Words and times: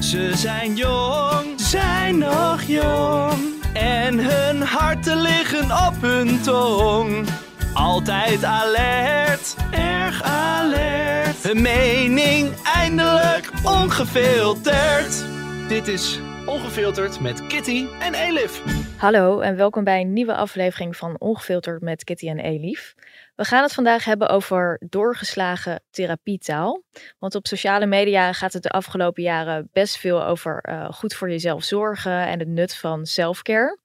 Ze 0.00 0.30
zijn 0.34 0.74
jong, 0.74 1.60
zijn 1.60 2.18
nog 2.18 2.62
jong. 2.62 3.62
En 3.74 4.18
hun 4.18 4.62
harten 4.62 5.20
liggen 5.20 5.64
op 5.64 5.94
hun 6.00 6.40
tong. 6.42 7.26
Altijd 7.74 8.44
alert, 8.44 9.56
erg 9.70 10.22
alert. 10.22 11.42
Hun 11.42 11.62
mening 11.62 12.50
eindelijk 12.64 13.50
ongefilterd. 13.64 15.24
Dit 15.68 15.88
is 15.88 16.20
Ongefilterd 16.46 17.20
met 17.20 17.46
Kitty 17.46 17.86
en 18.00 18.14
Elif. 18.14 18.62
Hallo 18.96 19.40
en 19.40 19.56
welkom 19.56 19.84
bij 19.84 20.00
een 20.00 20.12
nieuwe 20.12 20.34
aflevering 20.34 20.96
van 20.96 21.16
Ongefilterd 21.18 21.82
met 21.82 22.04
Kitty 22.04 22.28
en 22.28 22.38
Elif. 22.38 22.94
We 23.38 23.44
gaan 23.44 23.62
het 23.62 23.72
vandaag 23.72 24.04
hebben 24.04 24.28
over 24.28 24.80
doorgeslagen 24.88 25.82
therapietaal. 25.90 26.82
Want 27.18 27.34
op 27.34 27.46
sociale 27.46 27.86
media 27.86 28.32
gaat 28.32 28.52
het 28.52 28.62
de 28.62 28.68
afgelopen 28.68 29.22
jaren 29.22 29.68
best 29.72 29.96
veel 29.96 30.24
over 30.24 30.64
uh, 30.68 30.90
goed 30.90 31.14
voor 31.14 31.30
jezelf 31.30 31.64
zorgen 31.64 32.26
en 32.26 32.38
het 32.38 32.48
nut 32.48 32.76
van 32.76 33.06
selfcare. 33.06 33.78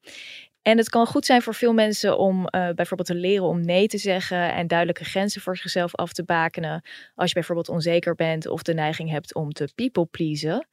En 0.64 0.78
het 0.78 0.89
kan 0.89 1.08
goed 1.08 1.25
zijn 1.25 1.42
voor 1.42 1.53
veel 1.53 1.73
mensen 1.73 2.17
om 2.17 2.39
uh, 2.39 2.69
bijvoorbeeld 2.69 3.06
te 3.06 3.16
leren 3.16 3.45
om 3.45 3.61
nee 3.61 3.88
te 3.88 3.97
zeggen 3.97 4.53
en 4.53 4.67
duidelijke 4.67 5.03
grenzen 5.03 5.42
voor 5.42 5.58
zichzelf 5.58 5.95
af 5.95 6.14
te 6.14 6.23
bakenen. 6.23 6.81
Als 7.16 7.28
je 7.28 7.33
bijvoorbeeld 7.33 7.69
onzeker 7.69 8.16
bent 8.16 8.47
of 8.47 8.64
de 8.64 8.73
neiging 8.73 9.09
hebt 9.09 9.36
om 9.36 9.52
te 9.52 9.67
people 9.75 10.06
pleasen. 10.06 10.67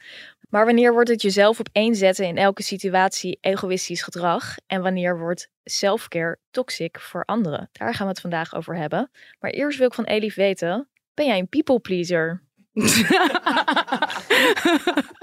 Maar 0.48 0.64
wanneer 0.64 0.92
wordt 0.92 1.08
het 1.08 1.22
jezelf 1.22 1.60
op 1.60 1.68
één 1.72 1.94
zetten 1.94 2.26
in 2.26 2.36
elke 2.36 2.62
situatie 2.62 3.38
egoïstisch 3.40 4.02
gedrag? 4.02 4.56
En 4.66 4.82
wanneer 4.82 5.18
wordt 5.18 5.50
selfcare 5.64 6.38
toxic 6.50 7.00
voor 7.00 7.24
anderen? 7.24 7.68
Daar 7.72 7.94
gaan 7.94 8.06
we 8.06 8.12
het 8.12 8.20
vandaag 8.20 8.54
over 8.54 8.76
hebben. 8.76 9.10
Maar 9.40 9.50
eerst 9.50 9.78
wil 9.78 9.86
ik 9.86 9.94
van 9.94 10.04
Elif 10.04 10.34
weten, 10.34 10.88
ben 11.14 11.26
jij 11.26 11.38
een 11.38 11.48
people 11.48 11.80
pleaser? 11.80 12.42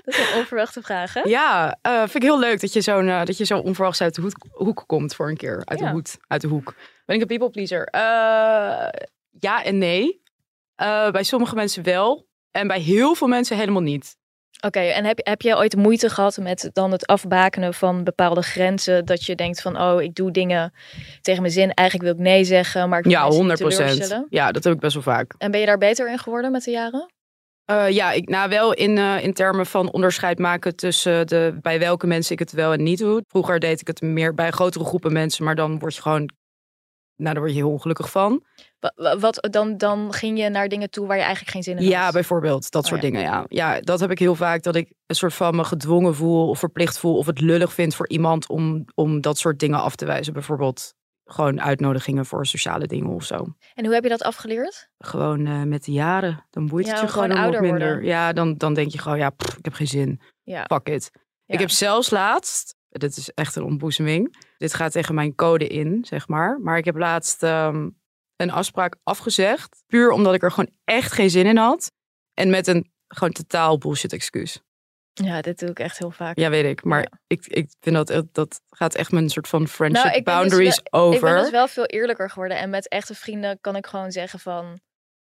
dat 0.04 0.14
is 0.14 0.18
een 0.18 0.38
onverwachte 0.38 0.82
vraag, 0.82 1.14
hè? 1.14 1.22
Ja, 1.24 1.78
uh, 1.88 2.00
vind 2.00 2.16
ik 2.16 2.22
heel 2.22 2.40
leuk 2.40 2.62
dat 2.62 2.74
je, 2.74 2.80
zo 2.80 3.02
uh, 3.02 3.24
dat 3.24 3.38
je 3.38 3.46
zo 3.46 3.58
onverwachts 3.58 4.02
uit 4.02 4.16
de 4.16 4.22
hoek, 4.22 4.46
hoek 4.52 4.84
komt 4.88 5.16
voor 5.16 5.30
een 5.30 5.38
keer. 5.38 5.62
Uit, 5.66 5.80
ja. 5.80 5.86
de 5.86 5.92
hoed, 5.92 6.18
uit 6.28 6.42
de 6.42 6.48
hoek. 6.48 6.76
Ben 7.06 7.16
ik 7.16 7.22
een 7.22 7.28
people 7.28 7.50
pleaser? 7.50 7.88
Uh, 7.96 8.02
ja 9.40 9.64
en 9.64 9.78
nee. 9.78 10.22
bij 11.12 11.24
sommige 11.24 11.56
mensen 11.56 11.84
wel. 11.84 12.28
En 12.52 12.68
bij 12.68 12.80
heel 12.80 13.16
veel 13.16 13.28
mensen 13.28 13.58
helemaal 13.58 13.82
niet. 13.82 14.18
Oké, 14.62 14.80
en 14.80 15.06
heb, 15.06 15.20
heb 15.24 15.42
jij 15.42 15.56
ooit 15.56 15.76
moeite 15.76 16.10
gehad 16.10 16.38
met 16.38 16.70
dan 16.74 16.92
het 16.92 17.06
afbakenen 17.06 17.74
van 17.74 18.04
bepaalde 18.04 18.42
grenzen? 18.42 19.06
Dat 19.06 19.26
je 19.26 19.36
denkt 19.36 19.62
van, 19.62 19.82
oh, 19.82 20.02
ik 20.02 20.16
doe 20.16 20.32
dingen 20.32 20.74
tegen 21.22 21.42
mijn 21.42 21.54
zin. 21.54 21.74
Eigenlijk 21.74 22.10
wil 22.10 22.20
ik 22.20 22.32
nee 22.32 22.44
zeggen, 22.44 22.90
maar 22.90 23.00
ik 23.00 23.08
Ja, 23.08 23.28
100 23.28 23.60
procent. 23.60 24.24
Ja, 24.30 24.52
dat 24.52 24.64
heb 24.64 24.74
ik 24.74 24.80
best 24.80 24.94
wel 24.94 25.04
vaak. 25.04 25.34
En 25.38 25.52
ben 25.52 25.60
je 25.60 25.66
daar 25.66 25.78
beter 25.78 26.10
in 26.10 26.18
geworden 26.18 26.52
met 26.52 26.64
de 26.64 26.72
jaren? 26.72 27.10
Uh, 27.72 27.90
ja, 27.90 28.12
ik, 28.12 28.30
nou 28.30 28.50
wel 28.50 28.74
in, 28.74 28.98
uh, 28.98 29.24
in 29.24 29.34
termen 29.34 29.66
van 29.66 29.92
onderscheid 29.92 30.40
maken 30.40 30.76
tussen 30.76 31.28
de, 31.28 31.58
bij 31.62 31.80
welke 31.80 32.08
mensen 32.08 32.34
ik 32.34 32.40
het 32.40 32.52
wel 32.52 32.74
en 32.74 32.84
niet 32.84 33.00
doe. 33.00 33.24
Vroeger 33.28 33.60
deed 33.60 33.82
ik 33.82 33.88
het 33.88 34.02
meer 34.02 34.34
bij 34.34 34.52
grotere 34.52 34.86
groepen 34.86 35.14
mensen, 35.14 35.44
maar 35.44 35.56
dan 35.56 35.80
word 35.80 35.96
je 35.96 36.02
gewoon, 36.02 36.30
nou 37.16 37.34
daar 37.34 37.44
word 37.44 37.52
je 37.52 37.58
heel 37.58 37.72
ongelukkig 37.72 38.12
van. 38.12 38.44
Wat, 39.20 39.48
dan, 39.52 39.78
dan 39.78 40.14
ging 40.14 40.40
je 40.40 40.50
naar 40.50 40.68
dingen 40.68 40.90
toe 40.90 41.08
waar 41.08 41.16
je 41.16 41.22
eigenlijk 41.22 41.52
geen 41.52 41.64
zin 41.64 41.78
in 41.78 41.84
had? 41.84 41.92
Ja, 41.92 42.12
bijvoorbeeld. 42.12 42.72
Dat 42.72 42.86
soort 42.86 43.02
ja. 43.02 43.10
dingen, 43.10 43.22
ja. 43.22 43.46
Ja, 43.48 43.80
dat 43.80 44.00
heb 44.00 44.12
ik 44.12 44.20
heel 44.20 44.36
vaak. 44.36 44.64
Dat 44.64 44.76
ik 44.76 44.94
een 45.06 45.16
soort 45.16 45.34
van 45.34 45.56
me 45.56 45.64
gedwongen 45.64 46.16
voel 46.16 46.50
of 46.50 46.60
verplicht 46.60 47.00
voel. 47.00 47.18
Of 47.18 47.26
het 47.26 47.42
lullig 47.42 47.74
vind 47.74 47.96
voor 47.96 48.10
iemand 48.10 48.50
om, 48.50 48.86
om 48.96 49.22
dat 49.22 49.38
soort 49.38 49.60
dingen 49.60 49.82
af 49.82 49.96
te 49.96 50.06
wijzen. 50.06 50.34
Bijvoorbeeld 50.34 50.94
gewoon 51.28 51.62
uitnodigingen 51.62 52.26
voor 52.26 52.46
sociale 52.46 52.88
dingen 52.88 53.10
of 53.10 53.24
zo. 53.24 53.36
En 53.74 53.86
hoe 53.86 53.94
heb 53.94 54.04
je 54.04 54.10
dat 54.10 54.24
afgeleerd? 54.24 54.90
Gewoon 54.98 55.46
uh, 55.46 55.64
met 55.64 55.84
de 55.86 55.92
jaren. 55.92 56.46
Dan 56.50 56.68
boeit 56.68 56.86
ja, 56.86 56.92
het 56.92 57.02
je 57.02 57.08
gewoon, 57.08 57.32
gewoon 57.32 57.52
nog 57.52 57.62
minder. 57.62 57.88
Worden. 57.88 58.06
Ja, 58.06 58.34
dan, 58.34 58.58
dan 58.58 58.74
denk 58.74 58.92
je 58.92 58.98
gewoon, 58.98 59.18
ja, 59.18 59.30
pff, 59.30 59.58
ik 59.58 59.66
heb 59.66 59.74
geen 59.74 59.88
zin. 59.88 60.22
Ja. 60.44 60.66
Fuck 60.68 60.90
it. 60.90 61.10
Ja. 61.14 61.54
Ik 61.54 61.60
heb 61.60 61.70
zelfs 61.70 62.10
laatst, 62.10 62.76
dit 62.90 63.18
is 63.18 63.34
echt 63.34 63.56
een 63.56 63.64
ontboezeming. 63.64 64.46
Dit 64.58 64.74
gaat 64.74 64.92
tegen 64.92 65.16
mijn 65.16 65.36
code 65.36 65.68
in, 65.68 66.06
zeg 66.06 66.28
maar. 66.28 66.60
Maar 66.60 66.78
ik 66.78 66.86
heb 66.86 66.96
laatst 66.96 67.44
um, 67.44 67.98
een 68.36 68.52
afspraak 68.52 68.96
afgezegd. 69.04 69.84
Puur 69.88 70.12
omdat 70.12 70.34
ik 70.34 70.44
er 70.44 70.52
gewoon 70.52 70.72
echt 70.84 71.12
geen 71.12 71.30
zin 71.30 71.46
in 71.46 71.58
had. 71.58 71.92
En 72.34 72.50
met 72.50 72.68
een 72.68 72.92
gewoon 73.08 73.34
totaal 73.34 73.78
bullshit 73.78 74.14
excuus. 74.14 74.62
Ja, 75.24 75.42
dit 75.42 75.60
doe 75.60 75.70
ik 75.70 75.80
echt 75.80 75.98
heel 75.98 76.12
vaak. 76.12 76.38
Ja, 76.38 76.50
weet 76.50 76.66
ik. 76.66 76.84
Maar 76.84 77.00
Ja. 77.02 77.20
ik, 77.28 77.46
ik 77.48 77.70
vind 77.80 77.96
dat, 78.08 78.24
dat 78.32 78.62
gaat 78.70 78.96
echt 78.96 79.12
mijn 79.12 79.30
soort 79.30 79.48
van 79.48 79.68
friendship 79.68 80.06
Nou, 80.06 80.18
ik 80.18 80.24
ben 80.24 80.34
dus 80.34 80.42
boundaries 80.50 80.82
wel- 80.84 81.02
over. 81.02 81.16
Ik 81.30 81.34
ben 81.34 81.42
dus 81.42 81.52
wel 81.52 81.68
veel 81.68 81.86
eerlijker 81.86 82.30
geworden. 82.30 82.58
En 82.58 82.70
met 82.70 82.88
echte 82.90 83.16
vrienden 83.16 83.58
kan 83.62 83.76
ik 83.76 83.86
gewoon 83.88 84.12
zeggen 84.12 84.40
van... 84.40 84.80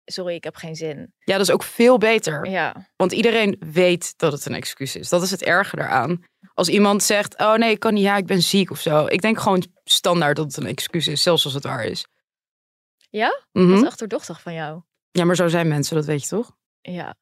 Sorry, 0.05 0.33
ik 0.35 0.43
heb 0.43 0.55
geen 0.55 0.75
zin. 0.75 1.13
Ja, 1.19 1.37
dat 1.37 1.47
is 1.47 1.53
ook 1.53 1.63
veel 1.63 1.97
beter. 1.97 2.49
Ja, 2.49 2.89
Want 2.95 3.11
iedereen 3.11 3.57
weet 3.59 4.13
dat 4.17 4.31
het 4.31 4.45
een 4.45 4.53
excuus 4.53 4.95
is. 4.95 5.09
Dat 5.09 5.21
is 5.21 5.31
het 5.31 5.43
erge 5.43 5.75
daaraan. 5.75 6.23
Als 6.53 6.67
iemand 6.69 7.03
zegt, 7.03 7.37
oh 7.39 7.53
nee, 7.53 7.71
ik 7.71 7.79
kan 7.79 7.93
niet, 7.93 8.03
ja, 8.03 8.17
ik 8.17 8.25
ben 8.25 8.41
ziek 8.41 8.71
of 8.71 8.79
zo. 8.79 9.05
Ik 9.05 9.21
denk 9.21 9.39
gewoon 9.39 9.65
standaard 9.83 10.35
dat 10.35 10.45
het 10.45 10.57
een 10.57 10.65
excuus 10.65 11.07
is, 11.07 11.21
zelfs 11.23 11.45
als 11.45 11.53
het 11.53 11.63
waar 11.63 11.83
is. 11.85 12.05
Ja? 13.09 13.41
Mhm. 13.51 13.69
dat 13.69 13.79
is 13.81 13.87
achterdochtig 13.87 14.41
van 14.41 14.53
jou. 14.53 14.81
Ja, 15.11 15.25
maar 15.25 15.35
zo 15.35 15.47
zijn 15.47 15.67
mensen, 15.67 15.95
dat 15.95 16.05
weet 16.05 16.21
je 16.21 16.27
toch? 16.27 16.51
Ja. 16.81 17.15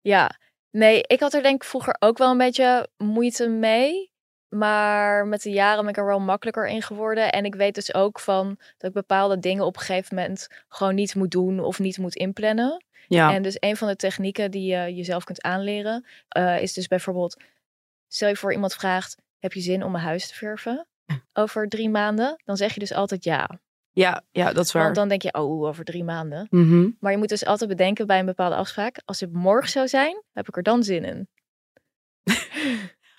Ja. 0.00 0.38
Nee, 0.76 1.02
ik 1.06 1.20
had 1.20 1.34
er 1.34 1.42
denk 1.42 1.62
ik 1.62 1.68
vroeger 1.68 1.96
ook 1.98 2.18
wel 2.18 2.30
een 2.30 2.38
beetje 2.38 2.88
moeite 2.96 3.48
mee. 3.48 4.12
Maar 4.48 5.26
met 5.26 5.42
de 5.42 5.50
jaren 5.50 5.80
ben 5.80 5.88
ik 5.88 5.96
er 5.96 6.06
wel 6.06 6.20
makkelijker 6.20 6.66
in 6.68 6.82
geworden. 6.82 7.32
En 7.32 7.44
ik 7.44 7.54
weet 7.54 7.74
dus 7.74 7.94
ook 7.94 8.20
van 8.20 8.58
dat 8.78 8.88
ik 8.88 8.92
bepaalde 8.92 9.38
dingen 9.38 9.64
op 9.64 9.76
een 9.76 9.82
gegeven 9.82 10.16
moment 10.16 10.48
gewoon 10.68 10.94
niet 10.94 11.14
moet 11.14 11.30
doen 11.30 11.60
of 11.60 11.78
niet 11.78 11.98
moet 11.98 12.14
inplannen. 12.14 12.84
Ja. 13.08 13.32
En 13.32 13.42
dus 13.42 13.56
een 13.58 13.76
van 13.76 13.88
de 13.88 13.96
technieken 13.96 14.50
die 14.50 14.76
je 14.76 14.94
jezelf 14.94 15.24
kunt 15.24 15.42
aanleren, 15.42 16.06
eh, 16.28 16.62
is 16.62 16.72
dus 16.72 16.86
bijvoorbeeld, 16.86 17.42
stel 18.08 18.28
je 18.28 18.36
voor 18.36 18.52
iemand 18.52 18.74
vraagt, 18.74 19.16
heb 19.38 19.52
je 19.52 19.60
zin 19.60 19.84
om 19.84 19.92
mijn 19.92 20.04
huis 20.04 20.28
te 20.28 20.34
verven 20.34 20.86
over 21.32 21.68
drie 21.68 21.90
maanden? 21.90 22.42
Dan 22.44 22.56
zeg 22.56 22.74
je 22.74 22.80
dus 22.80 22.92
altijd 22.92 23.24
ja. 23.24 23.60
Ja, 23.94 24.22
ja, 24.30 24.52
dat 24.52 24.64
is 24.64 24.72
waar. 24.72 24.82
Want 24.82 24.94
dan 24.94 25.08
denk 25.08 25.22
je, 25.22 25.32
oh, 25.34 25.66
over 25.66 25.84
drie 25.84 26.04
maanden. 26.04 26.46
Mhm. 26.50 26.88
Maar 27.00 27.12
je 27.12 27.18
moet 27.18 27.28
dus 27.28 27.44
altijd 27.44 27.70
bedenken 27.70 28.06
bij 28.06 28.18
een 28.18 28.26
bepaalde 28.26 28.56
afspraak, 28.56 29.00
als 29.04 29.20
het 29.20 29.32
morgen 29.32 29.70
zou 29.70 29.88
zijn, 29.88 30.22
heb 30.32 30.48
ik 30.48 30.56
er 30.56 30.62
dan 30.62 30.82
zin 30.82 31.04
in. 31.04 31.28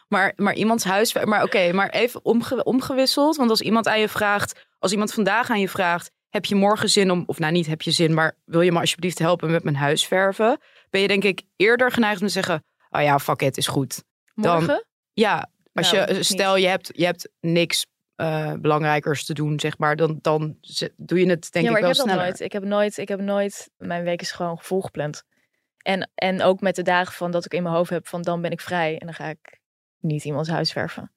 Maar, 0.08 0.34
maar 0.36 0.54
iemands 0.56 0.84
huis. 0.84 1.14
Maar 1.24 1.44
oké, 1.44 1.72
maar 1.72 1.90
even 1.90 2.26
omge- 2.26 2.64
omgewisseld. 2.64 3.36
Want 3.36 3.50
als 3.50 3.62
iemand 3.62 3.88
aan 3.88 4.00
je 4.00 4.10
vraagt. 4.10 4.66
Als 4.80 4.92
iemand 4.92 5.14
vandaag 5.14 5.50
aan 5.50 5.60
je 5.60 5.70
vraagt. 5.70 6.12
Heb 6.30 6.46
je 6.46 6.56
morgen 6.56 6.90
zin 6.90 7.12
om. 7.12 7.24
Of 7.26 7.40
nou, 7.40 7.52
niet 7.52 7.66
heb 7.68 7.82
je 7.82 7.92
zin. 7.92 8.14
Maar 8.14 8.38
wil 8.46 8.62
je 8.62 8.72
me 8.72 8.80
alsjeblieft 8.80 9.20
helpen 9.20 9.52
met 9.52 9.64
mijn 9.64 9.76
huis 9.76 10.08
verven? 10.08 10.60
Ben 10.90 11.02
je 11.02 11.08
denk 11.08 11.24
ik 11.24 11.42
eerder 11.56 11.92
geneigd 11.92 12.22
om 12.22 12.28
te 12.28 12.34
zeggen. 12.34 12.64
Oh 12.90 13.02
ja, 13.02 13.20
fuck 13.20 13.42
it, 13.42 13.58
is 13.58 13.68
goed. 13.68 14.04
Dan- 14.36 14.54
Morgen? 14.58 14.86
Ja, 15.14 15.50
als 15.74 15.92
Nou, 15.92 16.08
je. 16.08 16.14
niet. 16.14 16.26
Stel, 16.26 16.56
je 16.58 16.68
hebt, 16.68 16.90
je 16.94 17.06
hebt 17.06 17.30
niks 17.40 17.86
eh, 18.16 18.54
belangrijkers 18.54 19.26
te 19.26 19.34
doen, 19.34 19.60
zeg 19.60 19.78
maar. 19.78 19.96
Dan, 19.96 20.20
dan 20.22 20.58
doe 20.96 21.20
je 21.20 21.30
het 21.30 21.52
denk 21.52 21.66
ja, 21.66 21.72
maar 21.72 21.82
ik 21.82 21.88
ik, 21.88 21.96
wel 21.96 21.96
heb 21.96 21.96
dat 21.96 21.96
sneller. 21.96 22.24
nooit. 22.24 22.40
Ik 22.40 22.52
heb 22.52 22.64
nooit, 22.64 22.98
ik 22.98 23.08
heb 23.08 23.20
nooit, 23.20 23.70
mijn 23.78 24.04
week 24.04 24.22
is 24.22 24.32
gewoon 24.32 24.60
volgepland. 24.60 25.24
En, 25.78 26.12
en 26.16 26.42
ook 26.42 26.62
met 26.62 26.76
de 26.76 26.82
dagen 26.82 27.14
van 27.14 27.32
dat 27.32 27.46
ik 27.46 27.54
in 27.54 27.64
mijn 27.64 27.76
hoofd 27.76 27.90
heb 27.90 28.08
van 28.08 28.22
dan 28.22 28.42
ben 28.42 28.52
ik 28.52 28.62
vrij 28.62 28.98
en 28.98 29.06
dan 29.06 29.16
ga 29.16 29.30
ik 29.30 29.60
niet 30.00 30.24
iemands 30.24 30.50
huis 30.50 30.72
verven. 30.72 31.12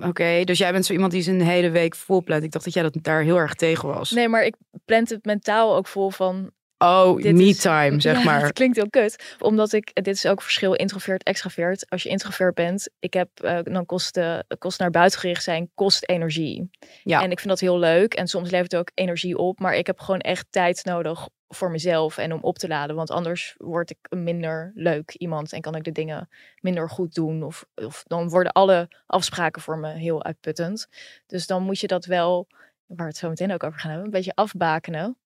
Oké, 0.00 0.44
dus 0.44 0.58
jij 0.58 0.72
bent 0.72 0.86
zo 0.86 0.92
iemand 0.92 1.12
die 1.12 1.22
zijn 1.22 1.40
hele 1.40 1.70
week 1.70 1.94
vol 1.94 2.22
plant. 2.22 2.42
Ik 2.42 2.52
dacht 2.52 2.64
dat 2.64 2.74
jij 2.74 2.82
dat 2.82 2.96
daar 3.00 3.22
heel 3.22 3.36
erg 3.36 3.54
tegen 3.54 3.88
was. 3.88 4.10
Nee, 4.10 4.28
maar 4.28 4.44
ik 4.44 4.56
plant 4.84 5.10
het 5.10 5.24
mentaal 5.24 5.76
ook 5.76 5.86
vol 5.86 6.10
van 6.10 6.50
Oh, 6.78 7.16
Dit 7.22 7.34
me 7.34 7.42
is- 7.44 7.60
time, 7.60 8.00
zeg 8.00 8.18
Ja, 8.18 8.24
maar. 8.24 8.42
Het 8.42 8.52
klinkt 8.52 8.76
heel 8.76 8.90
kut. 8.90 9.36
Omdat 9.38 9.72
ik, 9.72 9.90
dit 9.94 10.06
is 10.14 10.26
ook 10.26 10.42
verschil 10.42 10.72
introvert, 10.72 11.22
extravert. 11.22 11.90
Als 11.90 12.02
je 12.02 12.08
introvert 12.08 12.54
bent, 12.54 12.88
ik 12.98 13.14
heb, 13.14 13.28
eh, 13.40 13.58
dan 13.62 13.86
kost, 13.86 14.20
kost 14.58 14.78
naar 14.78 14.90
buiten 14.90 15.20
gericht 15.20 15.42
zijn, 15.42 15.70
kost 15.74 16.08
energie. 16.08 16.70
Ja. 17.02 17.22
En 17.22 17.30
ik 17.30 17.36
vind 17.38 17.48
dat 17.48 17.60
heel 17.60 17.78
leuk. 17.78 18.14
En 18.14 18.26
soms 18.26 18.50
levert 18.50 18.72
het 18.72 18.80
ook 18.80 18.90
energie 18.94 19.38
op. 19.38 19.58
Maar 19.60 19.74
ik 19.74 19.86
heb 19.86 20.00
gewoon 20.00 20.20
echt 20.20 20.46
tijd 20.50 20.84
nodig 20.84 21.28
voor 21.48 21.70
mezelf 21.70 22.18
en 22.18 22.32
om 22.32 22.40
op 22.42 22.58
te 22.58 22.68
laden. 22.68 22.96
Want 22.96 23.10
anders 23.10 23.54
word 23.58 23.90
ik 23.90 23.98
een 24.02 24.22
minder 24.24 24.72
leuk 24.74 25.14
iemand 25.14 25.52
en 25.52 25.60
kan 25.60 25.74
ik 25.74 25.84
de 25.84 25.92
dingen 25.92 26.28
minder 26.60 26.90
goed 26.90 27.14
doen. 27.14 27.42
Of, 27.42 27.64
of 27.74 28.02
dan 28.06 28.28
worden 28.28 28.52
alle 28.52 28.88
afspraken 29.06 29.62
voor 29.62 29.78
me 29.78 29.92
heel 29.92 30.24
uitputtend. 30.24 30.86
Dus 31.26 31.46
dan 31.46 31.62
moet 31.62 31.80
je 31.80 31.86
dat 31.86 32.04
wel, 32.04 32.46
waar 32.86 32.96
we 32.96 33.04
het 33.04 33.16
zo 33.16 33.28
meteen 33.28 33.52
ook 33.52 33.62
over 33.64 33.78
gaan 33.80 33.90
hebben, 33.90 34.06
een 34.08 34.14
beetje 34.16 34.34
afbakenen. 34.34 35.16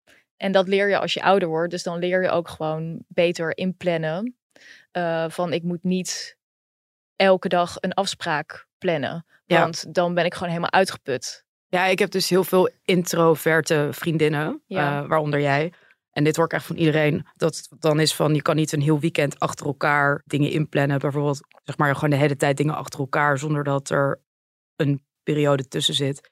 En 0.40 0.52
dat 0.52 0.68
leer 0.68 0.88
je 0.88 0.98
als 0.98 1.14
je 1.14 1.22
ouder 1.22 1.48
wordt. 1.48 1.70
Dus 1.70 1.82
dan 1.82 1.98
leer 1.98 2.22
je 2.22 2.28
ook 2.30 2.48
gewoon 2.48 3.04
beter 3.08 3.56
inplannen. 3.56 4.34
eh, 4.90 5.24
van 5.28 5.52
ik 5.52 5.62
moet 5.62 5.82
niet 5.84 6.36
elke 7.16 7.48
dag 7.48 7.76
een 7.80 7.92
afspraak 7.94 8.66
plannen. 8.78 9.26
Ja. 9.44 9.60
Want 9.60 9.94
dan 9.94 10.14
ben 10.14 10.24
ik 10.24 10.32
gewoon 10.34 10.48
helemaal 10.48 10.72
uitgeput. 10.72 11.44
Ja, 11.68 11.86
ik 11.86 11.98
heb 11.98 12.10
dus 12.10 12.28
heel 12.28 12.44
veel 12.44 12.70
introverte 12.84 13.88
vriendinnen, 13.90 14.62
Ja. 14.66 15.02
eh, 15.02 15.08
waaronder 15.08 15.40
jij. 15.40 15.72
En 16.10 16.24
dit 16.24 16.36
hoor 16.36 16.44
ik 16.44 16.52
echt 16.52 16.64
van 16.66 16.76
iedereen. 16.76 17.26
Dat 17.36 17.56
het 17.56 17.68
dan 17.82 18.00
is 18.00 18.14
van, 18.14 18.34
je 18.34 18.42
kan 18.42 18.56
niet 18.56 18.72
een 18.72 18.80
heel 18.82 19.00
weekend 19.00 19.38
achter 19.38 19.66
elkaar 19.66 20.22
dingen 20.24 20.50
inplannen. 20.50 20.98
Bijvoorbeeld, 20.98 21.40
zeg 21.64 21.76
maar, 21.78 21.94
gewoon 21.94 22.10
de 22.10 22.16
hele 22.16 22.36
tijd 22.36 22.56
dingen 22.56 22.74
achter 22.74 23.00
elkaar. 23.00 23.38
Zonder 23.38 23.64
dat 23.64 23.90
er 23.90 24.20
een 24.76 25.04
periode 25.22 25.68
tussen 25.68 25.94
zit. 25.94 26.30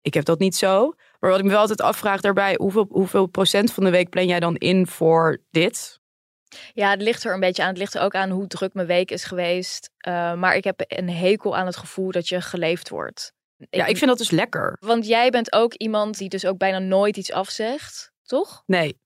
Ik 0.00 0.14
heb 0.14 0.24
dat 0.24 0.38
niet 0.38 0.56
zo. 0.56 0.94
Maar 1.20 1.30
wat 1.30 1.38
ik 1.38 1.44
me 1.44 1.50
wel 1.50 1.60
altijd 1.60 1.80
afvraag 1.80 2.20
daarbij. 2.20 2.54
Hoeveel, 2.58 2.86
hoeveel 2.90 3.26
procent 3.26 3.72
van 3.72 3.84
de 3.84 3.90
week 3.90 4.08
plan 4.08 4.26
jij 4.26 4.40
dan 4.40 4.56
in 4.56 4.86
voor 4.86 5.42
dit? 5.50 5.98
Ja, 6.72 6.90
het 6.90 7.02
ligt 7.02 7.24
er 7.24 7.34
een 7.34 7.40
beetje 7.40 7.62
aan. 7.62 7.68
Het 7.68 7.78
ligt 7.78 7.94
er 7.94 8.02
ook 8.02 8.14
aan 8.14 8.30
hoe 8.30 8.46
druk 8.46 8.74
mijn 8.74 8.86
week 8.86 9.10
is 9.10 9.24
geweest. 9.24 9.90
Eh, 9.96 10.34
maar 10.34 10.56
ik 10.56 10.64
heb 10.64 10.84
een 10.86 11.10
hekel 11.10 11.56
aan 11.56 11.66
het 11.66 11.76
gevoel 11.76 12.10
dat 12.10 12.28
je 12.28 12.40
geleefd 12.40 12.88
wordt. 12.88 13.32
Ja, 13.70 13.86
ik 13.86 13.96
vind 13.96 14.10
dat 14.10 14.18
dus 14.18 14.30
lekker. 14.30 14.76
Want 14.80 15.06
jij 15.06 15.30
bent 15.30 15.52
ook 15.52 15.74
iemand 15.74 16.18
die 16.18 16.28
dus 16.28 16.46
ook 16.46 16.58
bijna 16.58 16.78
nooit 16.78 17.16
iets 17.16 17.32
afzegt, 17.32 18.12
toch? 18.22 18.62
Nee, 18.66 18.98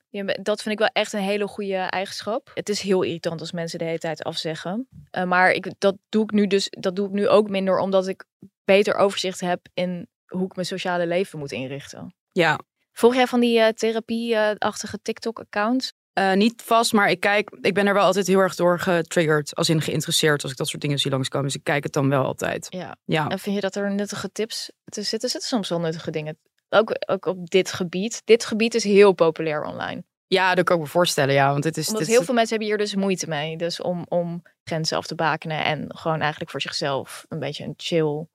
Dat 0.42 0.62
vind 0.62 0.74
ik 0.74 0.78
wel 0.78 0.90
echt 0.92 1.12
een 1.12 1.20
hele 1.20 1.46
goede 1.46 1.76
eigenschap. 1.76 2.50
Het 2.54 2.68
is 2.68 2.80
heel 2.80 3.02
irritant 3.02 3.40
als 3.40 3.52
mensen 3.52 3.78
de 3.78 3.84
hele 3.84 3.98
tijd 3.98 4.22
afzeggen. 4.22 4.88
Eh, 5.10 5.24
maar 5.24 5.50
ik, 5.50 5.72
dat, 5.78 5.96
doe 6.08 6.22
ik 6.22 6.30
nu 6.30 6.46
dus, 6.46 6.66
dat 6.70 6.96
doe 6.96 7.06
ik 7.06 7.12
nu 7.12 7.28
ook 7.28 7.48
minder 7.48 7.78
omdat 7.78 8.08
ik 8.08 8.24
beter 8.64 8.94
overzicht 8.94 9.40
heb 9.40 9.66
in 9.74 10.08
hoe 10.36 10.46
ik 10.46 10.54
mijn 10.54 10.66
sociale 10.66 11.06
leven 11.06 11.38
moet 11.38 11.52
inrichten. 11.52 12.14
ja. 12.32 12.58
Volg 12.96 13.14
jij 13.14 13.26
van 13.26 13.40
die 13.40 13.60
eh, 13.60 13.68
therapie-achtige 13.72 14.98
TikTok-accounts? 15.02 15.92
Eh, 16.12 16.32
niet 16.32 16.62
vast, 16.62 16.92
maar 16.92 17.10
ik 17.10 17.20
kijk, 17.20 17.50
ik 17.60 17.74
ben 17.74 17.86
er 17.86 17.94
wel 17.94 18.04
altijd 18.04 18.26
heel 18.26 18.38
erg 18.38 18.54
door 18.54 18.78
getriggerd, 18.80 19.54
als 19.54 19.68
in 19.68 19.80
geïnteresseerd, 19.80 20.42
als 20.42 20.52
ik 20.52 20.58
dat 20.58 20.68
soort 20.68 20.82
dingen 20.82 20.98
zie 20.98 21.10
langskomen. 21.10 21.46
Dus 21.46 21.56
ik 21.56 21.64
kijk 21.64 21.84
het 21.84 21.92
dan 21.92 22.08
wel 22.08 22.24
altijd. 22.24 22.66
Ja. 22.70 22.96
Ja, 23.04 23.28
En 23.28 23.38
vind 23.38 23.54
je 23.54 23.60
dat 23.60 23.74
er 23.74 23.94
nuttige 23.94 24.32
tips 24.32 24.70
te 24.84 25.02
zitten? 25.02 25.28
Zitten 25.30 25.48
soms 25.48 25.68
wel 25.68 25.80
nuttige 25.80 26.10
dingen. 26.10 26.38
Ook, 26.68 26.90
ook 27.06 27.26
op 27.26 27.50
dit 27.50 27.72
gebied. 27.72 28.22
Dit 28.24 28.44
gebied 28.44 28.74
is 28.74 28.84
heel 28.84 29.12
populair 29.12 29.62
online. 29.64 30.04
ja 30.26 30.54
dat 30.54 30.64
kan 30.64 30.76
ik 30.76 30.82
me 30.82 30.88
voorstellen, 30.88 31.34
ja. 31.34 31.50
Want 31.52 31.64
het 31.64 31.76
is, 31.76 31.86
Omdat 31.86 32.00
dit 32.00 32.10
heel 32.10 32.18
is- 32.20 32.24
veel 32.26 32.34
mensen 32.34 32.56
hebben 32.56 32.76
hier 32.76 32.86
dus 32.86 32.94
moeite 32.94 33.28
mee. 33.28 33.56
Dus 33.56 33.80
om, 33.80 34.04
om 34.08 34.42
grenzen 34.64 34.96
af 34.96 35.06
te 35.06 35.14
bakenen 35.14 35.64
en 35.64 35.96
gewoon 35.96 36.20
eigenlijk 36.20 36.50
voor 36.50 36.60
zichzelf 36.60 37.24
een 37.28 37.38
beetje 37.38 37.64
een 37.64 37.74
chill. 37.76 38.26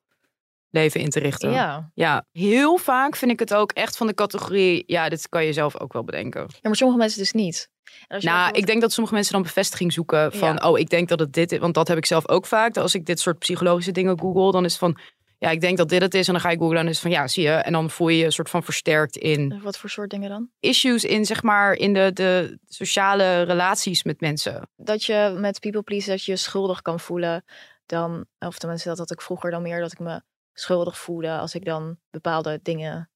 Leven 0.70 1.00
in 1.00 1.10
te 1.10 1.20
richten. 1.20 1.52
Ja. 1.52 1.92
Ja, 1.94 2.26
heel 2.32 2.78
vaak 2.78 3.16
vind 3.16 3.32
ik 3.32 3.40
het 3.40 3.54
ook 3.54 3.72
echt 3.72 3.98
van 3.98 4.08
de 4.08 4.14
categorie, 4.14 4.84
ja, 4.86 5.10
dit 5.10 5.30
kan 5.30 5.46
je 5.46 5.54
zelf 5.54 5.80
ook 5.80 5.94
wel 5.94 6.04
bedenken. 6.04 6.42
ja, 6.48 6.58
maar 6.62 6.76
sommige 6.76 7.00
mensen 7.00 7.20
dus 7.20 7.32
niet. 7.32 7.70
Nou, 8.08 8.22
bijvoorbeeld- 8.22 8.58
ik 8.58 8.66
denk 8.66 8.82
dat 8.82 8.92
sommige 8.92 9.16
mensen 9.16 9.34
dan 9.34 9.42
bevestiging 9.42 9.94
zoeken 9.94 10.32
van, 10.32 10.54
Ja. 10.62 10.70
oh, 10.70 10.80
ik 10.80 10.90
denk 10.90 11.08
dat 11.10 11.20
het 11.20 11.34
dit 11.34 11.52
is. 11.52 11.60
Want 11.60 11.74
dat 11.74 11.88
heb 11.88 11.98
ik 11.98 12.06
zelf 12.06 12.28
ook 12.30 12.46
vaak. 12.46 12.78
Als 12.78 12.96
ik 12.96 13.06
dit 13.06 13.20
soort 13.20 13.40
psychologische 13.40 13.92
dingen 13.92 14.20
google, 14.20 14.52
dan 14.52 14.66
is 14.66 14.72
het 14.72 14.80
van, 14.80 14.98
ja, 15.38 15.50
ik 15.50 15.62
denk 15.62 15.78
dat 15.78 15.90
dit 15.90 16.02
het 16.02 16.14
is. 16.14 16.28
En 16.28 16.34
dan 16.34 16.42
ga 16.42 16.50
je 16.50 16.58
googlen 16.58 16.78
en 16.80 16.88
is 16.88 17.00
van, 17.00 17.12
ja, 17.12 17.28
zie 17.28 17.44
je. 17.44 17.50
En 17.50 17.72
dan 17.72 17.90
voel 17.90 18.08
je 18.10 18.18
je 18.18 18.26
een 18.26 18.32
soort 18.32 18.50
van 18.50 18.64
versterkt 18.64 19.18
in 19.18 19.60
Wat 19.64 19.78
voor 19.78 19.90
soort 19.90 20.10
dingen 20.10 20.30
dan? 20.30 20.50
issues 20.60 21.04
in, 21.06 21.26
zeg 21.26 21.44
maar, 21.44 21.74
in 21.74 21.94
de, 21.94 22.12
de 22.14 22.60
sociale 22.68 23.42
relaties 23.42 24.04
met 24.04 24.22
mensen. 24.22 24.70
Dat 24.76 25.04
je 25.04 25.36
met 25.38 25.60
people 25.60 25.82
please 25.84 26.10
dat 26.10 26.24
je 26.24 26.32
je 26.32 26.38
schuldig 26.38 26.82
kan 26.82 27.00
voelen. 27.00 27.44
Dan, 27.86 28.26
of 28.40 28.58
tenminste, 28.58 28.90
dat 28.90 28.98
had 28.98 29.12
ik 29.12 29.22
vroeger 29.22 29.52
dan 29.52 29.62
meer 29.62 29.80
dat 29.80 29.92
ik 29.92 30.00
me 30.00 30.22
schuldig 30.60 30.98
voelde 30.98 31.38
als 31.38 31.56
ik 31.56 31.66
dan 31.66 31.98
bepaalde 32.10 32.60
dingen 32.64 33.10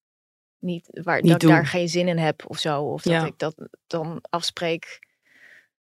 niet, 0.60 0.90
waar 1.04 1.22
Niet 1.22 1.32
dat 1.32 1.42
ik 1.44 1.48
daar 1.50 1.66
geen 1.66 1.90
zin 1.90 2.08
in 2.08 2.18
heb 2.18 2.44
of 2.48 2.60
zo. 2.60 2.84
Of 2.84 3.02
dat 3.02 3.14
Ja. 3.14 3.26
ik 3.26 3.38
dat 3.38 3.56
dan 3.88 4.24
afspreek. 4.30 5.08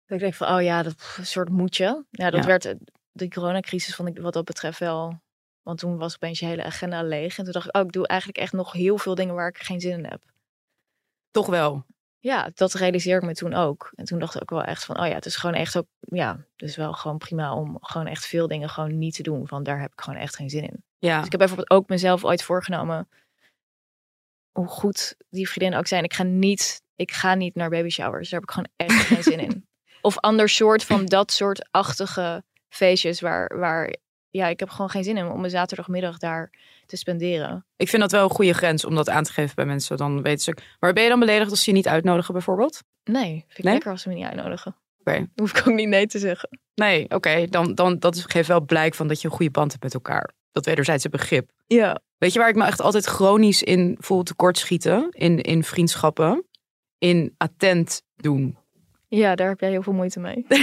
Dat 0.06 0.17
ik 0.17 0.19
denk 0.19 0.35
van, 0.35 0.49
oh 0.56 0.62
ja, 0.62 0.83
dat 0.83 1.15
een 1.17 1.27
soort 1.27 1.49
moetje. 1.49 2.05
Ja, 2.11 2.31
dat 2.31 2.41
Ja. 2.41 2.47
werd 2.47 2.65
eh, 2.65 2.75
de 3.12 3.29
coronacrisis 3.29 3.95
vond 3.95 4.09
ik 4.09 4.19
wat 4.19 4.33
dat 4.33 4.45
betreft 4.45 4.79
wel. 4.79 5.23
Want 5.62 5.79
toen 5.79 5.97
was 5.97 6.15
opeens 6.15 6.39
je 6.39 6.47
hele 6.47 6.65
agenda 6.65 7.03
leeg. 7.03 7.39
En 7.39 7.45
toen 7.45 7.53
dacht 7.53 7.67
ik, 7.67 7.77
oh, 7.77 7.83
ik 7.83 7.93
doe 7.93 8.06
eigenlijk 8.06 8.39
echt 8.39 8.53
nog 8.53 8.73
heel 8.73 8.99
veel 8.99 9.15
dingen 9.15 9.35
waar 9.35 9.49
ik 9.49 9.59
geen 9.59 9.81
zin 9.81 9.99
in 9.99 10.05
heb. 10.05 10.23
Toch 11.31 11.47
wel. 11.47 11.85
Ja, 12.19 12.51
dat 12.55 12.73
realiseerde 12.73 13.21
ik 13.21 13.27
me 13.27 13.35
toen 13.35 13.55
ook. 13.55 13.93
En 13.95 14.05
toen 14.05 14.19
dacht 14.19 14.35
ik 14.35 14.43
ook 14.43 14.51
wel 14.51 14.62
echt 14.62 14.85
van, 14.85 15.01
oh 15.01 15.06
ja, 15.06 15.15
het 15.15 15.27
is 15.27 15.37
gewoon 15.37 15.55
echt 15.56 15.77
ook, 15.77 15.87
ja, 16.01 16.47
is 16.56 16.77
wel 16.77 16.93
gewoon 16.93 17.19
prima 17.19 17.55
om 17.55 17.79
gewoon 17.81 18.06
echt 18.06 18.27
veel 18.27 18.49
dingen 18.49 18.69
gewoon 18.69 18.99
niet 18.99 19.15
te 19.15 19.23
doen. 19.23 19.47
Want 19.47 19.65
daar 19.65 19.81
heb 19.81 19.93
ik 19.93 20.01
gewoon 20.01 20.19
echt 20.19 20.37
geen 20.37 20.51
zin 20.51 20.62
in. 20.62 20.85
Ja, 21.05 21.17
Dus 21.17 21.25
ik 21.25 21.31
heb 21.31 21.41
bijvoorbeeld 21.41 21.71
ook 21.71 21.89
mezelf 21.89 22.25
ooit 22.25 22.43
voorgenomen, 22.43 23.09
hoe 24.53 24.67
goed 24.67 25.17
die 25.31 25.49
vriendinnen 25.49 25.79
ook 25.79 25.87
zijn. 25.87 26.05
Ik 26.05 26.15
ga 26.15 26.23
niet, 26.23 26.83
ik 26.97 27.12
ga 27.12 27.35
niet 27.35 27.55
naar 27.55 27.71
baby 27.71 27.89
showers. 27.89 28.31
Daar 28.31 28.41
heb 28.41 28.49
ik 28.49 28.55
gewoon 28.55 28.71
echt 28.77 29.06
geen 29.06 29.23
zin 29.23 29.41
in. 29.41 29.67
Of 30.01 30.19
ander 30.19 30.49
soort 30.49 30.85
van 30.85 31.06
dat 31.06 31.33
soort 31.33 31.69
achtige 31.71 32.45
feestjes 32.69 33.21
waar, 33.21 33.59
waar, 33.59 33.95
ja, 34.31 34.47
ik 34.49 34.61
heb 34.61 34.69
gewoon 34.71 34.91
geen 34.91 35.05
zin 35.05 35.17
in 35.17 35.27
om 35.27 35.45
een 35.45 35.51
zaterdagmiddag 35.51 36.19
daar 36.19 36.51
te 36.87 36.97
spenderen. 36.97 37.67
ik 37.77 37.89
vind 37.89 38.03
dat 38.03 38.11
wel 38.12 38.25
een 38.25 38.35
goede 38.35 38.53
grens 38.55 38.85
om 38.85 38.95
dat 38.95 39.09
aan 39.09 39.25
te 39.25 39.33
geven 39.33 39.55
bij 39.55 39.65
mensen. 39.65 39.97
Dan 39.97 40.23
weten 40.23 40.45
ze. 40.45 40.56
Maar 40.81 40.93
ben 40.93 41.03
je 41.03 41.09
dan 41.09 41.19
beledigd 41.19 41.51
als 41.51 41.62
ze 41.62 41.71
je 41.71 41.77
niet 41.77 41.89
uitnodigen, 41.89 42.33
bijvoorbeeld? 42.33 42.83
Nee, 43.05 43.31
vind 43.47 43.59
ik 43.59 43.65
Nee? 43.65 43.73
lekker 43.73 43.91
als 43.91 44.03
ze 44.03 44.09
me 44.09 44.15
niet 44.15 44.25
uitnodigen. 44.25 44.77
Oké. 45.01 45.12
Dan 45.19 45.31
hoef 45.35 45.59
ik 45.59 45.69
ook 45.69 45.75
niet 45.75 45.89
nee 45.89 46.06
te 46.06 46.19
zeggen. 46.19 46.59
Nee, 46.75 47.11
oké. 47.11 47.47
Dan, 47.47 47.75
dan 47.75 47.99
dat 47.99 48.31
geeft 48.31 48.49
wel 48.49 48.61
blijk 48.61 48.95
van 48.95 49.09
dat 49.09 49.21
je 49.21 49.29
een 49.29 49.35
goede 49.35 49.51
band 49.51 49.71
hebt 49.71 49.83
met 49.83 49.95
elkaar. 49.95 50.31
Dat 50.55 50.65
wederzijdse 50.65 51.09
begrip. 51.09 51.51
Ja. 51.67 52.01
Weet 52.19 52.33
je 52.33 52.39
waar 52.39 52.49
ik 52.49 52.55
me 52.55 52.65
echt 52.65 52.81
altijd 52.81 53.05
chronisch 53.05 53.62
in 53.62 53.97
voel 54.01 54.23
tekortschieten? 54.23 55.09
In, 55.11 55.41
in 55.41 55.65
vriendschappen. 55.65 56.45
In 56.99 57.35
attent 57.37 58.03
doen. 58.17 58.59
Ja, 59.09 59.35
daar 59.35 59.49
heb 59.49 59.61
jij 59.61 59.71
heel 59.71 59.83
veel 59.83 59.93
moeite 59.93 60.21
mee. 60.21 60.47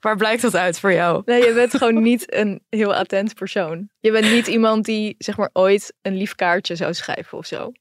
Waar 0.00 0.16
blijkt 0.16 0.42
dat 0.42 0.54
uit 0.54 0.80
voor 0.80 0.92
jou? 0.92 1.22
Nee, 1.24 1.44
je 1.44 1.54
bent 1.54 1.76
gewoon 1.76 2.02
niet 2.02 2.34
een 2.34 2.60
heel 2.68 2.94
attent 2.94 3.34
persoon. 3.34 3.88
Je 4.00 4.10
bent 4.10 4.30
niet 4.30 4.46
iemand 4.46 4.84
die, 4.84 5.14
zeg 5.18 5.36
maar, 5.36 5.50
ooit 5.52 5.94
een 6.02 6.16
lief 6.16 6.34
kaartje 6.34 6.76
zou 6.76 6.94
schrijven 6.94 7.38
of 7.38 7.46
zo. 7.46 7.72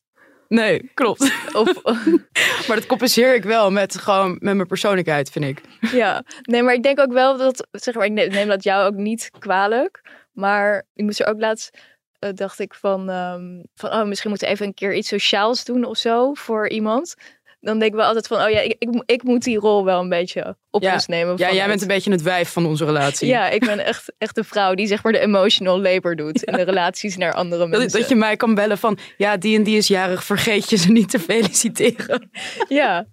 Nee, 0.55 0.91
klopt. 0.93 1.33
Of, 1.53 1.83
Maar 2.67 2.75
dat 2.75 2.85
compenseer 2.85 3.35
ik 3.35 3.43
wel 3.43 3.71
met 3.71 3.97
gewoon 3.97 4.31
met 4.31 4.55
mijn 4.55 4.67
persoonlijkheid, 4.67 5.29
vind 5.29 5.45
ik. 5.45 5.61
ja. 5.91 6.23
Nee, 6.41 6.63
maar 6.63 6.73
ik 6.73 6.83
denk 6.83 6.99
ook 6.99 7.13
wel 7.13 7.37
dat, 7.37 7.67
zeg 7.71 7.93
maar, 7.93 8.05
ik 8.05 8.11
neem 8.11 8.47
dat 8.47 8.63
jou 8.63 8.85
ook 8.85 8.95
niet 8.95 9.31
kwalijk. 9.39 10.01
Maar 10.31 10.85
ik 10.93 11.03
moest 11.03 11.19
er 11.19 11.27
ook 11.27 11.39
laatst, 11.39 11.77
eh, 12.19 12.29
dacht 12.33 12.59
ik 12.59 12.73
van, 12.73 13.09
ehm, 13.09 13.63
van, 13.75 13.89
oh, 13.91 14.03
misschien 14.03 14.29
moeten 14.29 14.47
we 14.47 14.53
even 14.53 14.65
een 14.65 14.73
keer 14.73 14.93
iets 14.95 15.07
sociaals 15.07 15.65
doen 15.65 15.83
of 15.83 15.97
zo 15.97 16.33
voor 16.33 16.69
iemand. 16.69 17.15
Dan 17.65 17.79
denk 17.79 17.91
ik 17.91 17.97
wel 17.97 18.07
altijd 18.07 18.27
van, 18.27 18.41
oh 18.41 18.49
ja, 18.49 18.59
ik, 18.59 18.75
ik, 18.79 19.03
ik 19.05 19.23
moet 19.23 19.43
die 19.43 19.57
rol 19.57 19.85
wel 19.85 19.99
een 19.99 20.09
beetje 20.09 20.57
op 20.71 20.81
Ja. 20.81 20.93
ons 20.93 21.07
nemen. 21.07 21.37
Ja, 21.37 21.51
jij 21.53 21.67
bent 21.67 21.81
een 21.81 21.87
beetje 21.87 22.11
het 22.11 22.21
wijf 22.21 22.49
van 22.51 22.65
onze 22.65 22.85
relatie. 22.85 23.27
Ja, 23.27 23.49
ik 23.49 23.65
ben 23.65 23.85
echt, 23.85 24.13
echt 24.17 24.35
de 24.35 24.43
vrouw 24.43 24.73
die 24.73 24.87
zeg 24.87 25.03
maar 25.03 25.11
de 25.11 25.19
emotional 25.19 25.81
labor 25.81 26.15
doet 26.15 26.43
in 26.43 26.53
de 26.53 26.61
relaties 26.63 27.17
naar 27.17 27.33
andere 27.33 27.67
mensen. 27.67 27.89
Dat, 27.91 27.99
dat 27.99 28.09
je 28.09 28.15
mij 28.15 28.35
kan 28.35 28.55
bellen 28.55 28.77
van, 28.77 28.97
ja, 29.17 29.37
die 29.37 29.57
en 29.57 29.63
die 29.63 29.77
is 29.77 29.87
jarig, 29.87 30.23
vergeet 30.23 30.69
je 30.69 30.75
ze 30.77 30.91
niet 30.91 31.09
te 31.09 31.19
feliciteren. 31.19 32.29
Ja. 32.67 33.05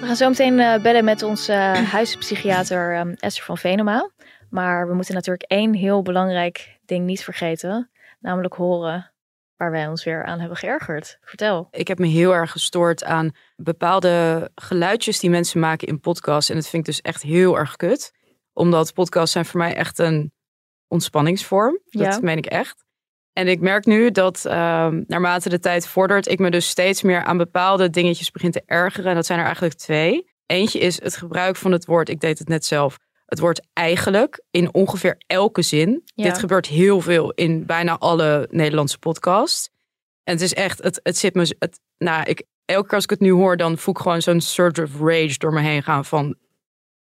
We 0.00 0.06
gaan 0.10 0.16
zo 0.16 0.28
meteen 0.28 0.60
eh, 0.60 0.82
bellen 0.82 1.04
met 1.04 1.22
onze 1.22 1.52
eh, 1.52 1.72
huispsychiater 1.90 2.94
ehm, 2.94 3.14
Esther 3.18 3.44
van 3.44 3.58
Venema. 3.58 4.10
Maar 4.50 4.88
we 4.88 4.94
moeten 4.94 5.14
natuurlijk 5.14 5.50
één 5.50 5.74
heel 5.74 6.02
belangrijk 6.02 6.78
ding 6.86 7.04
niet 7.06 7.24
vergeten. 7.24 7.90
Namelijk 8.20 8.54
horen 8.54 9.12
waar 9.56 9.70
wij 9.70 9.88
ons 9.88 10.04
weer 10.04 10.24
aan 10.24 10.38
hebben 10.40 10.56
geërgerd. 10.58 11.18
Vertel. 11.20 11.68
Ik 11.70 11.88
heb 11.88 11.98
me 11.98 12.06
heel 12.06 12.34
erg 12.34 12.50
gestoord 12.50 13.04
aan 13.04 13.30
bepaalde 13.56 14.50
geluidjes 14.54 15.18
die 15.20 15.30
mensen 15.30 15.60
maken 15.60 15.88
in 15.88 16.00
podcasts. 16.00 16.50
En 16.50 16.56
dat 16.56 16.68
vind 16.68 16.88
ik 16.88 16.94
dus 16.94 17.00
echt 17.02 17.22
heel 17.22 17.58
erg 17.58 17.76
kut. 17.76 18.12
Omdat 18.52 18.92
podcasts 18.92 19.32
zijn 19.32 19.44
voor 19.44 19.60
mij 19.60 19.74
echt 19.74 19.98
een 19.98 20.32
ontspanningsvorm. 20.88 21.80
Dat 21.84 22.02
Ja. 22.14 22.18
meen 22.22 22.36
ik 22.36 22.46
echt. 22.46 22.84
En 23.32 23.48
ik 23.48 23.60
merk 23.60 23.84
nu 23.84 24.10
dat 24.10 24.44
ehm, 24.44 25.02
naarmate 25.06 25.48
de 25.48 25.58
tijd 25.58 25.86
vordert, 25.86 26.28
ik 26.28 26.38
me 26.38 26.50
dus 26.50 26.68
steeds 26.68 27.02
meer 27.02 27.24
aan 27.24 27.36
bepaalde 27.36 27.90
dingetjes 27.90 28.30
begin 28.30 28.50
te 28.50 28.62
ergeren. 28.66 29.10
En 29.10 29.14
dat 29.14 29.26
zijn 29.26 29.38
er 29.38 29.44
eigenlijk 29.44 29.74
twee. 29.74 30.32
Eentje 30.46 30.78
is 30.78 31.02
het 31.02 31.16
gebruik 31.16 31.56
van 31.56 31.72
het 31.72 31.84
woord, 31.86 32.08
ik 32.08 32.20
deed 32.20 32.38
het 32.38 32.48
net 32.48 32.64
zelf, 32.64 32.98
het 33.34 33.42
woord 33.42 33.66
eigenlijk 33.72 34.42
in 34.50 34.74
ongeveer 34.74 35.22
elke 35.26 35.62
zin. 35.62 36.02
Ja. 36.04 36.24
Dit 36.24 36.38
gebeurt 36.38 36.66
heel 36.66 37.00
veel 37.00 37.30
in 37.30 37.66
bijna 37.66 37.98
alle 37.98 38.48
Nederlandse 38.50 38.98
podcasts. 38.98 39.70
En 40.24 40.32
het 40.32 40.42
is 40.42 40.54
echt, 40.54 40.82
het, 40.82 41.00
het 41.02 41.18
zit 41.18 41.34
me, 41.34 41.56
het, 41.58 41.80
nou, 41.98 42.22
ik, 42.24 42.42
elke 42.64 42.86
keer 42.86 42.94
als 42.94 43.04
ik 43.04 43.10
het 43.10 43.20
nu 43.20 43.30
hoor, 43.30 43.56
dan 43.56 43.78
voel 43.78 43.94
ik 43.94 44.00
gewoon 44.00 44.22
zo'n 44.22 44.40
surge 44.40 44.82
of 44.82 45.00
rage 45.00 45.38
door 45.38 45.52
me 45.52 45.60
heen 45.60 45.82
gaan 45.82 46.04
van, 46.04 46.36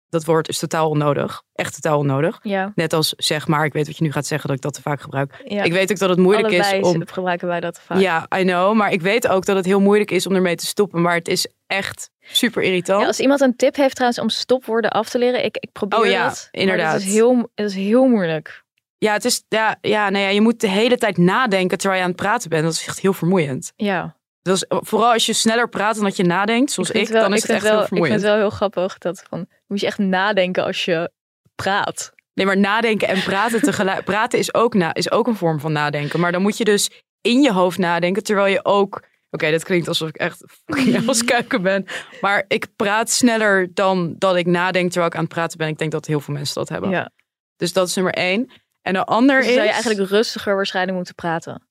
dat 0.09 0.25
woord 0.25 0.47
is 0.49 0.59
totaal 0.59 0.89
onnodig. 0.89 1.41
Echt 1.53 1.73
totaal 1.81 1.97
onnodig. 1.99 2.39
Ja, 2.43 2.71
Net 2.75 2.93
als 2.93 3.13
zeg 3.17 3.47
maar, 3.47 3.65
ik 3.65 3.73
weet 3.73 3.87
wat 3.87 3.97
je 3.97 4.03
nu 4.03 4.11
gaat 4.11 4.25
zeggen 4.25 4.47
dat 4.47 4.57
ik 4.57 4.63
dat 4.63 4.73
te 4.73 4.81
vaak 4.81 5.01
gebruik. 5.01 5.41
ja. 5.45 5.63
Ik 5.63 5.71
weet 5.71 5.91
ook 5.91 5.97
dat 5.97 6.09
het 6.09 6.19
moeilijk 6.19 6.47
Allebei 6.47 6.79
is 6.79 6.85
om. 6.87 7.07
gebruiken 7.07 7.47
wij 7.47 7.59
dat 7.59 7.79
vaak. 7.85 7.99
Ja, 7.99 8.27
I 8.37 8.41
know. 8.43 8.73
Maar 8.75 8.91
ik 8.91 9.01
weet 9.01 9.27
ook 9.27 9.45
dat 9.45 9.55
het 9.55 9.65
heel 9.65 9.79
moeilijk 9.81 10.11
is 10.11 10.27
om 10.27 10.35
ermee 10.35 10.55
te 10.55 10.65
stoppen. 10.65 11.01
Maar 11.01 11.15
het 11.15 11.27
is 11.27 11.47
echt 11.67 12.09
super 12.21 12.63
irritant. 12.63 13.01
Ja, 13.01 13.07
als 13.07 13.19
iemand 13.19 13.41
een 13.41 13.55
tip 13.55 13.75
heeft 13.75 13.95
trouwens 13.95 14.21
om 14.21 14.29
stopwoorden 14.29 14.91
af 14.91 15.09
te 15.09 15.17
leren, 15.17 15.43
ik, 15.45 15.57
ik 15.57 15.71
probeer 15.71 15.99
Oh 15.99 16.05
ja, 16.05 16.23
dat. 16.27 16.47
inderdaad. 16.51 16.91
Dat 16.91 17.01
is 17.01 17.07
heel, 17.13 17.49
dat 17.55 17.69
is 17.69 17.75
heel 17.75 18.05
moeilijk. 18.07 18.63
Ja, 18.97 19.13
het 19.13 19.25
is, 19.25 19.43
ja, 19.47 19.77
ja, 19.81 20.09
nou 20.09 20.23
ja, 20.23 20.29
je 20.29 20.41
moet 20.41 20.61
de 20.61 20.67
hele 20.67 20.97
tijd 20.97 21.17
nadenken 21.17 21.77
terwijl 21.77 21.99
je 21.99 22.05
aan 22.05 22.11
het 22.13 22.21
praten 22.21 22.49
bent. 22.49 22.63
Dat 22.63 22.73
is 22.73 22.87
echt 22.87 22.99
heel 22.99 23.13
vermoeiend. 23.13 23.73
Ja. 23.75 24.15
Is, 24.41 24.65
vooral 24.67 25.12
als 25.12 25.25
je 25.25 25.34
sneller 25.34 25.69
praat 25.69 25.96
dan 25.96 26.03
dat 26.03 26.15
je 26.15 26.24
nadenkt, 26.24 26.72
zoals 26.72 26.91
ik, 26.91 27.08
wel- 27.08 27.22
dan 27.22 27.34
is 27.34 27.41
het 27.41 27.51
echt 27.51 27.62
wel, 27.63 27.72
heel 27.72 27.81
Ik 27.81 27.88
vind 27.88 28.00
vermoeiend. 28.00 28.22
het 28.22 28.31
wel 28.31 28.39
heel 28.39 28.50
grappig 28.50 28.98
dat 28.98 29.24
van, 29.29 29.48
moet 29.67 29.79
je 29.79 29.86
echt 29.86 29.98
nadenken 29.98 30.63
als 30.63 30.86
je 30.86 31.12
praat. 31.55 32.12
Nee, 32.34 32.46
maar 32.46 32.58
nadenken 32.58 33.08
en 33.08 33.24
praten 33.24 33.62
tegelijk. 33.62 34.03
Praten 34.12 34.39
is 34.39 34.53
ook, 34.53 34.74
na, 34.74 34.93
is 34.93 35.12
ook 35.12 35.27
een 35.27 35.36
vorm 35.36 35.60
van 35.60 35.72
nadenken. 35.72 36.19
Maar 36.19 36.31
dan 36.31 36.41
moet 36.41 36.58
je 36.58 36.63
dus 36.63 36.89
in 37.22 37.41
je 37.41 37.51
hoofd 37.53 37.77
nadenken, 37.77 38.24
terwijl 38.24 38.48
je 38.53 38.65
ook. 38.65 39.03
Oké, 39.31 39.51
dat 39.51 39.63
klinkt 39.63 39.88
alsof 39.88 40.10
ik 40.10 40.15
echt 40.17 40.43
fucking 40.65 41.08
als 41.08 41.24
ben. 41.62 41.86
Maar 42.22 42.46
ik 42.48 42.67
praat 42.75 43.10
sneller 43.10 43.74
dan 43.74 44.15
dat 44.17 44.36
ik 44.36 44.46
nadenk 44.46 44.88
terwijl 44.91 45.12
ik 45.12 45.17
aan 45.17 45.24
het 45.24 45.34
praten 45.34 45.58
ben. 45.58 45.67
Ik 45.67 45.77
denk 45.77 45.91
dat 45.91 46.05
heel 46.05 46.19
veel 46.19 46.34
mensen 46.34 46.55
dat 46.55 46.69
hebben. 46.69 46.89
Ja. 46.89 47.12
Dus 47.55 47.74
dat 47.74 47.88
is 47.88 47.96
nummer 47.96 48.13
één. 48.13 48.51
En 48.81 48.93
de 48.93 49.05
ander 49.05 49.38
Dus 49.38 49.48
is. 49.48 49.53
zou 49.53 49.65
je 49.65 49.72
eigenlijk 49.72 50.10
rustiger 50.10 50.55
waarschijnlijk 50.55 50.96
moeten 50.96 51.15
praten. 51.15 51.68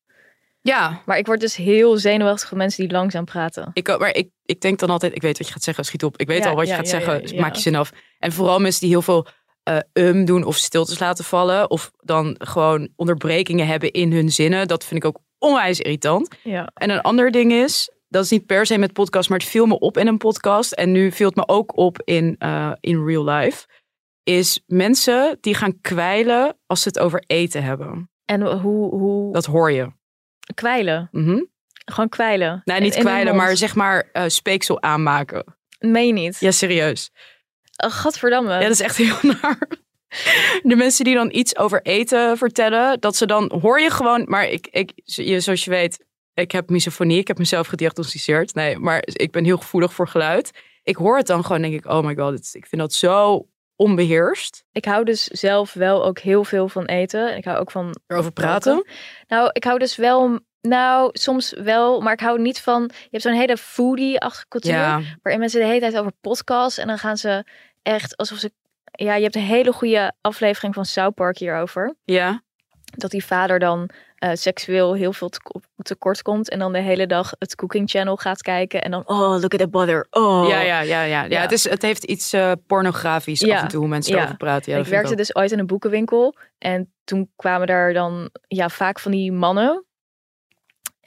Ja, 0.60 1.02
Maar 1.06 1.18
ik 1.18 1.26
word 1.26 1.40
dus 1.40 1.56
heel 1.56 1.96
zenuwachtig 1.98 2.48
van 2.48 2.58
mensen 2.58 2.82
die 2.82 2.92
langzaam 2.92 3.24
praten. 3.24 3.70
ik, 3.72 3.98
maar 3.98 4.14
ik, 4.14 4.30
ik 4.44 4.60
denk 4.60 4.78
dan 4.78 4.90
altijd, 4.90 5.14
ik 5.14 5.22
weet 5.22 5.38
wat 5.38 5.46
je 5.46 5.52
gaat 5.52 5.62
zeggen, 5.62 5.84
schiet 5.84 6.04
op. 6.04 6.18
Ik 6.20 6.26
weet 6.26 6.42
Ja, 6.42 6.48
al 6.50 6.56
wat 6.56 6.64
je 6.64 6.70
ja, 6.70 6.76
gaat 6.76 6.84
ja, 6.84 6.90
zeggen, 6.90 7.12
ja, 7.14 7.20
dus 7.20 7.30
ja. 7.30 7.40
maak 7.40 7.54
je 7.54 7.60
zin 7.60 7.74
af. 7.74 7.90
En 8.18 8.32
vooral 8.32 8.58
mensen 8.58 8.80
die 8.80 8.90
heel 8.90 9.02
veel 9.02 9.26
eh, 9.62 9.78
um 9.92 10.24
doen 10.24 10.44
of 10.44 10.56
stiltes 10.56 10.98
laten 10.98 11.24
vallen. 11.24 11.70
Of 11.70 11.90
dan 11.96 12.34
gewoon 12.38 12.88
onderbrekingen 12.96 13.66
hebben 13.66 13.90
in 13.92 14.12
hun 14.12 14.30
zinnen. 14.32 14.68
Dat 14.68 14.84
vind 14.84 15.04
ik 15.04 15.08
ook 15.08 15.20
onwijs 15.38 15.80
irritant. 15.80 16.28
Ja. 16.42 16.70
En 16.74 16.90
een 16.90 17.00
ander 17.00 17.30
ding 17.30 17.52
is, 17.52 17.90
dat 18.08 18.24
is 18.24 18.30
niet 18.30 18.46
per 18.46 18.66
se 18.66 18.78
met 18.78 18.92
podcast, 18.92 19.28
maar 19.28 19.38
het 19.38 19.48
viel 19.48 19.66
me 19.66 19.78
op 19.78 19.96
in 19.98 20.06
een 20.06 20.18
podcast. 20.18 20.72
En 20.72 20.92
nu 20.92 21.12
viel 21.12 21.26
het 21.26 21.36
me 21.36 21.48
ook 21.48 21.76
op 21.76 22.02
in, 22.04 22.36
eh, 22.38 22.72
in 22.80 23.04
real 23.04 23.24
life. 23.24 23.66
Is 24.22 24.62
mensen 24.66 25.38
die 25.40 25.54
gaan 25.54 25.80
kwijlen 25.80 26.58
als 26.66 26.82
ze 26.82 26.88
het 26.88 26.98
over 26.98 27.24
eten 27.26 27.62
hebben. 27.62 28.10
En 28.24 28.42
hoe, 28.60 28.94
hoe 28.94 29.32
Dat 29.32 29.44
hoor 29.44 29.72
je. 29.72 29.96
Kwijlen? 30.54 31.08
Mhm. 31.12 31.42
Gewoon 31.84 32.08
kwijlen. 32.08 32.62
Nee, 32.64 32.80
niet 32.80 32.94
In- 32.94 33.00
kwijlen, 33.00 33.36
maar 33.36 33.56
zeg 33.56 33.74
maar 33.74 34.08
eh, 34.12 34.24
speeksel 34.26 34.82
aanmaken. 34.82 35.44
Meen 35.78 36.06
je 36.06 36.12
niet? 36.12 36.40
Ja, 36.40 36.50
serieus. 36.50 37.10
Oh, 37.84 37.90
gadverdamme. 37.90 38.52
Ja, 38.52 38.60
dat 38.60 38.70
is 38.70 38.80
echt 38.80 38.96
heel 38.96 39.16
naar. 39.42 39.68
De 40.62 40.74
mensen 40.76 41.04
die 41.04 41.14
dan 41.14 41.28
iets 41.32 41.56
over 41.56 41.82
eten 41.82 42.36
vertellen, 42.38 43.00
dat 43.00 43.16
ze 43.16 43.26
dan 43.26 43.52
hoor 43.60 43.80
je 43.80 43.90
gewoon, 43.90 44.24
maar 44.28 44.48
ik, 44.48 44.66
ik, 44.70 44.92
je, 45.04 45.40
zoals 45.40 45.64
je 45.64 45.70
weet, 45.70 46.04
ik 46.34 46.52
heb 46.52 46.68
misofonie, 46.70 47.18
ik 47.18 47.28
heb 47.28 47.38
mezelf 47.38 47.66
gediagnosticeerd. 47.66 48.54
Nee, 48.54 48.78
maar 48.78 49.02
ik 49.04 49.30
ben 49.30 49.44
heel 49.44 49.56
gevoelig 49.56 49.92
voor 49.92 50.08
geluid. 50.08 50.50
Ik 50.82 50.96
hoor 50.96 51.16
het 51.16 51.26
dan 51.26 51.44
gewoon, 51.44 51.62
denk 51.62 51.74
ik, 51.74 51.86
oh 51.86 52.04
my 52.04 52.14
god, 52.14 52.30
dit- 52.36 52.50
ik 52.54 52.66
vind 52.66 52.80
dat 52.80 52.92
zo 52.92 53.46
onbeheerst. 53.78 54.64
Ik 54.72 54.84
hou 54.84 55.04
dus 55.04 55.24
zelf 55.24 55.72
wel 55.72 56.04
ook 56.04 56.18
heel 56.18 56.44
veel 56.44 56.68
van 56.68 56.84
eten. 56.84 57.36
Ik 57.36 57.44
hou 57.44 57.58
ook 57.58 57.70
van 57.70 57.96
Erover 58.06 58.32
praten. 58.32 58.86
Nou, 59.28 59.50
ik 59.52 59.64
hou 59.64 59.78
dus 59.78 59.96
wel, 59.96 60.38
nou, 60.60 61.10
soms 61.12 61.52
wel, 61.52 62.00
maar 62.00 62.12
ik 62.12 62.20
hou 62.20 62.40
niet 62.40 62.60
van, 62.60 62.82
je 62.82 63.08
hebt 63.10 63.22
zo'n 63.22 63.32
hele 63.32 63.56
foodie-achtige 63.56 64.48
cultuur, 64.48 64.72
Ja, 64.72 65.00
waarin 65.22 65.40
mensen 65.40 65.60
de 65.60 65.66
hele 65.66 65.80
tijd 65.80 65.98
over 65.98 66.12
podcasts 66.20 66.78
en 66.78 66.86
dan 66.86 66.98
gaan 66.98 67.16
ze 67.16 67.44
echt 67.82 68.16
alsof 68.16 68.38
ze, 68.38 68.52
ja, 68.84 69.14
je 69.14 69.22
hebt 69.22 69.36
een 69.36 69.42
hele 69.42 69.72
goede 69.72 70.12
aflevering 70.20 70.74
van 70.74 70.84
South 70.84 71.14
Park 71.14 71.38
hierover, 71.38 71.94
ja. 72.04 72.42
Dat 73.00 73.10
die 73.10 73.24
vader 73.24 73.58
dan 73.58 73.90
eh, 74.16 74.30
seksueel 74.34 74.94
heel 74.94 75.12
veel 75.12 75.28
te- 75.28 75.60
tekort 75.76 76.22
komt 76.22 76.48
en 76.50 76.58
dan 76.58 76.72
de 76.72 76.78
hele 76.80 77.06
dag 77.06 77.32
het 77.38 77.54
cooking 77.54 77.90
channel 77.90 78.16
gaat 78.16 78.42
kijken 78.42 78.82
en 78.82 78.90
dan, 78.90 79.02
oh, 79.06 79.18
look 79.40 79.52
at 79.52 79.58
that 79.58 79.70
butter, 79.70 80.06
oh. 80.10 80.48
Ja, 80.48 80.60
ja, 80.60 80.80
ja, 80.80 80.80
ja. 80.80 81.02
ja. 81.02 81.24
Ja. 81.28 81.40
Het, 81.40 81.52
is, 81.52 81.68
het 81.68 81.82
heeft 81.82 82.04
iets 82.04 82.32
eh, 82.32 82.52
pornografisch 82.66 83.40
Ja. 83.40 83.56
af 83.56 83.62
en 83.62 83.68
toe 83.68 83.78
hoe 83.80 83.88
mensen 83.88 84.12
Ja. 84.12 84.18
erover 84.18 84.36
praten. 84.36 84.72
Ja, 84.72 84.78
ik 84.78 84.86
werkte 84.86 85.14
dus 85.16 85.34
ooit 85.34 85.52
in 85.52 85.58
een 85.58 85.66
boekenwinkel 85.66 86.34
en 86.58 86.92
toen 87.04 87.30
kwamen 87.36 87.66
daar 87.66 87.92
dan 87.92 88.30
ja, 88.46 88.68
vaak 88.68 88.98
van 88.98 89.10
die 89.10 89.32
mannen. 89.32 89.84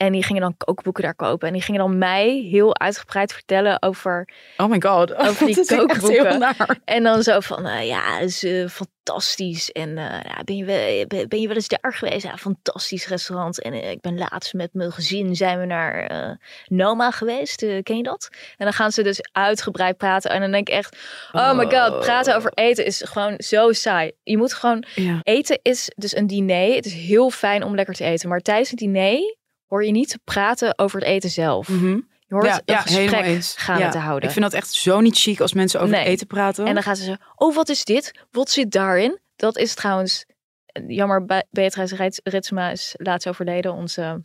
En 0.02 0.12
die 0.12 0.22
gingen 0.22 0.42
dan 0.42 0.56
kookboeken 0.56 1.02
daar 1.02 1.14
kopen. 1.14 1.46
En 1.46 1.52
die 1.52 1.62
gingen 1.62 1.80
dan 1.80 1.98
mij 1.98 2.46
heel 2.50 2.78
uitgebreid 2.78 3.32
vertellen 3.32 3.82
over. 3.82 4.28
Oh 4.56 4.68
my 4.68 4.80
god. 4.80 5.14
Over 5.14 5.46
die 5.54 5.66
kookboeken. 5.66 6.56
En 6.84 7.02
dan 7.02 7.22
zo 7.22 7.40
van, 7.40 7.66
eh, 7.66 7.86
ja, 7.86 8.18
is 8.18 8.44
eh, 8.44 8.68
fantastisch. 8.68 9.72
En 9.72 9.98
eh, 9.98 10.20
ja, 10.24 10.42
ben, 10.44 10.56
je 10.56 10.64
wel, 10.64 11.06
ben, 11.06 11.28
ben 11.28 11.40
je 11.40 11.46
wel 11.46 11.56
eens 11.56 11.68
daar 11.68 11.94
geweest? 11.94 12.22
Ja, 12.22 12.36
fantastisch 12.36 13.06
restaurant. 13.06 13.62
En 13.62 13.90
ik 13.90 14.00
ben 14.00 14.18
laatst 14.18 14.54
met 14.54 14.74
mijn 14.74 14.92
gezin 14.92 15.36
zijn 15.36 15.58
we 15.58 15.66
naar 15.66 16.38
Noma 16.66 17.10
geweest. 17.10 17.66
Ken 17.82 17.96
je 17.96 18.02
dat? 18.02 18.28
En 18.56 18.64
dan 18.64 18.72
gaan 18.72 18.92
ze 18.92 19.02
dus 19.02 19.20
uitgebreid 19.32 19.96
praten. 19.96 20.30
En 20.30 20.40
dan 20.40 20.50
denk 20.50 20.68
ik 20.68 20.74
echt, 20.74 20.96
oh 21.32 21.56
my 21.56 21.64
god, 21.64 22.00
praten 22.00 22.36
over 22.36 22.52
eten 22.54 22.84
is 22.84 23.02
gewoon 23.04 23.34
zo 23.36 23.72
saai. 23.72 24.12
Je 24.22 24.36
moet 24.36 24.54
gewoon 24.54 24.84
Ja. 24.94 25.20
Eten 25.22 25.58
is 25.62 25.92
dus 25.96 26.16
een 26.16 26.26
diner. 26.26 26.74
Het 26.74 26.86
is 26.86 26.94
heel 26.94 27.30
fijn 27.30 27.64
om 27.64 27.74
lekker 27.74 27.94
te 27.94 28.04
eten. 28.04 28.28
Maar 28.28 28.40
tijdens 28.40 28.70
het 28.70 28.78
diner 28.78 29.40
hoor 29.72 29.84
je 29.84 29.90
niet 29.90 30.08
te 30.08 30.18
praten 30.24 30.78
over 30.78 30.98
het 30.98 31.08
eten 31.08 31.30
zelf. 31.30 31.68
Mhm. 31.68 31.86
Je 32.26 32.34
hoort 32.38 32.44
ja, 32.46 32.54
een 32.56 32.62
ja, 32.74 32.80
gesprek 32.80 33.24
eens. 33.24 33.54
gaande 33.56 33.82
Ja, 33.82 33.90
te 33.90 33.98
houden. 33.98 34.28
Ik 34.28 34.34
vind 34.34 34.44
dat 34.44 34.54
echt 34.54 34.72
zo 34.72 35.00
niet 35.00 35.18
chic 35.18 35.40
als 35.40 35.52
mensen 35.52 35.80
over 35.80 35.92
Nee. 35.96 36.04
eten 36.04 36.26
praten. 36.26 36.66
En 36.66 36.74
dan 36.74 36.82
gaan 36.82 36.96
ze 36.96 37.04
zeggen, 37.04 37.26
oh 37.34 37.54
wat 37.54 37.68
is 37.68 37.84
dit? 37.84 38.12
Wat 38.30 38.50
zit 38.50 38.70
daarin? 38.70 39.18
Dat 39.36 39.56
is 39.58 39.74
trouwens, 39.74 40.24
eh, 40.66 40.82
jammer, 40.88 41.24
Be- 41.24 41.44
Beatrice 41.50 41.96
Rits- 41.96 42.20
Ritsma 42.22 42.70
is 42.70 42.94
laatst 42.96 43.28
overleden. 43.28 43.72
Onze 43.72 44.24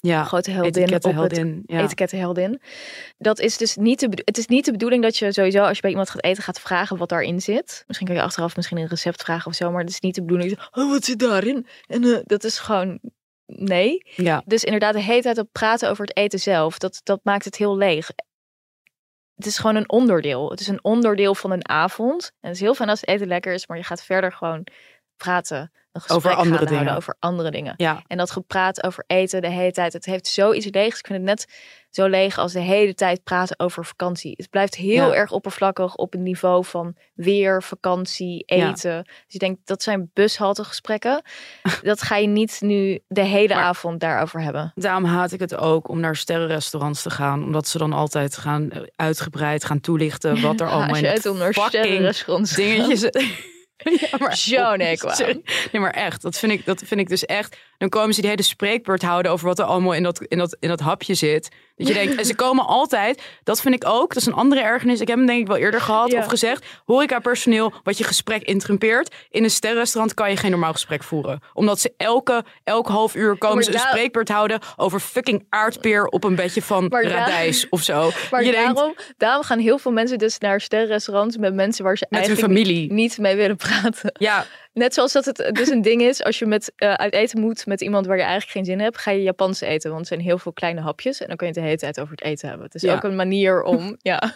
ja, 0.00 0.24
grote 0.24 0.50
heldin 0.50 0.68
het 0.72 0.76
etikettenheldin. 0.82 1.62
Ja. 1.66 1.80
etikettenheldin. 1.82 2.60
Dat 3.18 3.38
is 3.38 3.56
dus 3.56 3.76
niet 3.76 4.00
de, 4.00 4.08
het 4.24 4.38
is 4.38 4.46
niet 4.46 4.64
de 4.64 4.70
bedoeling 4.72 5.02
dat 5.02 5.16
je 5.16 5.32
sowieso 5.32 5.62
als 5.62 5.74
je 5.76 5.80
bij 5.82 5.90
iemand 5.90 6.10
gaat 6.10 6.24
eten 6.24 6.42
gaat 6.42 6.60
vragen 6.60 6.96
wat 6.96 7.08
daarin 7.08 7.40
zit. 7.40 7.84
Misschien 7.86 8.06
kun 8.08 8.16
je 8.16 8.22
achteraf 8.22 8.56
misschien 8.56 8.78
een 8.78 8.86
recept 8.88 9.22
vragen 9.22 9.46
of 9.46 9.54
zo, 9.56 9.70
maar 9.70 9.80
het 9.80 9.90
is 9.90 10.00
niet 10.00 10.14
de 10.14 10.22
bedoeling. 10.22 10.58
Oh, 10.72 10.90
wat 10.90 11.04
zit 11.04 11.18
daarin? 11.18 11.66
En 11.86 12.04
eh, 12.04 12.18
dat 12.24 12.44
is 12.44 12.58
gewoon 12.58 12.98
nee. 13.56 14.02
ja. 14.16 14.42
Dus 14.46 14.64
inderdaad, 14.64 14.94
de 14.94 15.00
hele 15.00 15.22
tijd 15.22 15.38
op 15.38 15.48
praten 15.52 15.90
over 15.90 16.04
het 16.04 16.16
eten 16.16 16.38
zelf, 16.38 16.78
dat, 16.78 17.00
dat 17.02 17.20
maakt 17.22 17.44
het 17.44 17.56
heel 17.56 17.76
leeg. 17.76 18.10
Het 19.34 19.46
is 19.46 19.58
gewoon 19.58 19.76
een 19.76 19.90
onderdeel. 19.90 20.50
Het 20.50 20.60
is 20.60 20.68
een 20.68 20.84
onderdeel 20.84 21.34
van 21.34 21.50
een 21.50 21.68
avond. 21.68 22.32
En 22.40 22.48
het 22.48 22.54
is 22.56 22.60
heel 22.60 22.74
fijn 22.74 22.88
als 22.88 23.00
het 23.00 23.08
eten 23.08 23.26
lekker 23.26 23.52
is, 23.52 23.66
maar 23.66 23.76
je 23.76 23.82
gaat 23.82 24.04
verder 24.04 24.32
gewoon 24.32 24.66
praten. 25.16 25.72
Een 26.02 26.14
gesprek 26.14 26.32
Over 26.32 26.38
andere 26.38 26.56
gaande 26.66 26.74
houden 26.74 26.78
dingen. 26.84 26.96
over 26.96 27.16
andere 27.18 27.50
dingen. 27.50 27.74
Ja. 27.76 28.02
En 28.06 28.16
dat 28.16 28.30
gepraat 28.30 28.84
over 28.84 29.04
eten 29.06 29.42
de 29.42 29.50
hele 29.50 29.72
tijd, 29.72 29.92
het 29.92 30.04
heeft 30.04 30.26
zoiets 30.26 30.66
leegs. 30.70 30.98
Ik 30.98 31.06
vind 31.06 31.18
het 31.18 31.28
net 31.28 31.46
zo 31.90 32.06
leeg 32.06 32.38
als 32.38 32.52
de 32.52 32.60
hele 32.60 32.94
tijd 32.94 33.24
praten 33.24 33.58
over 33.58 33.84
vakantie. 33.84 34.34
Het 34.36 34.50
blijft 34.50 34.74
heel 34.74 35.06
Ja. 35.08 35.14
erg 35.14 35.30
oppervlakkig 35.30 35.94
op 35.94 36.12
het 36.12 36.20
niveau 36.20 36.64
van 36.64 36.96
weer, 37.14 37.62
vakantie, 37.62 38.42
Ja. 38.46 38.68
eten. 38.70 39.02
Dus 39.04 39.12
je 39.26 39.38
denkt, 39.38 39.60
dat 39.64 39.82
zijn 39.82 40.10
bushaltegesprekken. 40.14 41.22
dat 41.82 42.02
ga 42.02 42.16
je 42.16 42.26
niet 42.26 42.58
nu 42.60 42.98
de 43.08 43.20
hele 43.24 43.54
Maar- 43.54 43.62
avond 43.62 44.00
daarover 44.00 44.40
hebben. 44.42 44.72
Daarom 44.74 45.04
haat 45.04 45.32
ik 45.32 45.40
het 45.40 45.56
ook 45.56 45.88
om 45.88 46.00
naar 46.00 46.16
sterrenrestaurants 46.16 47.02
te 47.02 47.10
gaan. 47.10 47.42
Omdat 47.44 47.68
ze 47.68 47.78
dan 47.78 47.92
altijd 47.92 48.36
gaan 48.36 48.70
eh, 48.70 48.82
uitgebreid 48.96 49.64
gaan 49.64 49.80
toelichten 49.80 50.40
wat 50.40 50.60
er 50.60 50.68
allemaal 50.70 50.96
in 50.96 51.52
fucking 51.52 52.16
dingetjes... 52.54 53.10
ja, 54.00 54.18
maar 54.18 54.36
Zo. 54.98 55.08
Sorry. 55.24 55.40
Nee, 55.72 55.82
maar 55.82 55.90
echt. 55.90 56.22
Dat 56.22 56.38
vind, 56.38 56.52
ik, 56.52 56.64
dat 56.64 56.82
vind 56.84 57.00
ik 57.00 57.08
dus 57.08 57.24
echt. 57.24 57.56
Dan 57.78 57.88
komen 57.88 58.14
ze 58.14 58.20
die 58.20 58.30
hele 58.30 58.42
spreekbeurt 58.42 59.02
houden 59.02 59.32
over 59.32 59.46
wat 59.46 59.58
er 59.58 59.64
allemaal 59.64 59.92
in 59.92 60.02
dat, 60.02 60.20
in 60.22 60.38
dat, 60.38 60.56
in 60.60 60.68
dat 60.68 60.80
hapje 60.80 61.14
zit. 61.14 61.48
Dat 61.76 61.88
je 61.88 61.94
denkt, 61.94 62.14
en 62.14 62.24
ze 62.32 62.34
komen 62.34 62.66
altijd. 62.66 63.22
Dat 63.44 63.60
vind 63.60 63.74
ik 63.74 63.84
ook. 63.88 64.08
Dat 64.14 64.16
is 64.22 64.26
een 64.26 64.32
andere 64.34 64.60
ergernis. 64.60 65.00
Ik 65.00 65.08
heb 65.08 65.16
hem 65.16 65.26
denk 65.26 65.40
ik 65.40 65.46
wel 65.46 65.56
eerder 65.56 65.80
gehad 65.80 66.10
Ja. 66.10 66.18
of 66.18 66.26
gezegd. 66.26 66.64
Horecapersoneel 66.84 67.72
wat 67.82 67.98
je 67.98 68.04
gesprek 68.04 68.42
interrumpeert. 68.42 69.14
In 69.30 69.44
een 69.44 69.50
sterrenrestaurant 69.50 70.14
kan 70.14 70.30
je 70.30 70.36
geen 70.36 70.50
normaal 70.50 70.72
gesprek 70.72 71.02
voeren. 71.02 71.40
Omdat 71.54 71.80
ze 71.80 71.92
elke, 71.96 72.44
elk 72.64 72.88
half 72.88 73.14
uur 73.14 73.36
komen 73.38 73.54
Maar 73.56 73.64
ze 73.64 73.72
een 73.72 73.78
spreekbeurt 73.78 74.28
houden 74.28 74.60
over 74.76 75.00
fucking 75.00 75.46
aardpeer 75.48 76.04
op 76.06 76.24
een 76.24 76.34
bedje 76.34 76.62
van 76.62 76.88
daar- 76.88 77.04
radijs 77.04 77.68
of 77.68 77.82
zo. 77.82 78.10
Maar 78.30 78.44
je 78.44 78.50
denkt, 78.50 78.74
daarom, 78.74 78.94
daarom 79.16 79.42
gaan 79.44 79.58
heel 79.58 79.78
veel 79.78 79.92
mensen 79.92 80.18
dus 80.18 80.38
naar 80.38 80.60
sterrenrestaurants 80.60 81.36
met 81.36 81.54
mensen 81.54 81.84
waar 81.84 81.96
ze 81.98 82.06
met 82.10 82.18
hun 82.20 82.28
eigenlijk 82.28 82.58
familie. 82.58 82.92
niet 82.92 83.18
mee 83.18 83.36
willen 83.36 83.56
praten. 83.56 84.12
Ja, 84.18 84.46
Net 84.78 84.94
zoals 84.94 85.12
dat 85.12 85.24
het 85.24 85.50
dus 85.52 85.68
een 85.68 85.82
ding 85.90 86.02
is, 86.02 86.22
als 86.24 86.38
je 86.38 86.46
met, 86.46 86.72
eh, 86.76 86.92
uit 86.92 87.12
eten 87.14 87.40
moet 87.40 87.66
met 87.66 87.80
iemand 87.80 88.06
waar 88.06 88.16
je 88.16 88.22
eigenlijk 88.22 88.52
geen 88.52 88.64
zin 88.64 88.74
in 88.74 88.80
hebt, 88.80 88.98
ga 88.98 89.10
je 89.10 89.22
Japans 89.22 89.60
eten. 89.60 89.88
Want 89.88 90.00
het 90.00 90.08
zijn 90.08 90.20
heel 90.20 90.38
veel 90.38 90.52
kleine 90.52 90.80
hapjes 90.80 91.20
en 91.20 91.26
dan 91.28 91.36
kun 91.36 91.46
je 91.46 91.52
het 91.52 91.62
de 91.62 91.68
hele 91.68 91.80
tijd 91.80 92.00
over 92.00 92.12
het 92.12 92.22
eten 92.24 92.48
hebben. 92.48 92.66
Het 92.66 92.74
is 92.74 92.82
Ja. 92.82 92.94
ook 92.94 93.02
een 93.02 93.16
manier 93.16 93.62
om, 93.62 93.96
ja. 94.10 94.32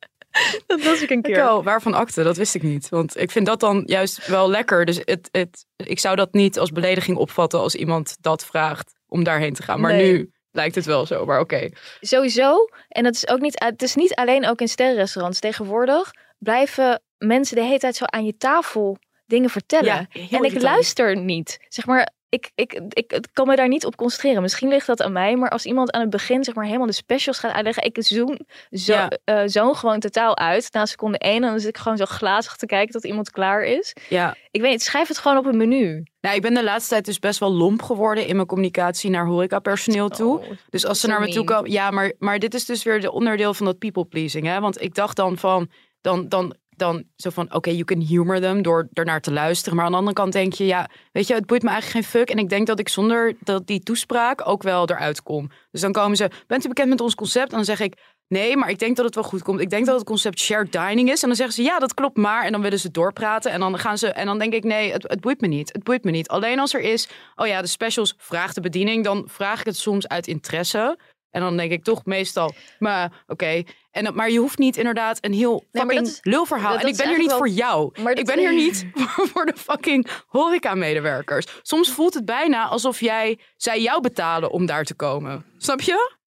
dat 0.66 0.82
was 0.82 1.02
ik 1.02 1.10
een 1.10 1.16
Ik 1.16 1.22
keer. 1.22 1.34
wel, 1.34 1.62
waarvan 1.62 1.94
akte, 1.94 2.22
dat 2.22 2.36
wist 2.36 2.54
ik 2.54 2.62
niet. 2.62 2.88
Want 2.88 3.16
ik 3.20 3.30
vind 3.30 3.46
dat 3.46 3.60
dan 3.60 3.82
juist 3.86 4.26
wel 4.26 4.50
lekker. 4.50 4.84
Dus 4.84 5.00
het, 5.04 5.28
het, 5.32 5.66
ik 5.76 5.98
zou 5.98 6.16
dat 6.16 6.32
niet 6.32 6.58
als 6.58 6.70
belediging 6.72 7.16
opvatten 7.16 7.60
als 7.60 7.74
iemand 7.74 8.16
dat 8.20 8.44
vraagt 8.44 8.92
om 9.08 9.24
daarheen 9.24 9.54
te 9.54 9.62
gaan. 9.62 9.80
Maar 9.80 9.92
Nee. 9.92 10.12
nu 10.12 10.30
lijkt 10.52 10.74
het 10.74 10.84
wel 10.84 11.06
zo, 11.06 11.24
maar 11.24 11.40
oké. 11.40 11.68
Sowieso. 12.00 12.68
En 12.88 13.04
het 13.04 13.14
is 13.14 13.28
ook 13.28 13.40
niet, 13.40 13.62
het 13.64 13.82
is 13.82 13.94
niet 13.94 14.14
alleen 14.14 14.48
ook 14.48 14.60
in 14.60 14.68
sterrenrestaurants. 14.68 15.40
Tegenwoordig 15.40 16.10
blijven 16.38 17.02
mensen 17.18 17.56
de 17.56 17.62
hele 17.62 17.78
tijd 17.78 17.96
zo 17.96 18.04
aan 18.04 18.24
je 18.24 18.36
tafel 18.36 18.98
dingen 19.30 19.50
vertellen. 19.50 20.08
Ja, 20.12 20.38
en 20.38 20.44
ik 20.44 20.60
luister 20.62 21.16
niet. 21.16 21.58
Zeg 21.68 21.86
maar, 21.86 22.10
ik, 22.28 22.50
ik, 22.54 22.72
ik, 22.88 23.12
ik 23.12 23.26
kan 23.32 23.46
me 23.46 23.56
daar 23.56 23.68
niet 23.68 23.86
op 23.86 23.96
concentreren. 23.96 24.42
Misschien 24.42 24.68
ligt 24.68 24.86
dat 24.86 25.02
aan 25.02 25.12
mij, 25.12 25.36
maar 25.36 25.50
als 25.50 25.66
iemand 25.66 25.92
aan 25.92 26.00
het 26.00 26.10
begin 26.10 26.44
zeg 26.44 26.54
maar 26.54 26.64
helemaal 26.64 26.86
de 26.86 26.92
specials 26.92 27.38
gaat 27.38 27.52
uitleggen, 27.52 27.82
ik 27.82 27.96
zoom 28.00 28.38
zo, 28.70 28.92
Ja. 28.92 29.10
eh, 29.24 29.42
zo'n 29.44 29.76
gewoon 29.76 30.00
totaal 30.00 30.36
uit 30.36 30.68
na 30.72 30.86
seconde 30.86 31.18
één. 31.18 31.42
En 31.44 31.50
dan 31.50 31.60
zit 31.60 31.68
ik 31.68 31.78
gewoon 31.78 31.98
zo 31.98 32.04
glazig 32.04 32.56
te 32.56 32.66
kijken 32.66 32.92
tot 32.92 33.04
iemand 33.04 33.30
klaar 33.30 33.64
is. 33.64 33.96
Ja. 34.08 34.36
Ik 34.50 34.60
weet 34.60 34.70
niet, 34.70 34.82
schrijf 34.82 35.08
het 35.08 35.18
gewoon 35.18 35.36
op 35.38 35.46
een 35.46 35.56
menu. 35.56 36.04
Nou, 36.20 36.36
ik 36.36 36.42
ben 36.42 36.54
de 36.54 36.64
laatste 36.64 36.90
tijd 36.90 37.04
dus 37.04 37.18
best 37.18 37.38
wel 37.38 37.52
lomp 37.52 37.82
geworden 37.82 38.26
in 38.26 38.34
mijn 38.34 38.46
communicatie 38.48 39.10
naar 39.10 39.26
horecapersoneel 39.26 40.08
toe. 40.08 40.38
Oh, 40.38 40.44
Dus 40.70 40.86
als 40.86 41.00
ze 41.00 41.06
naar 41.06 41.20
me 41.20 41.28
toe 41.32 41.44
komen. 41.44 41.70
Ja, 41.70 41.90
maar, 41.90 42.12
maar 42.18 42.38
dit 42.38 42.54
is 42.54 42.64
dus 42.64 42.82
weer 42.82 43.00
de 43.00 43.12
onderdeel 43.12 43.54
van 43.54 43.66
dat 43.66 43.78
people 43.78 44.04
pleasing. 44.04 44.46
Hè? 44.46 44.60
Want 44.60 44.82
ik 44.82 44.94
dacht 44.94 45.16
dan 45.16 45.38
van. 45.38 45.70
Dan, 46.00 46.28
dan, 46.28 46.54
dan 46.80 47.04
zo 47.16 47.30
van. 47.30 47.54
Oké, 47.54 47.70
you 47.70 47.84
can 47.84 48.00
humor 48.00 48.40
them 48.40 48.62
door 48.62 48.88
ernaar 48.92 49.20
te 49.20 49.32
luisteren. 49.32 49.76
Maar 49.76 49.84
aan 49.84 49.90
de 49.90 49.96
andere 49.96 50.16
kant 50.16 50.32
denk 50.32 50.52
je. 50.52 50.66
Ja, 50.66 50.88
weet 51.12 51.26
je, 51.26 51.34
het 51.34 51.46
boeit 51.46 51.62
me 51.62 51.70
eigenlijk 51.70 52.04
geen 52.04 52.20
fuck. 52.20 52.30
En 52.30 52.38
ik 52.38 52.48
denk 52.48 52.66
dat 52.66 52.78
ik 52.78 52.88
zonder 52.88 53.34
dat 53.40 53.66
die 53.66 53.80
toespraak 53.80 54.48
ook 54.48 54.62
wel 54.62 54.88
eruit 54.88 55.22
kom. 55.22 55.50
Dus 55.70 55.80
dan 55.80 55.92
komen 55.92 56.16
ze. 56.16 56.30
Bent 56.46 56.64
u 56.64 56.68
bekend 56.68 56.88
met 56.88 57.00
ons 57.00 57.14
concept? 57.14 57.50
En 57.50 57.56
dan 57.56 57.64
zeg 57.64 57.80
ik. 57.80 58.18
Nee, 58.28 58.56
maar 58.56 58.70
ik 58.70 58.78
denk 58.78 58.96
dat 58.96 59.04
het 59.04 59.14
wel 59.14 59.24
goed 59.24 59.42
komt. 59.42 59.60
Ik 59.60 59.70
denk 59.70 59.86
dat 59.86 59.98
het 59.98 60.04
concept 60.04 60.40
shared 60.40 60.72
dining 60.72 61.10
is. 61.10 61.22
En 61.22 61.28
dan 61.28 61.36
zeggen 61.36 61.54
ze 61.54 61.62
ja, 61.62 61.78
dat 61.78 61.94
klopt 61.94 62.16
maar. 62.16 62.44
En 62.44 62.52
dan 62.52 62.62
willen 62.62 62.78
ze 62.78 62.90
doorpraten. 62.90 63.50
En 63.52 63.60
dan 63.60 63.78
gaan 63.78 63.98
ze. 63.98 64.08
En 64.08 64.26
dan 64.26 64.38
denk 64.38 64.52
ik 64.52 64.64
nee, 64.64 64.92
het, 64.92 65.02
het 65.08 65.20
boeit 65.20 65.40
me 65.40 65.46
niet. 65.46 65.72
Het 65.72 65.82
boeit 65.82 66.04
me 66.04 66.10
niet. 66.10 66.28
Alleen 66.28 66.58
als 66.58 66.74
er 66.74 66.80
is. 66.80 67.08
Oh 67.36 67.46
ja, 67.46 67.60
de 67.60 67.66
specials 67.66 68.14
vraagt 68.16 68.54
de 68.54 68.60
bediening. 68.60 69.04
Dan 69.04 69.24
vraag 69.26 69.60
ik 69.60 69.66
het 69.66 69.76
soms 69.76 70.08
uit 70.08 70.26
interesse. 70.26 70.98
En 71.30 71.40
dan 71.40 71.56
denk 71.56 71.72
ik 71.72 71.84
toch 71.84 72.04
meestal, 72.04 72.52
maar 72.78 73.22
oké. 73.26 73.62
En 73.90 74.14
Maar 74.14 74.30
je 74.30 74.38
hoeft 74.38 74.58
niet 74.58 74.76
inderdaad 74.76 75.18
een 75.24 75.32
heel 75.32 75.64
fucking 75.72 76.00
is- 76.06 76.18
lulverhaal. 76.22 76.72
dat 76.72 76.82
en 76.82 76.88
ik 76.88 76.96
ben 76.96 77.08
hier 77.08 77.18
niet 77.18 77.32
voor 77.32 77.48
jou. 77.48 78.00
Maar 78.02 78.12
Ik 78.12 78.24
ben 78.26 78.38
hier 78.38 78.54
niet 78.54 78.86
voor, 78.94 79.28
voor 79.28 79.46
de 79.46 79.56
fucking 79.56 80.06
horeca-medewerkers. 80.26 81.46
Soms 81.62 81.90
voelt 81.90 82.14
het 82.14 82.24
bijna 82.24 82.66
alsof 82.66 83.00
jij, 83.00 83.38
zij 83.56 83.80
jou 83.82 84.00
betalen 84.00 84.50
om 84.50 84.66
daar 84.66 84.84
te 84.84 84.94
komen. 84.94 85.44
Snap 85.58 85.80
je? 85.80 86.18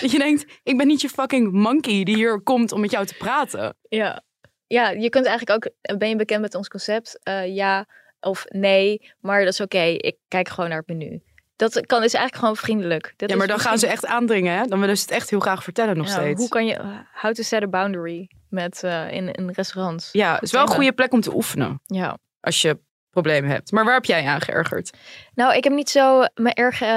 Dat 0.00 0.10
je 0.10 0.18
denkt, 0.18 0.44
ik 0.62 0.76
ben 0.76 0.86
niet 0.86 1.00
je 1.00 1.08
fucking 1.08 1.52
monkey 1.52 2.02
die 2.04 2.14
hier 2.16 2.40
komt 2.40 2.72
om 2.72 2.80
met 2.80 2.90
jou 2.90 3.06
te 3.06 3.14
praten. 3.14 3.76
Ja. 3.88 4.22
ja, 4.66 4.90
je 4.90 5.08
kunt 5.08 5.26
eigenlijk 5.26 5.66
ook, 5.66 5.98
ben 5.98 6.08
je 6.08 6.16
bekend 6.16 6.40
met 6.40 6.54
ons 6.54 6.68
concept? 6.68 7.18
Eh, 7.22 7.54
ja 7.54 7.86
of 8.20 8.44
nee, 8.48 9.12
maar 9.20 9.44
dat 9.44 9.52
is 9.52 9.60
oké. 9.60 9.82
Ik 9.82 10.16
kijk 10.28 10.48
gewoon 10.48 10.70
naar 10.70 10.78
het 10.78 10.88
menu. 10.98 11.20
Dat 11.60 11.86
kan, 11.86 12.02
is 12.02 12.14
eigenlijk 12.14 12.36
gewoon 12.36 12.56
vriendelijk. 12.56 13.14
Dit 13.16 13.30
ja, 13.30 13.36
maar 13.36 13.46
dan 13.46 13.58
gaan 13.58 13.78
ze 13.78 13.86
echt 13.86 14.06
aandringen, 14.06 14.58
hè? 14.58 14.64
Dan 14.66 14.80
willen 14.80 14.96
ze 14.96 15.02
het 15.02 15.10
echt 15.10 15.30
heel 15.30 15.40
graag 15.40 15.62
vertellen 15.62 15.96
nog 15.96 16.06
Ja, 16.06 16.12
steeds. 16.12 16.40
Hoe 16.40 16.48
kan 16.48 16.66
je, 16.66 16.80
how 17.12 17.32
to 17.32 17.42
set 17.42 17.62
a 17.62 17.66
boundary 17.66 18.30
met, 18.48 18.82
eh, 18.82 19.12
in, 19.12 19.32
in 19.32 19.50
restaurants? 19.50 20.08
Ja, 20.12 20.34
het 20.34 20.42
is 20.42 20.52
wel 20.52 20.62
een 20.62 20.68
goede 20.68 20.92
plek 20.92 21.12
om 21.12 21.20
te 21.20 21.34
oefenen. 21.34 21.80
Ja. 21.86 22.18
Als 22.40 22.62
je 22.62 22.78
problemen 23.10 23.50
hebt. 23.50 23.72
Maar 23.72 23.84
waar 23.84 23.94
heb 23.94 24.04
jij 24.04 24.26
aan 24.26 24.40
geërgerd? 24.40 24.90
Nou, 25.34 25.54
ik 25.54 25.64
heb 25.64 25.72
niet 25.72 25.90
zo 25.90 26.24
me 26.34 26.54
erg, 26.54 26.80
eh 26.80 26.88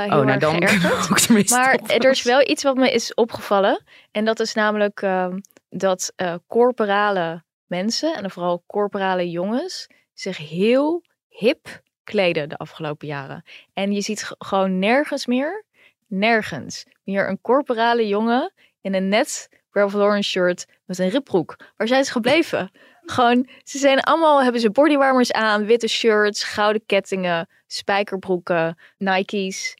heel 0.00 0.18
oh, 0.18 0.26
nou 0.26 0.28
erg 0.28 0.38
dan 0.38 0.68
geërgerd. 0.68 1.50
Maar 1.50 1.74
er 1.86 2.10
is 2.10 2.22
wel 2.22 2.48
iets 2.48 2.62
wat 2.62 2.76
me 2.76 2.92
is 2.92 3.14
opgevallen. 3.14 3.84
En 4.10 4.24
dat 4.24 4.40
is 4.40 4.54
namelijk 4.54 5.02
ehm, 5.02 5.38
dat 5.68 6.12
eh, 6.16 6.34
corporale 6.46 7.44
mensen, 7.66 8.14
en 8.14 8.30
vooral 8.30 8.64
corporale 8.66 9.30
jongens, 9.30 9.86
zich 10.14 10.36
heel 10.36 11.04
hip 11.28 11.82
kleden 12.04 12.48
de 12.48 12.56
afgelopen 12.56 13.06
jaren. 13.06 13.44
En 13.72 13.92
je 13.92 14.00
ziet 14.00 14.34
gewoon 14.38 14.78
nergens 14.78 15.26
meer, 15.26 15.64
nergens 16.06 16.84
meer 17.04 17.28
een 17.28 17.40
corporale 17.40 18.06
jongen 18.06 18.52
in 18.80 18.94
een 18.94 19.08
net 19.08 19.48
Ralph 19.70 19.94
Lauren 19.94 20.24
shirt 20.24 20.66
met 20.86 20.98
een 20.98 21.08
ribbroek. 21.08 21.56
Waar 21.76 21.86
zijn 21.86 22.04
ze 22.04 22.12
gebleven? 22.12 22.70
Gewoon, 23.02 23.48
ze 23.62 23.78
zijn 23.78 24.00
allemaal, 24.00 24.42
hebben 24.42 24.60
ze 24.60 24.70
bodywarmers 24.70 25.32
aan, 25.32 25.64
witte 25.64 25.88
shirts, 25.88 26.44
gouden 26.44 26.86
kettingen, 26.86 27.48
spijkerbroeken, 27.66 28.78
Nike's. 28.98 29.74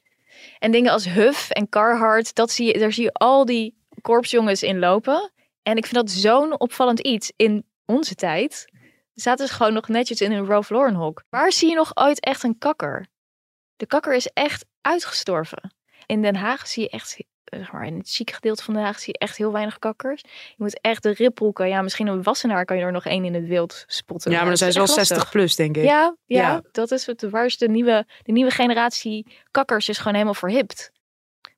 En 0.59 0.71
dingen 0.71 0.91
als 0.91 1.09
Huff 1.09 1.49
en 1.49 1.69
Carhartt, 1.69 2.35
dat 2.35 2.51
zie 2.51 2.67
je, 2.67 2.79
daar 2.79 2.91
zie 2.91 3.03
je 3.03 3.13
al 3.13 3.45
die 3.45 3.75
korpsjongens 4.01 4.63
in 4.63 4.79
lopen. 4.79 5.31
En 5.63 5.77
ik 5.77 5.85
vind 5.85 5.95
dat 5.95 6.11
zo'n 6.11 6.59
opvallend 6.59 6.99
iets. 6.99 7.31
In 7.35 7.65
onze 7.85 8.15
tijd 8.15 8.71
zaten 9.13 9.47
ze 9.47 9.53
gewoon 9.53 9.73
nog 9.73 9.87
netjes 9.87 10.21
in 10.21 10.31
een 10.31 10.45
Ralph 10.45 10.69
Lauren 10.69 10.93
hok. 10.95 11.23
Waar 11.29 11.51
zie 11.51 11.69
je 11.69 11.75
nog 11.75 11.91
ooit 11.93 12.19
echt 12.19 12.43
een 12.43 12.57
kakker? 12.57 13.07
De 13.75 13.85
kakker 13.85 14.13
is 14.15 14.27
echt 14.33 14.65
uitgestorven. 14.81 15.73
In 16.05 16.21
Den 16.21 16.35
Haag 16.35 16.67
zie 16.67 16.83
je 16.83 16.89
echt, 16.89 17.17
zeg 17.43 17.71
maar, 17.71 17.85
in 17.85 17.97
het 17.97 18.09
chique 18.09 18.33
gedeelte 18.35 18.63
van 18.63 18.73
Den 18.73 18.83
Haag 18.83 18.99
zie 18.99 19.13
je 19.13 19.25
echt 19.25 19.37
heel 19.37 19.51
weinig 19.51 19.79
kakkers. 19.79 20.21
Je 20.25 20.55
moet 20.57 20.81
echt 20.81 21.03
de 21.03 21.13
ribbroeken, 21.13 21.67
ja, 21.67 21.81
misschien 21.81 22.07
een 22.07 22.23
wassenaar 22.23 22.65
kan 22.65 22.77
je 22.77 22.83
er 22.83 22.91
nog 22.91 23.05
één 23.05 23.25
in 23.25 23.33
het 23.33 23.45
wild 23.47 23.83
spotten. 23.87 24.31
Ja, 24.31 24.37
maar 24.37 24.47
dan 24.47 24.57
zijn 24.57 24.71
ze 24.71 24.77
wel 24.77 24.87
echt 24.87 24.95
60 24.95 25.15
lastig. 25.17 25.33
plus, 25.33 25.55
denk 25.55 25.77
ik. 25.77 25.83
Ja, 25.83 26.15
ja, 26.25 26.41
Ja. 26.41 26.61
dat 26.71 26.91
is 26.91 27.05
het. 27.05 27.21
Waar 27.29 27.45
is 27.45 27.57
de 27.57 27.69
nieuwe, 27.69 28.05
de 28.23 28.31
nieuwe 28.31 28.51
generatie 28.51 29.27
kakkers 29.51 29.89
is 29.89 29.97
gewoon 29.97 30.13
helemaal 30.13 30.33
verhipt. 30.33 30.91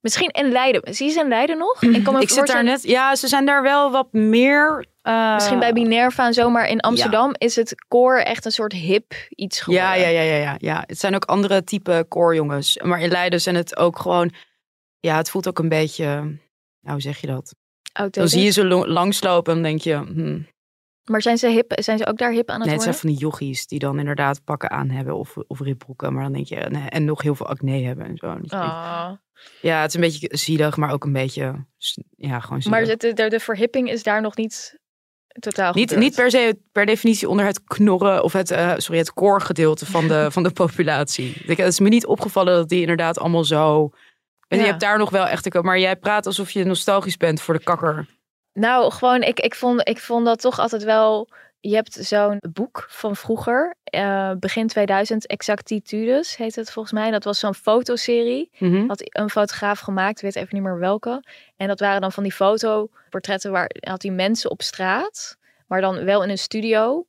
Misschien 0.02 0.30
in 0.30 0.52
Leiden. 0.52 0.94
Zie 0.96 1.06
je 1.08 1.12
ze 1.12 1.20
in 1.20 1.28
Leiden 1.28 1.58
nog? 1.58 1.82
Ik, 1.82 2.04
kan 2.04 2.14
me 2.14 2.22
Ik 2.22 2.30
zit 2.30 2.48
daar 2.48 2.64
net... 2.64 2.84
Ja, 2.84 3.16
ze 3.16 3.28
zijn 3.28 3.46
daar 3.46 3.62
wel 3.62 3.92
wat 3.92 4.14
meer... 4.14 4.86
eh, 5.06 5.34
Misschien 5.34 5.60
bij 5.60 5.74
Minerva 5.74 6.26
en 6.26 6.34
zo, 6.34 6.50
maar 6.50 6.68
in 6.68 6.80
Amsterdam 6.80 7.34
is 7.38 7.56
het 7.56 7.86
koor 7.88 8.18
echt 8.18 8.46
een 8.46 8.52
soort 8.52 8.74
hip 8.74 9.14
iets 9.30 9.62
geworden. 9.62 9.88
Ja, 9.88 9.94
ja, 9.94 10.08
ja, 10.08 10.22
ja, 10.22 10.36
ja, 10.36 10.56
ja. 10.58 10.84
Het 10.88 11.00
zijn 11.00 11.16
ook 11.16 11.26
andere 11.26 11.64
type 11.64 12.06
koorjongens. 12.08 12.80
Maar 12.84 13.00
in 13.00 13.10
Leiden 13.10 13.42
zijn 13.42 13.56
het 13.56 13.78
ook 13.78 14.00
gewoon... 14.00 14.34
Ja, 15.00 15.18
het 15.18 15.30
voelt 15.30 15.48
ook 15.48 15.60
een 15.60 15.70
beetje... 15.70 16.06
Nou, 16.06 16.94
hoe 16.94 17.02
zeg 17.02 17.18
je 17.18 17.28
dat? 17.28 17.56
Dan 18.14 18.28
zie 18.28 18.44
je 18.44 18.50
ze 18.50 18.66
lo- 18.66 18.88
langslopen 18.88 19.54
en 19.54 19.62
dan 19.62 19.70
denk 19.72 19.82
je... 19.82 19.96
Hmm. 19.96 20.48
Maar 21.04 21.22
zijn 21.22 21.38
ze, 21.38 21.48
hip, 21.48 21.72
zijn 21.76 21.98
ze 21.98 22.08
ook 22.08 22.18
daar 22.18 22.32
hip 22.32 22.50
aan 22.50 22.56
het 22.56 22.66
Nee, 22.66 22.74
het 22.74 22.84
zijn 22.84 22.96
van 22.96 23.10
die 23.10 23.18
jochies 23.20 23.68
die 23.68 23.80
dan 23.80 24.00
inderdaad 24.00 24.44
pakken 24.44 24.70
aan 24.72 24.90
hebben 24.90 25.18
of, 25.18 25.38
of 25.48 25.60
ribbroeken. 25.60 26.14
Maar 26.14 26.24
dan 26.24 26.34
denk 26.34 26.48
je... 26.48 26.56
nee, 26.56 26.90
en 26.90 27.06
nog 27.06 27.22
heel 27.22 27.36
veel 27.36 27.48
acne 27.48 27.84
hebben 27.84 28.06
en 28.06 28.18
zo. 28.18 28.28
Ah. 28.48 29.12
Ja, 29.62 29.82
het 29.82 29.90
is 29.90 29.96
een 29.96 30.02
beetje 30.02 30.28
zielig, 30.32 30.78
maar 30.78 30.92
ook 30.92 31.04
een 31.04 31.14
beetje... 31.14 31.66
Ja, 32.16 32.40
gewoon 32.40 32.62
zielig. 32.62 32.80
Maar 32.80 32.98
de, 32.98 33.14
de, 33.14 33.30
de 33.30 33.40
verhipping 33.40 33.90
is 33.90 34.04
daar 34.04 34.22
nog 34.22 34.36
niet 34.36 34.80
totaal 35.40 35.74
Niet, 35.74 35.96
niet 35.96 36.16
per 36.16 36.30
se 36.30 36.58
per 36.72 36.86
definitie 36.86 37.30
onder 37.30 37.46
het 37.46 37.64
knorren 37.64 38.24
of 38.24 38.34
het, 38.34 38.52
eh, 38.52 38.74
sorry, 38.78 39.00
het 39.00 39.14
core 39.14 39.40
gedeelte 39.40 39.86
van 39.86 40.08
de, 40.08 40.28
van 40.32 40.44
de 40.44 40.52
populatie. 40.52 41.34
Ik, 41.46 41.58
het 41.58 41.68
is 41.68 41.80
me 41.80 41.90
niet 41.90 42.06
opgevallen 42.06 42.54
dat 42.56 42.70
die 42.70 42.82
inderdaad 42.82 43.20
allemaal 43.20 43.44
zo. 43.44 43.90
En 44.48 44.58
Ja. 44.58 44.64
je 44.64 44.70
hebt 44.70 44.82
daar 44.82 44.98
nog 44.98 45.10
wel 45.10 45.28
echt. 45.28 45.62
Maar 45.62 45.80
jij 45.80 45.96
praat 45.96 46.26
alsof 46.26 46.52
je 46.52 46.64
nostalgisch 46.64 47.18
bent 47.18 47.42
voor 47.42 47.54
de 47.54 47.64
kakker. 47.64 48.06
Nou, 48.54 48.92
gewoon, 48.92 49.22
ik, 49.22 49.40
ik, 49.40 49.56
vond, 49.56 49.88
ik 49.88 50.00
vond 50.00 50.26
dat 50.26 50.42
toch 50.42 50.60
altijd 50.60 50.84
wel. 50.84 51.30
Je 51.70 51.76
hebt 51.76 51.94
zo'n 51.94 52.42
boek 52.54 52.86
van 52.90 53.16
vroeger, 53.16 53.76
eh, 53.84 54.32
begin 54.40 54.68
2000, 54.68 55.28
Exactitudes 55.28 56.38
heet 56.38 56.56
het 56.56 56.72
volgens 56.72 56.94
mij. 56.94 57.12
Dat 57.12 57.24
was 57.24 57.40
zo'n 57.40 57.56
fotoserie. 57.56 58.50
Mhm. 58.58 58.88
Had 58.88 59.18
een 59.18 59.30
fotograaf 59.30 59.80
gemaakt, 59.80 60.22
weet 60.22 60.36
even 60.36 60.50
niet 60.52 60.64
meer 60.64 60.80
welke. 60.80 61.24
En 61.56 61.68
dat 61.68 61.80
waren 61.80 62.02
dan 62.02 62.12
van 62.12 62.24
die 62.24 62.32
fotoportretten 62.32 63.52
waar 63.52 63.70
had 63.80 64.02
hij 64.02 64.12
mensen 64.12 64.52
op 64.52 64.62
straat, 64.62 65.38
maar 65.68 65.82
dan 65.82 66.04
wel 66.04 66.24
in 66.24 66.30
een 66.30 66.38
studio. 66.38 67.06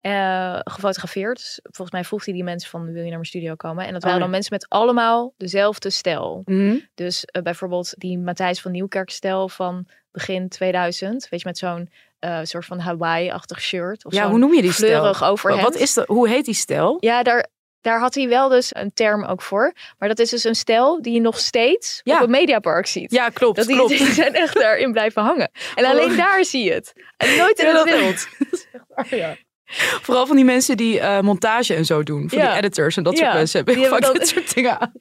eh, 0.00 0.58
gefotografeerd. 0.64 1.36
Dus 1.36 1.60
volgens 1.62 1.90
mij 1.90 2.04
vroeg 2.04 2.24
hij 2.24 2.34
die 2.34 2.44
mensen 2.44 2.70
van 2.70 2.84
wil 2.84 2.94
je 2.94 3.00
naar 3.02 3.10
mijn 3.10 3.24
studio 3.24 3.54
komen? 3.54 3.86
En 3.86 3.92
dat 3.92 4.02
waren 4.02 4.16
Oh, 4.16 4.22
dan 4.22 4.32
mensen 4.32 4.52
met 4.54 4.68
allemaal 4.68 5.32
dezelfde 5.36 5.90
stijl. 5.90 6.42
Mhm. 6.44 6.76
Dus 6.94 7.24
eh, 7.24 7.42
bijvoorbeeld 7.42 7.94
die 7.96 8.18
Matthijs 8.18 8.60
van 8.60 8.70
Nieuwkerk-stijl 8.72 9.48
van 9.48 9.86
begin 10.12 10.48
2000. 10.48 11.28
Weet 11.28 11.40
je, 11.40 11.46
met 11.46 11.58
zo'n 11.58 11.90
eh, 12.18 12.38
soort 12.42 12.64
van 12.64 12.78
Hawaii-achtig 12.78 13.60
shirt. 13.60 14.04
Of 14.04 14.12
Ja, 14.12 14.28
hoe 14.30 14.38
noem 14.38 14.54
je 14.54 14.62
die 14.62 14.72
stijl? 14.72 14.90
fleurig 14.98 15.24
overhemd. 15.24 15.62
Wat 15.62 15.74
is 15.76 15.94
dat? 15.94 16.06
Hoe 16.06 16.28
heet 16.28 16.44
die 16.44 16.54
stijl? 16.54 16.96
Ja, 17.00 17.22
daar, 17.22 17.46
daar 17.80 18.00
had 18.00 18.14
hij 18.14 18.28
wel 18.28 18.48
dus 18.48 18.74
een 18.74 18.92
term 18.94 19.24
ook 19.24 19.42
voor. 19.42 19.72
Maar 19.98 20.08
dat 20.08 20.18
is 20.18 20.30
dus 20.30 20.44
een 20.44 20.54
stijl 20.54 21.02
die 21.02 21.12
je 21.14 21.20
nog 21.20 21.38
steeds 21.38 22.00
Ja. 22.04 22.16
op 22.16 22.22
een 22.22 22.30
mediapark 22.30 22.86
ziet. 22.86 23.10
Ja, 23.10 23.28
klopt. 23.28 23.56
dat 23.56 23.66
die, 23.66 23.76
klopt. 23.76 23.90
die 23.98 24.12
zijn 24.12 24.34
echt 24.34 24.54
daarin 24.54 24.92
blijven 24.92 25.22
hangen. 25.22 25.50
En 25.74 25.84
alleen 25.84 26.16
daar 26.16 26.44
zie 26.44 26.64
je 26.64 26.72
het. 26.72 26.92
En 27.16 27.36
nooit 27.36 27.58
in 27.58 27.66
Ja, 27.66 27.84
het 27.84 27.86
dat- 27.90 27.98
wild. 27.98 29.08
ja. 29.10 29.36
Vooral 30.02 30.26
van 30.26 30.36
die 30.36 30.44
mensen 30.44 30.76
die 30.76 31.00
eh, 31.00 31.20
montage 31.20 31.74
en 31.74 31.84
zo 31.84 32.02
doen. 32.02 32.28
Van 32.28 32.38
Ja. 32.38 32.48
die 32.48 32.56
editors 32.56 32.96
en 32.96 33.02
dat 33.02 33.18
soort 33.18 33.32
mensen 33.32 33.56
hebben 33.56 33.74
die 33.76 33.86
vaak 33.86 34.00
dit 34.02 34.16
dan- 34.16 34.26
soort 34.26 34.54
dingen 34.54 34.80
aan. 34.80 34.92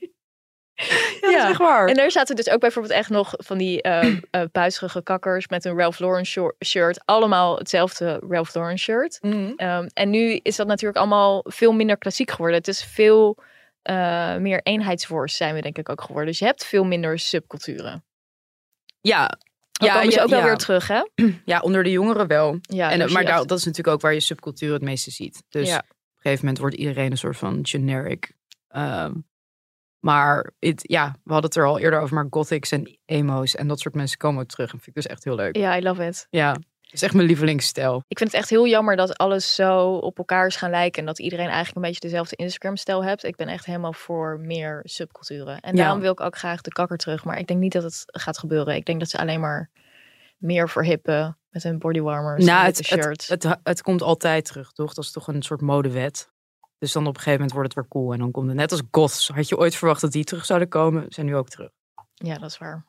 Ja, 1.22 1.50
echt 1.50 1.58
waar. 1.58 1.88
En 1.88 1.96
daar 1.96 2.12
zaten 2.12 2.36
dus 2.36 2.50
ook 2.50 2.60
bijvoorbeeld 2.60 2.94
echt 2.94 3.10
nog 3.10 3.34
van 3.38 3.58
die 3.58 3.82
puisterige 4.52 5.04
kakkers 5.04 5.48
met 5.48 5.66
een 5.66 5.78
Ralph 5.78 6.00
Lauren 6.00 6.26
shirt. 6.66 7.02
Allemaal 7.06 7.58
hetzelfde 7.58 8.22
Ralph 8.30 8.54
Lauren 8.54 8.80
shirt. 8.80 9.18
Mhm. 9.22 9.52
Ehm, 9.56 9.88
en 9.94 10.10
nu 10.10 10.40
is 10.44 10.56
dat 10.56 10.68
natuurlijk 10.68 10.98
allemaal 10.98 11.46
veel 11.48 11.72
minder 11.72 11.98
klassiek 11.98 12.32
geworden. 12.32 12.58
Het 12.58 12.68
is 12.68 12.84
veel 12.84 13.38
eh, 13.86 14.36
meer 14.36 14.60
eenheidsworst 14.64 15.36
zijn 15.36 15.56
we 15.56 15.62
denk 15.62 15.78
ik 15.78 15.90
ook 15.90 16.02
geworden. 16.02 16.26
Dus 16.26 16.40
je 16.40 16.46
hebt 16.46 16.66
veel 16.66 16.84
minder 16.84 17.20
subculturen. 17.20 18.04
Ja, 19.02 19.38
ze 19.72 19.86
ja, 19.86 20.02
ook 20.04 20.30
wel 20.30 20.40
ja. 20.40 20.46
weer 20.46 20.58
terug, 20.58 20.88
hè? 20.88 21.04
ja, 21.46 21.60
onder 21.60 21.84
de 21.84 21.92
jongeren 21.92 22.28
wel. 22.28 22.60
Ja, 22.62 22.92
en, 22.92 23.00
daar 23.00 23.12
maar 23.12 23.22
je 23.22 23.28
daar, 23.28 23.46
dat 23.46 23.58
is 23.58 23.66
natuurlijk 23.66 23.96
ook 23.96 24.02
waar 24.02 24.14
je 24.14 24.20
subcultuur 24.20 24.74
het 24.74 24.82
meeste 24.82 25.12
ziet. 25.12 25.44
Dus 25.50 25.70
op 25.70 25.76
een 25.76 25.82
gegeven 26.16 26.46
moment 26.46 26.58
wordt 26.58 26.76
iedereen 26.76 27.12
een 27.12 27.18
soort 27.18 27.38
van 27.38 27.60
generic. 27.62 28.32
Ehm, 28.68 29.14
maar 30.06 30.52
het, 30.60 30.80
ja, 30.84 31.15
we 31.24 31.32
hadden 31.32 31.50
het 31.50 31.60
er 31.60 31.65
al 31.65 31.80
eerder 31.80 32.00
over, 32.00 32.15
maar 32.15 32.28
gothics 32.30 32.72
en 32.72 33.00
emo's 33.06 33.56
en 33.56 33.68
dat 33.68 33.80
soort 33.80 33.96
mensen 33.96 34.18
komen 34.18 34.41
ook 34.41 34.48
terug. 34.48 34.65
En 34.74 34.80
vind 34.80 34.88
ik 34.88 34.94
dus 35.04 35.06
echt 35.12 35.24
heel 35.24 35.36
leuk. 35.36 35.56
Ja, 35.58 35.78
I 35.78 35.82
love 35.82 36.06
it. 36.06 36.28
Ja, 36.30 36.52
Dat 36.54 36.63
is 36.91 37.02
echt 37.02 37.13
mijn 37.13 37.28
lievelingsstijl. 37.28 38.04
Ik 38.08 38.18
vind 38.18 38.32
het 38.32 38.39
echt 38.39 38.50
heel 38.50 38.68
jammer 38.68 38.96
dat 38.96 39.18
alles 39.18 39.56
zo 39.56 39.96
op 39.96 40.18
elkaar 40.18 40.48
is 40.48 40.56
gaan 40.56 40.70
lijken. 40.70 41.00
En 41.00 41.06
dat 41.06 41.20
iedereen 41.20 41.46
eigenlijk 41.48 41.76
een 41.76 41.82
beetje 41.82 42.00
dezelfde 42.00 42.36
Instagram-stijl 42.36 43.04
hebt. 43.04 43.24
Ik 43.24 43.36
ben 43.36 43.48
echt 43.48 43.65
helemaal 43.65 43.94
voor 43.94 44.39
meer 44.39 44.82
subculturen. 44.84 45.60
En 45.60 45.76
Ja. 45.76 45.82
daarom 45.84 46.00
wil 46.00 46.12
ik 46.12 46.20
ook 46.22 46.38
graag 46.38 46.62
de 46.62 46.72
kakker 46.72 46.98
terug. 46.98 47.24
Maar 47.24 47.39
ik 47.39 47.48
denk 47.48 47.60
niet 47.60 47.74
dat 47.74 47.84
het 47.84 48.04
gaat 48.06 48.38
gebeuren. 48.38 48.76
Ik 48.76 48.86
denk 48.86 49.00
dat 49.00 49.10
ze 49.10 49.18
alleen 49.18 49.39
maar 49.39 49.70
meer 50.38 50.70
verhippen 50.70 51.38
met 51.50 51.63
hun 51.63 51.80
bodywarmers 51.80 52.46
Nou, 52.46 52.60
en 52.60 52.65
het, 52.65 52.78
witte 52.78 52.94
het, 52.94 53.04
shirts. 53.04 53.28
het, 53.28 53.48
het 53.63 53.82
komt 53.82 54.02
altijd 54.02 54.46
terug, 54.46 54.72
toch? 54.72 54.94
Dat 54.94 55.04
is 55.04 55.12
toch 55.12 55.28
een 55.28 55.41
soort 55.41 55.62
modewet. 55.62 56.34
Dus 56.86 56.93
dan 56.93 57.08
op 57.08 57.15
een 57.15 57.21
gegeven 57.21 57.39
moment 57.39 57.52
wordt 57.52 57.67
het 57.67 57.78
weer 57.78 57.88
cool. 57.88 58.13
En 58.13 58.19
dan 58.19 58.32
komt 58.32 58.48
het 58.48 58.56
net 58.56 58.71
als 58.71 58.82
goths. 58.91 59.28
Had 59.28 59.50
je 59.50 59.58
ooit 59.58 59.76
verwacht 59.76 60.02
dat 60.02 60.12
die 60.12 60.24
terug 60.24 60.45
zouden 60.45 60.67
komen? 60.67 61.06
Zijn 61.10 61.26
nu 61.26 61.36
ook 61.36 61.50
terug. 61.50 61.69
Ja, 62.13 62.38
dat 62.38 62.50
is 62.50 62.58
waar. 62.58 62.86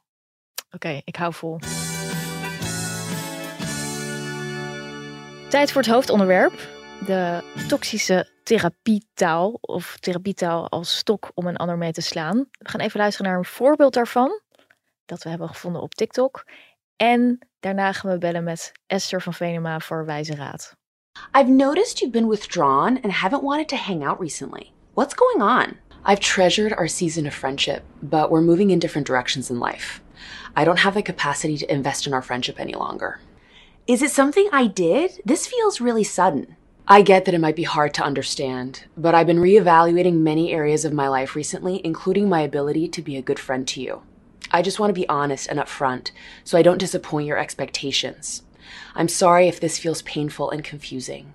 Oké, 0.71 1.01
ik 1.05 1.17
hou 1.17 1.33
vol. 1.33 1.59
Tijd 5.49 5.73
voor 5.73 5.83
het 5.83 5.91
hoofdonderwerp. 5.91 6.69
De 7.07 7.43
toxische 7.69 8.31
therapietaal. 8.43 9.59
Of 9.61 9.97
therapietaal 10.01 10.69
als 10.69 10.97
stok 10.97 11.31
om 11.35 11.47
een 11.47 11.57
ander 11.57 11.79
mee 11.79 11.93
te 11.93 12.01
slaan. 12.01 12.47
We 12.51 12.69
gaan 12.69 12.81
even 12.81 13.01
luisteren 13.01 13.31
naar 13.31 13.39
een 13.39 13.45
voorbeeld 13.45 13.95
daarvan. 13.95 14.41
Dat 15.05 15.23
we 15.23 15.29
hebben 15.29 15.49
gevonden 15.49 15.83
op 15.83 15.95
TikTok. 15.95 16.45
En 16.97 17.49
daarna 17.61 17.93
gaan 17.93 18.11
we 18.11 18.19
bellen 18.19 18.45
met 18.45 18.73
Esther 18.87 19.23
van 19.23 19.35
Venema 19.35 19.81
voor 19.81 20.05
wijze 20.05 20.35
raad. 20.35 20.77
I've 21.35 21.49
noticed 21.49 22.01
you've 22.01 22.13
been 22.13 22.29
withdrawn 22.29 22.99
and 22.99 23.13
haven't 23.13 23.43
wanted 23.43 23.69
to 23.71 23.77
hang 23.77 24.03
out 24.03 24.21
recently. 24.21 24.73
What's 24.95 25.15
going 25.15 25.43
on? 25.43 25.79
I've 26.05 26.21
treasured 26.21 26.73
our 26.73 26.89
season 26.89 27.27
of 27.27 27.35
friendship, 27.35 27.85
but 28.03 28.31
we're 28.31 28.41
moving 28.41 28.71
in 28.71 28.79
different 28.79 29.07
directions 29.07 29.51
in 29.51 29.59
life. 29.59 30.01
I 30.55 30.65
don't 30.65 30.79
have 30.79 30.95
the 30.95 31.03
capacity 31.03 31.59
to 31.59 31.73
invest 31.73 32.07
in 32.07 32.15
our 32.15 32.23
friendship 32.23 32.61
any 32.61 32.75
longer. 32.75 33.21
Is 33.87 34.03
it 34.03 34.11
something 34.11 34.49
I 34.53 34.67
did? 34.67 35.21
This 35.25 35.47
feels 35.47 35.81
really 35.81 36.05
sudden. 36.05 36.57
I 36.89 37.03
get 37.03 37.25
that 37.25 37.35
it 37.35 37.41
might 37.41 37.57
be 37.57 37.65
hard 37.65 37.93
to 37.95 38.05
understand, 38.05 38.85
but 38.97 39.15
I've 39.15 39.27
been 39.27 39.39
reevaluating 39.39 40.21
many 40.21 40.53
areas 40.53 40.85
of 40.85 40.93
my 40.93 41.09
life 41.09 41.35
recently, 41.35 41.81
including 41.85 42.29
my 42.29 42.41
ability 42.43 42.89
to 42.89 43.03
be 43.03 43.17
a 43.17 43.23
good 43.23 43.41
friend 43.41 43.67
to 43.69 43.81
you. 43.81 44.03
I 44.53 44.63
just 44.63 44.79
want 44.79 44.91
to 44.91 45.01
be 45.01 45.09
honest 45.09 45.49
and 45.49 45.59
upfront 45.59 46.13
so 46.45 46.57
I 46.57 46.63
don't 46.63 46.79
disappoint 46.79 47.27
your 47.27 47.39
expectations. 47.39 48.43
I'm 48.95 49.09
sorry 49.09 49.47
if 49.49 49.59
this 49.59 49.79
feels 49.79 50.03
painful 50.03 50.51
and 50.53 50.69
confusing. 50.69 51.35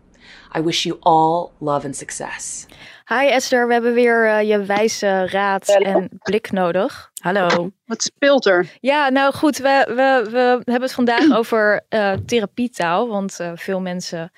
I 0.54 0.60
wish 0.60 0.86
you 0.86 0.98
all 1.02 1.52
love 1.60 1.86
and 1.86 1.96
success. 1.96 2.68
Hi 3.06 3.28
Esther, 3.28 3.68
we 3.68 3.74
hebben 3.74 3.94
weer 3.94 4.26
eh, 4.28 4.48
je 4.48 4.66
wijze 4.66 5.26
raad 5.26 5.68
en 5.68 6.10
blik 6.24 6.52
nodig. 6.52 7.12
Hallo. 7.22 7.72
Wat 7.86 8.04
speelt 8.04 8.46
er? 8.46 8.68
Ja, 8.80 9.10
nou 9.10 9.34
goed, 9.34 9.58
we, 9.58 9.84
we, 9.88 10.30
we 10.32 10.38
hebben 10.72 10.82
het 10.82 10.94
vandaag 10.94 11.32
over 11.38 11.86
eh, 11.90 12.14
therapietaal. 12.26 13.08
Want 13.08 13.40
eh, 13.40 13.52
veel 13.56 13.82
mensen 13.82 14.32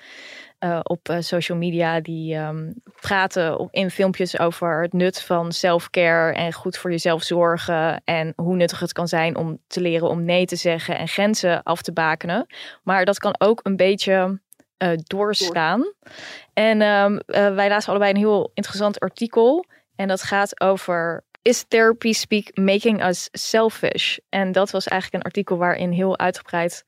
eh, 0.64 0.80
op 0.82 1.08
eh, 1.08 1.16
social 1.20 1.58
media 1.58 2.00
die 2.00 2.34
ehm, 2.34 2.72
praten 3.00 3.58
op, 3.58 3.68
in 3.72 3.90
filmpjes 3.90 4.38
over 4.38 4.82
het 4.82 4.92
nut 4.92 5.22
van 5.22 5.52
self-care 5.52 6.32
en 6.32 6.52
goed 6.52 6.76
voor 6.76 6.90
jezelf 6.90 7.22
zorgen. 7.22 8.02
En 8.04 8.32
hoe 8.36 8.56
nuttig 8.56 8.80
het 8.80 8.92
kan 8.92 9.08
zijn 9.08 9.36
om 9.36 9.58
te 9.66 9.80
leren 9.80 10.08
om 10.08 10.24
nee 10.24 10.46
te 10.46 10.56
zeggen 10.56 10.98
en 10.98 11.08
grenzen 11.08 11.62
af 11.62 11.82
te 11.82 11.92
bakenen. 11.92 12.46
Maar 12.82 13.04
dat 13.04 13.18
kan 13.18 13.34
ook 13.38 13.60
een 13.62 13.76
beetje 13.76 14.40
eh, 14.76 14.90
doorslaan. 14.96 15.92
En 16.52 16.82
ehm, 16.82 17.16
eh, 17.16 17.54
wij 17.54 17.68
lazen 17.68 17.90
allebei 17.90 18.10
een 18.10 18.16
heel 18.16 18.50
interessant 18.54 19.00
artikel. 19.00 19.64
En 19.96 20.08
dat 20.08 20.22
gaat 20.22 20.60
over 20.60 21.24
Is 21.44 21.64
therapy 21.68 22.12
speak 22.12 22.56
making 22.56 23.04
us 23.04 23.28
selfish? 23.32 24.18
En 24.28 24.52
dat 24.52 24.70
was 24.70 24.86
eigenlijk 24.86 25.22
een 25.24 25.30
artikel 25.30 25.56
waarin 25.56 25.90
heel 25.90 26.18
uitgebreid 26.18 26.84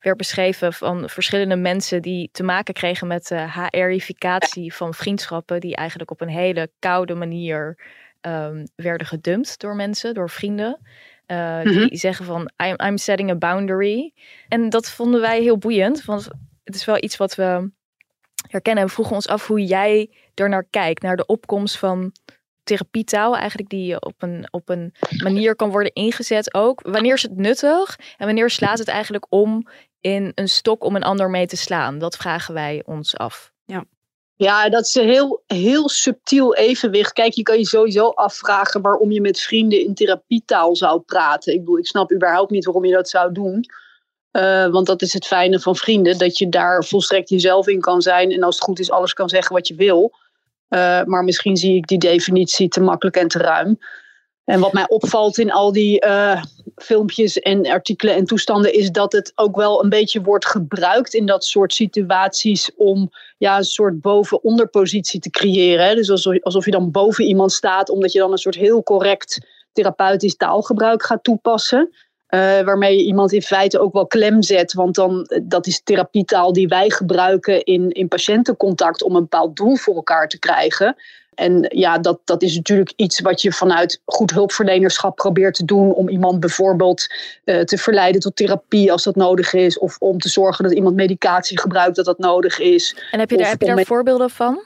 werd 0.00 0.16
beschreven 0.16 0.72
van 0.72 1.08
verschillende 1.08 1.56
mensen 1.56 2.02
die 2.02 2.28
te 2.32 2.42
maken 2.42 2.74
kregen 2.74 3.06
met 3.06 3.26
de 3.26 3.46
HR-ificatie 3.50 4.74
van 4.74 4.94
vriendschappen, 4.94 5.60
die 5.60 5.76
eigenlijk 5.76 6.10
op 6.10 6.20
een 6.20 6.28
hele 6.28 6.70
koude 6.78 7.14
manier 7.14 7.78
ehm, 8.20 8.66
werden 8.76 9.06
gedumpt 9.06 9.60
door 9.60 9.76
mensen, 9.76 10.14
door 10.14 10.30
vrienden. 10.30 10.80
eh, 11.26 11.60
Die 11.62 11.96
zeggen 11.98 12.24
van 12.24 12.50
I'm, 12.64 12.76
I'm 12.86 12.98
setting 12.98 13.30
a 13.30 13.36
boundary. 13.36 14.12
En 14.48 14.68
dat 14.68 14.90
vonden 14.90 15.20
wij 15.20 15.42
heel 15.42 15.58
boeiend, 15.58 16.04
want 16.04 16.28
het 16.64 16.74
is 16.74 16.84
wel 16.84 17.02
iets 17.02 17.16
wat 17.16 17.34
we 17.34 17.70
herkennen. 18.48 18.82
En 18.82 18.88
we 18.88 18.94
vroegen 18.94 19.14
ons 19.14 19.28
af 19.28 19.46
hoe 19.46 19.64
jij 19.64 20.10
er 20.34 20.48
naar 20.48 20.66
kijkt, 20.70 21.02
naar 21.02 21.16
de 21.16 21.26
opkomst 21.26 21.78
van 21.78 22.12
therapietaal 22.66 23.36
eigenlijk 23.36 23.68
die 23.70 24.00
op 24.00 24.14
een, 24.18 24.48
op 24.50 24.68
een 24.68 24.94
manier 25.22 25.56
kan 25.56 25.70
worden 25.70 25.92
ingezet 25.92 26.54
ook. 26.54 26.80
Wanneer 26.82 27.14
is 27.14 27.22
het 27.22 27.36
nuttig 27.36 27.98
en 28.16 28.26
wanneer 28.26 28.50
slaat 28.50 28.78
het 28.78 28.88
eigenlijk 28.88 29.26
om 29.28 29.68
in 30.00 30.32
een 30.34 30.48
stok 30.48 30.84
om 30.84 30.96
een 30.96 31.02
ander 31.02 31.30
mee 31.30 31.46
te 31.46 31.56
slaan? 31.56 31.98
Dat 31.98 32.16
vragen 32.16 32.54
wij 32.54 32.82
ons 32.86 33.16
af. 33.16 33.54
Ja, 34.38 34.68
dat 34.68 34.86
is 34.86 34.94
een 34.94 35.08
heel, 35.08 35.42
heel 35.46 35.88
subtiel 35.88 36.54
evenwicht. 36.54 37.12
Kijk, 37.12 37.32
je 37.32 37.42
kan 37.42 37.58
je 37.58 37.66
sowieso 37.66 38.08
afvragen 38.08 38.82
waarom 38.82 39.10
je 39.10 39.20
met 39.20 39.40
vrienden 39.40 39.80
in 39.80 39.94
therapietaal 39.94 40.76
zou 40.76 41.00
praten. 41.00 41.52
Ik 41.52 41.58
bedoel, 41.58 41.78
ik 41.78 41.86
snap 41.86 42.12
überhaupt 42.12 42.50
niet 42.50 42.64
waarom 42.64 42.84
je 42.84 42.92
dat 42.92 43.08
zou 43.08 43.32
doen. 43.32 43.64
Eh, 44.30 44.66
want 44.66 44.86
dat 44.86 45.02
is 45.02 45.12
het 45.12 45.26
fijne 45.26 45.60
van 45.60 45.76
vrienden, 45.76 46.18
dat 46.18 46.38
je 46.38 46.48
daar 46.48 46.84
volstrekt 46.84 47.28
jezelf 47.28 47.68
in 47.68 47.80
kan 47.80 48.02
zijn. 48.02 48.32
En 48.32 48.42
als 48.42 48.54
het 48.54 48.64
goed 48.64 48.78
is, 48.78 48.90
alles 48.90 49.12
kan 49.12 49.28
zeggen 49.28 49.54
wat 49.54 49.68
je 49.68 49.74
wil. 49.74 50.14
Eh, 50.68 51.02
maar 51.04 51.24
misschien 51.24 51.56
zie 51.56 51.76
ik 51.76 51.86
die 51.86 51.98
definitie 51.98 52.68
te 52.68 52.80
makkelijk 52.80 53.16
en 53.16 53.28
te 53.28 53.38
ruim. 53.38 53.78
En 54.44 54.60
wat 54.60 54.72
mij 54.72 54.88
opvalt 54.88 55.38
in 55.38 55.52
al 55.52 55.72
die 55.72 56.00
eh, 56.00 56.42
filmpjes 56.76 57.38
en 57.38 57.66
artikelen 57.66 58.14
en 58.14 58.24
toestanden, 58.24 58.72
is 58.72 58.90
dat 58.90 59.12
het 59.12 59.32
ook 59.34 59.56
wel 59.56 59.84
een 59.84 59.88
beetje 59.88 60.22
wordt 60.22 60.46
gebruikt 60.46 61.14
in 61.14 61.26
dat 61.26 61.44
soort 61.44 61.74
situaties 61.74 62.70
om 62.76 63.10
ja, 63.38 63.56
een 63.56 63.64
soort 63.64 64.00
boven-onderpositie 64.00 65.20
te 65.20 65.30
creëren. 65.30 65.96
Dus 65.96 66.10
alsof, 66.10 66.42
alsof 66.42 66.64
je 66.64 66.70
dan 66.70 66.90
boven 66.90 67.24
iemand 67.24 67.52
staat, 67.52 67.90
omdat 67.90 68.12
je 68.12 68.18
dan 68.18 68.32
een 68.32 68.38
soort 68.38 68.54
heel 68.54 68.82
correct 68.82 69.46
therapeutisch 69.72 70.36
taalgebruik 70.36 71.02
gaat 71.02 71.24
toepassen. 71.24 71.90
Eh, 72.26 72.40
waarmee 72.60 72.96
je 72.96 73.04
iemand 73.04 73.32
in 73.32 73.42
feite 73.42 73.78
ook 73.78 73.92
wel 73.92 74.06
klem 74.06 74.42
zet. 74.42 74.72
Want 74.72 74.94
dan, 74.94 75.24
eh, 75.24 75.40
dat 75.42 75.66
is 75.66 75.80
therapietaal 75.82 76.52
die 76.52 76.68
wij 76.68 76.90
gebruiken 76.90 77.64
in, 77.64 77.90
in 77.90 78.08
patiëntencontact 78.08 79.02
om 79.02 79.14
een 79.16 79.22
bepaald 79.22 79.56
doel 79.56 79.76
voor 79.76 79.94
elkaar 79.94 80.28
te 80.28 80.38
krijgen. 80.38 80.96
En 81.34 81.66
ja, 81.68 81.98
dat, 81.98 82.20
dat 82.24 82.42
is 82.42 82.54
natuurlijk 82.56 82.92
iets 82.96 83.20
wat 83.20 83.42
je 83.42 83.52
vanuit 83.52 84.00
goed 84.04 84.30
hulpverlenerschap 84.30 85.16
probeert 85.16 85.54
te 85.54 85.64
doen. 85.64 85.92
Om 85.92 86.08
iemand 86.08 86.40
bijvoorbeeld 86.40 87.06
eh, 87.44 87.60
te 87.60 87.78
verleiden 87.78 88.20
tot 88.20 88.36
therapie 88.36 88.92
als 88.92 89.04
dat 89.04 89.16
nodig 89.16 89.52
is. 89.52 89.78
Of 89.78 89.96
om 89.98 90.18
te 90.18 90.28
zorgen 90.28 90.64
dat 90.64 90.72
iemand 90.72 90.94
medicatie 90.94 91.60
gebruikt 91.60 91.96
dat 91.96 92.04
dat 92.04 92.18
nodig 92.18 92.58
is. 92.58 92.96
En 93.10 93.18
heb 93.18 93.30
je 93.30 93.36
daar, 93.36 93.48
heb 93.48 93.60
je 93.60 93.66
daar 93.66 93.76
met- 93.76 93.86
voorbeelden 93.86 94.30
van? 94.30 94.62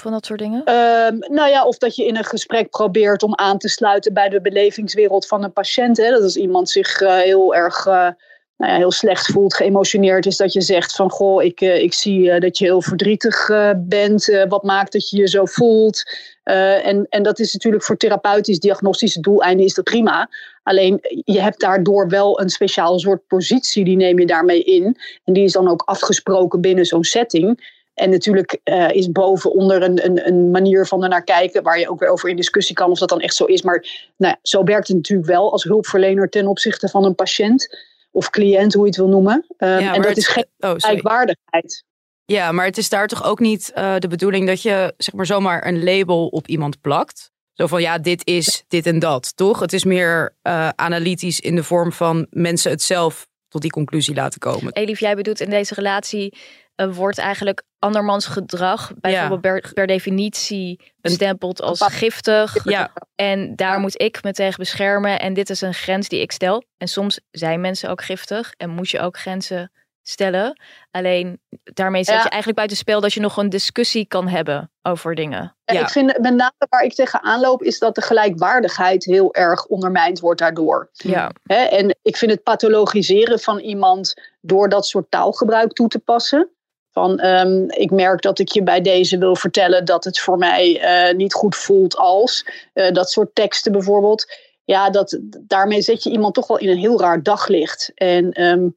Van 0.00 0.12
dat 0.12 0.26
soort 0.26 0.38
dingen? 0.38 0.64
Ehm, 0.64 1.18
nou 1.18 1.50
ja, 1.50 1.64
of 1.64 1.78
dat 1.78 1.96
je 1.96 2.06
in 2.06 2.16
een 2.16 2.24
gesprek 2.24 2.70
probeert 2.70 3.22
om 3.22 3.34
aan 3.34 3.58
te 3.58 3.68
sluiten 3.68 4.12
bij 4.12 4.28
de 4.28 4.40
belevingswereld 4.40 5.26
van 5.26 5.44
een 5.44 5.52
patiënt. 5.52 5.96
Hè? 5.96 6.10
Dat 6.10 6.22
als 6.22 6.36
iemand 6.36 6.70
zich 6.70 7.00
eh, 7.00 7.16
heel 7.16 7.54
erg 7.54 7.86
eh, 7.86 8.08
nou 8.56 8.72
ja, 8.72 8.76
heel 8.76 8.92
slecht 8.92 9.26
voelt, 9.26 9.54
geëmotioneerd 9.54 10.26
is, 10.26 10.36
dat 10.36 10.52
je 10.52 10.60
zegt 10.60 10.94
van 10.94 11.10
goh, 11.10 11.42
ik, 11.42 11.60
eh, 11.60 11.82
ik 11.82 11.94
zie 11.94 12.40
dat 12.40 12.58
je 12.58 12.64
heel 12.64 12.82
verdrietig 12.82 13.50
bent. 13.76 14.44
Wat 14.48 14.62
maakt 14.62 14.92
dat 14.92 15.10
je 15.10 15.16
je 15.16 15.28
zo 15.28 15.44
voelt? 15.44 16.02
En, 16.42 17.06
en 17.08 17.22
dat 17.22 17.38
is 17.38 17.52
natuurlijk 17.52 17.84
voor 17.84 17.96
therapeutisch 17.96 18.58
diagnostische 18.58 19.20
doeleinden 19.20 19.66
is 19.66 19.74
dat 19.74 19.84
prima. 19.84 20.28
Alleen 20.62 20.98
je 21.24 21.40
hebt 21.40 21.60
daardoor 21.60 22.08
wel 22.08 22.40
een 22.40 22.48
speciaal 22.48 22.98
soort 22.98 23.26
positie, 23.26 23.84
die 23.84 23.96
neem 23.96 24.18
je 24.18 24.26
daarmee 24.26 24.62
in. 24.62 24.96
En 25.24 25.32
die 25.32 25.44
is 25.44 25.52
dan 25.52 25.68
ook 25.68 25.82
afgesproken 25.84 26.60
binnen 26.60 26.84
zo'n 26.84 27.04
setting. 27.04 27.76
En 27.98 28.10
natuurlijk 28.10 28.58
eh, 28.64 28.90
is 28.90 29.10
boven 29.12 29.52
onder 29.52 29.82
een, 29.82 30.04
een, 30.04 30.26
een 30.26 30.50
manier 30.50 30.86
van 30.86 31.02
er 31.02 31.08
naar 31.08 31.24
kijken, 31.24 31.62
waar 31.62 31.78
je 31.78 31.90
ook 31.90 32.00
weer 32.00 32.08
over 32.08 32.28
in 32.28 32.36
discussie 32.36 32.74
kan 32.74 32.90
of 32.90 32.98
dat 32.98 33.08
dan 33.08 33.20
echt 33.20 33.34
zo 33.34 33.44
is. 33.44 33.62
Maar 33.62 33.86
nou, 34.16 34.32
ja, 34.32 34.38
zo 34.42 34.64
werkt 34.64 34.88
het 34.88 34.96
natuurlijk 34.96 35.28
wel 35.28 35.52
als 35.52 35.64
hulpverlener 35.64 36.28
ten 36.28 36.46
opzichte 36.46 36.88
van 36.88 37.04
een 37.04 37.14
patiënt 37.14 37.76
of 38.10 38.30
cliënt, 38.30 38.72
hoe 38.74 38.82
je 38.82 38.88
het 38.88 38.98
wil 38.98 39.08
noemen. 39.08 39.44
Um, 39.58 39.68
Ja, 39.68 39.94
en 39.94 40.00
dat 40.00 40.08
het- 40.08 40.16
is 40.18 40.26
geen 40.28 40.46
Oh, 40.58 40.74
gelijkwaardigheid. 40.76 41.84
Ja, 42.24 42.52
maar 42.52 42.64
het 42.64 42.78
is 42.78 42.88
daar 42.88 43.06
toch 43.06 43.24
ook 43.24 43.38
niet 43.40 43.72
eh, 43.74 43.96
de 43.98 44.08
bedoeling 44.08 44.46
dat 44.46 44.62
je 44.62 44.94
zeg 44.96 45.14
maar 45.14 45.26
zomaar 45.26 45.66
een 45.66 45.84
label 45.84 46.26
op 46.26 46.46
iemand 46.46 46.80
plakt. 46.80 47.30
Zo 47.52 47.66
van 47.66 47.80
ja, 47.80 47.98
dit 47.98 48.26
is 48.26 48.64
dit 48.68 48.86
en 48.86 48.98
dat, 48.98 49.36
toch? 49.36 49.60
Het 49.60 49.72
is 49.72 49.84
meer 49.84 50.34
eh, 50.42 50.68
analytisch 50.68 51.40
in 51.40 51.54
de 51.54 51.62
vorm 51.64 51.92
van 51.92 52.26
mensen 52.30 52.70
het 52.70 52.82
zelf 52.82 53.26
tot 53.48 53.62
die 53.62 53.70
conclusie 53.70 54.14
laten 54.14 54.38
komen. 54.40 54.72
Elif, 54.72 55.00
jij 55.00 55.14
bedoelt 55.14 55.40
in 55.40 55.50
deze 55.50 55.74
relatie 55.74 56.38
eh, 56.78 56.94
wordt 56.94 57.18
eigenlijk 57.18 57.62
andermans 57.78 58.26
gedrag 58.26 58.92
bijvoorbeeld 59.00 59.40
per, 59.40 59.72
per 59.74 59.86
definitie 59.86 60.92
bestempeld 61.00 61.62
als 61.62 61.82
giftig. 61.82 62.64
Ja, 62.64 62.92
En 63.14 63.56
daar 63.56 63.80
moet 63.80 64.00
ik 64.00 64.22
me 64.22 64.32
tegen 64.32 64.58
beschermen. 64.58 65.18
En 65.20 65.34
dit 65.34 65.50
is 65.50 65.60
een 65.60 65.74
grens 65.74 66.08
die 66.08 66.20
ik 66.20 66.32
stel. 66.32 66.64
En 66.76 66.88
soms 66.88 67.20
zijn 67.30 67.60
mensen 67.60 67.90
ook 67.90 68.02
giftig 68.02 68.52
en 68.56 68.70
moet 68.70 68.90
je 68.90 69.00
ook 69.00 69.18
grenzen 69.18 69.72
stellen. 70.02 70.60
Alleen 70.90 71.40
daarmee 71.62 72.04
zet 72.04 72.14
Ja. 72.14 72.22
je 72.22 72.28
eigenlijk 72.28 72.56
buiten 72.56 72.76
spel 72.76 73.00
dat 73.00 73.12
je 73.12 73.20
nog 73.20 73.36
een 73.36 73.48
discussie 73.48 74.06
kan 74.06 74.28
hebben 74.28 74.70
over 74.82 75.14
dingen. 75.14 75.56
En 75.64 75.74
Ja. 75.74 75.80
Ik 75.80 75.88
vind 75.88 76.18
met 76.18 76.34
name 76.34 76.66
waar 76.68 76.82
ik 76.82 76.94
tegenaan 76.94 77.40
loop, 77.40 77.62
is 77.62 77.78
dat 77.78 77.94
de 77.94 78.02
gelijkwaardigheid 78.02 79.04
heel 79.04 79.34
erg 79.34 79.66
ondermijnd 79.66 80.20
wordt 80.20 80.40
daardoor. 80.40 80.90
Ja, 80.92 81.32
en 81.46 81.96
ik 82.02 82.16
vind 82.16 82.30
het 82.30 82.42
pathologiseren 82.42 83.38
van 83.40 83.58
iemand 83.58 84.14
door 84.40 84.68
dat 84.68 84.86
soort 84.86 85.10
taalgebruik 85.10 85.72
toe 85.72 85.88
te 85.88 85.98
passen. 85.98 86.50
Van, 86.98 87.18
ehm, 87.18 87.64
ik 87.68 87.90
merk 87.90 88.22
dat 88.22 88.38
ik 88.38 88.48
je 88.48 88.62
bij 88.62 88.80
deze 88.80 89.18
wil 89.18 89.36
vertellen 89.36 89.84
dat 89.84 90.04
het 90.04 90.18
voor 90.18 90.38
mij 90.38 90.80
eh, 90.80 91.14
niet 91.14 91.34
goed 91.34 91.56
voelt 91.56 91.96
als. 91.96 92.46
eh, 92.72 92.92
dat 92.92 93.10
soort 93.10 93.34
teksten 93.34 93.72
bijvoorbeeld. 93.72 94.26
Ja, 94.64 94.90
dat, 94.90 95.18
daarmee 95.40 95.82
zet 95.82 96.02
je 96.02 96.10
iemand 96.10 96.34
toch 96.34 96.46
wel 96.46 96.58
in 96.58 96.68
een 96.68 96.76
heel 96.78 97.00
raar 97.00 97.22
daglicht. 97.22 97.92
En 97.94 98.32
ehm, 98.32 98.68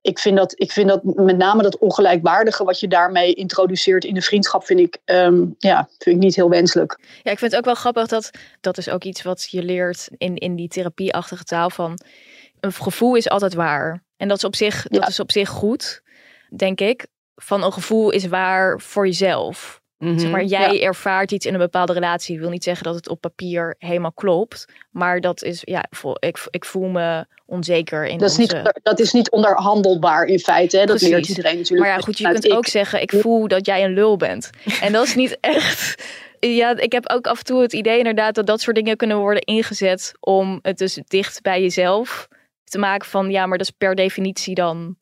ik, 0.00 0.18
vind 0.18 0.36
dat, 0.36 0.52
ik 0.56 0.72
vind 0.72 0.88
dat 0.88 1.04
met 1.04 1.36
name 1.36 1.62
dat 1.62 1.78
ongelijkwaardige 1.78 2.64
wat 2.64 2.80
je 2.80 2.88
daarmee 2.88 3.34
introduceert 3.34 4.04
in 4.04 4.14
de 4.14 4.22
vriendschap, 4.22 4.64
vind 4.64 4.80
ik, 4.80 4.98
ehm, 5.04 5.44
ja, 5.58 5.88
vind 5.98 6.16
ik 6.16 6.22
niet 6.22 6.36
heel 6.36 6.48
wenselijk. 6.50 6.98
Ja, 7.22 7.30
ik 7.30 7.38
vind 7.38 7.50
het 7.50 7.56
ook 7.60 7.64
wel 7.66 7.74
grappig 7.74 8.06
dat 8.06 8.30
dat 8.60 8.78
is 8.78 8.88
ook 8.88 9.04
iets 9.04 9.22
wat 9.22 9.46
je 9.50 9.62
leert 9.62 10.08
in, 10.18 10.36
in 10.36 10.54
die 10.56 10.68
therapieachtige 10.68 11.44
taal 11.44 11.70
van 11.70 11.98
een 12.60 12.72
gevoel 12.72 13.14
is 13.14 13.28
altijd 13.28 13.54
waar. 13.54 14.02
En 14.16 14.28
dat 14.28 14.36
is 14.36 14.44
op 14.44 14.56
zich, 14.56 14.82
dat 14.88 15.02
Ja. 15.02 15.08
is 15.08 15.20
op 15.20 15.30
zich 15.32 15.48
goed, 15.48 16.02
denk 16.56 16.80
ik. 16.80 17.06
Van 17.42 17.64
een 17.64 17.72
gevoel 17.72 18.10
is 18.10 18.26
waar 18.26 18.80
voor 18.80 19.06
jezelf. 19.06 19.80
Mhm. 20.00 20.18
Zeg 20.18 20.30
maar, 20.30 20.44
jij 20.44 20.82
ervaart 20.82 21.32
iets 21.32 21.46
in 21.46 21.52
een 21.52 21.60
bepaalde 21.60 21.92
relatie. 21.92 22.34
Ik 22.34 22.40
wil 22.40 22.50
niet 22.50 22.64
zeggen 22.64 22.84
dat 22.84 22.94
het 22.94 23.08
op 23.08 23.20
papier 23.20 23.74
helemaal 23.78 24.12
klopt. 24.12 24.64
Maar 24.90 25.20
dat 25.20 25.42
is, 25.42 25.60
ja, 25.64 25.84
ik, 26.18 26.46
ik 26.50 26.64
voel 26.64 26.88
me 26.88 27.26
onzeker 27.46 28.06
in 28.06 28.18
Dat 28.18 28.30
is, 28.30 28.38
onze... 28.38 28.56
niet, 28.56 28.80
dat 28.82 29.00
is 29.00 29.12
niet 29.12 29.30
onderhandelbaar 29.30 30.24
in 30.24 30.38
feite. 30.38 30.76
Hè? 30.76 30.84
Dat 30.84 30.96
Precies. 30.96 31.14
leert 31.14 31.28
iedereen 31.28 31.56
natuurlijk. 31.56 31.88
Maar 31.88 31.96
ja, 31.96 32.02
goed, 32.04 32.18
je 32.18 32.28
kunt 32.28 32.50
ook 32.50 32.66
zeggen, 32.66 33.02
ik 33.02 33.10
voel 33.10 33.48
dat 33.48 33.66
jij 33.66 33.84
een 33.84 33.92
lul 33.92 34.16
bent. 34.16 34.50
En 34.80 34.92
dat 34.92 35.06
is 35.06 35.14
niet 35.14 35.38
echt... 35.60 36.04
Ja, 36.38 36.76
ik 36.76 36.92
heb 36.92 37.10
ook 37.10 37.26
af 37.26 37.38
en 37.38 37.44
toe 37.44 37.62
het 37.62 37.72
idee 37.72 37.98
inderdaad 37.98 38.34
dat 38.34 38.46
dat 38.46 38.60
soort 38.60 38.76
dingen 38.76 38.96
kunnen 38.96 39.18
worden 39.18 39.42
ingezet 39.42 40.12
om 40.20 40.58
het 40.62 40.78
dus 40.78 40.98
dicht 41.06 41.42
bij 41.42 41.60
jezelf 41.60 42.28
te 42.64 42.78
maken 42.78 43.08
van, 43.08 43.30
ja, 43.30 43.46
maar 43.46 43.58
dat 43.58 43.66
is 43.66 43.74
per 43.78 43.94
definitie 43.94 44.54
dan 44.54 44.96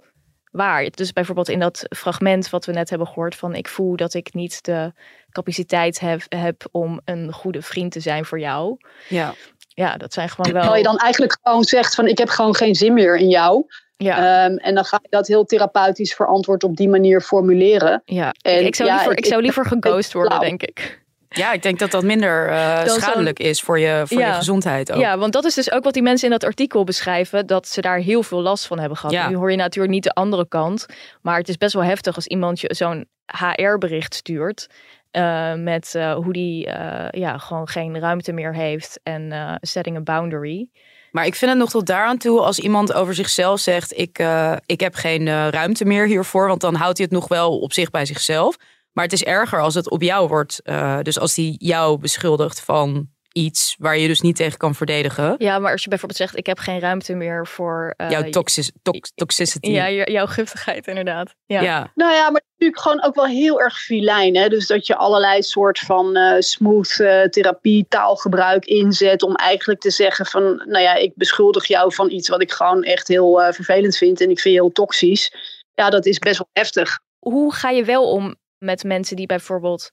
waar. 0.51 0.91
Dus 0.91 1.13
bijvoorbeeld 1.13 1.49
in 1.49 1.59
dat 1.59 1.85
fragment 1.97 2.51
wat 2.51 2.65
we 2.67 2.73
net 2.73 2.91
hebben 2.91 3.07
gehoord 3.09 3.35
van, 3.35 3.55
ik 3.55 3.69
voel 3.69 3.97
dat 3.97 4.15
ik 4.15 4.35
niet 4.35 4.65
de 4.65 4.93
capaciteit 5.31 6.01
heb, 6.01 6.23
heb 6.29 6.67
om 6.71 7.01
een 7.05 7.33
goede 7.33 7.63
vriend 7.63 7.93
te 7.93 8.01
zijn 8.01 8.25
voor 8.25 8.41
jou. 8.41 8.77
Ja. 9.09 9.35
Ja, 9.69 9.97
dat 9.97 10.13
zijn 10.13 10.29
gewoon 10.29 10.53
wel... 10.53 10.61
Terwijl 10.63 10.83
je 10.83 10.89
dan 10.89 10.97
eigenlijk 10.99 11.39
gewoon 11.43 11.65
zegt 11.65 11.95
van 11.95 12.07
ik 12.07 12.19
heb 12.19 12.29
gewoon 12.29 12.55
geen 12.55 12.75
zin 12.75 12.93
meer 12.93 13.17
in 13.17 13.29
jou. 13.29 13.65
ja, 13.97 14.17
Ehm, 14.47 14.57
en 14.57 14.75
dan 14.75 14.85
ga 14.85 14.99
je 15.03 15.09
dat 15.11 15.27
heel 15.27 15.45
therapeutisch 15.45 16.15
verantwoord 16.15 16.65
op 16.65 16.77
die 16.77 16.89
manier 16.89 17.21
formuleren. 17.21 18.03
ja. 18.05 18.35
en 18.43 18.67
ik, 18.67 18.75
zou 18.75 18.89
ja, 18.89 18.95
liever, 18.95 19.13
ik- 19.13 19.19
ik 19.19 19.27
zou 19.27 19.43
liever 19.43 19.65
geghost 19.67 20.13
worden, 20.13 20.41
denk 20.41 20.63
ik. 20.63 21.07
Ja, 21.29 21.53
ik 21.53 21.63
denk 21.63 21.79
dat 21.79 21.91
dat 21.91 22.03
minder 22.05 22.49
eh, 22.49 22.85
schadelijk 22.87 23.39
is 23.39 23.61
voor 23.61 23.79
je, 23.79 24.03
voor 24.07 24.19
Ja. 24.19 24.27
je 24.27 24.33
gezondheid 24.33 24.93
ook. 24.93 25.01
Ja, 25.01 25.19
want 25.19 25.33
dat 25.33 25.45
is 25.45 25.55
dus 25.55 25.71
ook 25.73 25.85
wat 25.85 25.93
die 25.93 26.03
mensen 26.03 26.27
in 26.27 26.33
dat 26.33 26.45
artikel 26.45 26.85
beschrijven, 26.85 27.47
dat 27.47 27.69
ze 27.69 27.81
daar 27.81 27.99
heel 27.99 28.23
veel 28.23 28.41
last 28.43 28.67
van 28.67 28.79
hebben 28.79 28.99
gehad. 28.99 29.15
Ja. 29.15 29.29
Nu 29.29 29.37
hoor 29.37 29.51
je 29.51 29.57
natuurlijk 29.57 29.95
niet 29.95 30.03
de 30.05 30.13
andere 30.13 30.49
kant, 30.49 30.87
maar 31.23 31.39
het 31.39 31.49
is 31.49 31.57
best 31.57 31.75
wel 31.75 31.83
heftig 31.85 32.15
als 32.15 32.27
iemand 32.27 32.61
je 32.61 32.75
zo'n 32.75 33.07
HR-bericht 33.53 34.15
stuurt. 34.15 34.67
eh, 35.11 35.55
met 35.55 35.95
eh, 35.95 36.15
hoe 36.15 36.33
die 36.33 36.67
ja, 37.11 37.39
gewoon 37.39 37.69
geen 37.69 37.99
ruimte 37.99 38.33
meer 38.33 38.55
heeft 38.55 39.01
en 39.03 39.59
setting 39.61 39.97
a 39.97 40.01
boundary. 40.01 40.69
Maar 41.11 41.27
ik 41.27 41.35
vind 41.35 41.51
het 41.51 41.61
nog 41.61 41.71
tot 41.71 41.87
daaraan 41.87 42.19
toe 42.19 42.41
als 42.41 42.59
iemand 42.59 42.93
over 42.93 43.15
zichzelf 43.15 43.61
zegt: 43.61 43.99
ik, 43.99 44.23
ik 44.67 44.81
heb 44.81 44.95
geen 44.95 45.51
ruimte 45.51 45.85
meer 45.85 46.07
hiervoor. 46.07 46.49
Want 46.49 46.61
dan 46.61 46.75
houdt 46.75 46.99
hij 46.99 47.07
het 47.11 47.19
nog 47.21 47.29
wel 47.29 47.59
op 47.59 47.73
zich 47.73 47.91
bij 47.91 48.05
zichzelf. 48.07 48.57
Maar 48.99 49.07
het 49.07 49.17
is 49.17 49.25
erger 49.25 49.61
als 49.61 49.75
het 49.75 49.91
op 49.91 50.03
jou 50.03 50.29
wordt. 50.29 50.61
eh, 50.63 50.99
dus 51.03 51.19
als 51.19 51.37
hij 51.37 51.55
jou 51.59 51.99
beschuldigt 51.99 52.61
van 52.61 53.09
iets 53.33 53.75
waar 53.79 53.99
je 53.99 54.07
dus 54.09 54.21
niet 54.21 54.37
tegen 54.37 54.59
kan 54.59 54.75
verdedigen. 54.75 55.35
Ja, 55.39 55.59
maar 55.59 55.73
als 55.73 55.83
je 55.83 55.89
bijvoorbeeld 55.89 56.21
zegt, 56.21 56.37
ik 56.37 56.47
heb 56.47 56.59
geen 56.59 56.81
ruimte 56.81 57.15
meer 57.15 57.47
voor 57.47 57.95
eh, 57.97 58.11
jouw 58.11 58.31
toxic, 58.31 58.71
tox- 58.83 59.13
toxicity. 59.15 59.71
ja, 59.71 59.91
jou- 59.91 60.11
jouw 60.13 60.27
giftigheid 60.27 60.87
inderdaad. 60.87 61.35
Ja. 61.47 61.61
ja. 61.61 61.91
Nou 61.95 62.13
ja, 62.15 62.31
maar 62.31 62.43
natuurlijk 62.53 62.81
gewoon 62.81 63.05
ook 63.05 63.15
wel 63.15 63.27
heel 63.27 63.61
erg 63.61 63.79
filijn. 63.79 64.37
Hè? 64.37 64.49
Dus 64.49 64.67
dat 64.67 64.87
je 64.87 64.97
allerlei 64.97 65.43
soort 65.43 65.79
van 65.79 66.17
eh, 66.17 66.41
smooth 66.41 67.01
eh, 67.01 67.23
therapie, 67.23 67.87
taalgebruik 67.89 68.65
inzet. 68.65 69.23
Om 69.23 69.35
eigenlijk 69.35 69.81
te 69.81 69.91
zeggen 69.91 70.27
van, 70.27 70.43
nou 70.67 70.83
ja, 70.83 70.95
ik 70.95 71.13
beschuldig 71.15 71.67
jou 71.67 71.95
van 71.95 72.11
iets 72.11 72.29
wat 72.29 72.43
ik 72.43 72.53
gewoon 72.53 72.83
echt 72.83 73.09
heel 73.09 73.43
eh, 73.43 73.53
vervelend 73.53 73.97
vind. 73.97 74.21
En 74.21 74.31
ik 74.31 74.41
vind 74.41 74.55
je 74.55 74.61
heel 74.61 74.73
toxisch. 74.73 75.33
Ja, 75.75 75.91
dat 75.91 76.07
is 76.07 76.19
best 76.19 76.39
wel 76.39 76.49
heftig. 76.53 76.99
hoe 77.19 77.55
ga 77.55 77.71
je 77.71 77.85
wel 77.85 78.11
om 78.13 78.37
met 78.59 78.85
mensen 78.85 79.17
die 79.17 79.27
bijvoorbeeld 79.27 79.91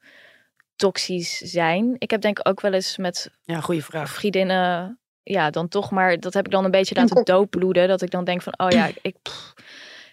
toxisch 0.76 1.38
zijn? 1.38 1.96
Ik 1.98 2.12
heb 2.12 2.22
denk 2.22 2.40
ik 2.40 2.48
ook 2.48 2.62
wel 2.62 2.74
eens 2.74 2.98
met 2.98 3.30
ja, 3.44 3.60
goede 3.60 3.82
vraag. 3.82 4.10
vriendinnen, 4.14 5.00
ja, 5.24 5.50
dan 5.50 5.68
toch 5.68 5.92
maar, 5.92 6.20
dat 6.20 6.34
heb 6.34 6.46
ik 6.46 6.52
dan 6.52 6.66
een 6.66 6.72
beetje 6.72 6.96
laten 6.96 7.24
doodbloeden. 7.24 7.88
Dat 7.88 8.02
ik 8.02 8.12
dan 8.12 8.24
denk 8.24 8.42
van, 8.42 8.54
oh 8.58 8.70
ja, 8.70 8.90
ik 9.02 9.16
pff, 9.22 9.54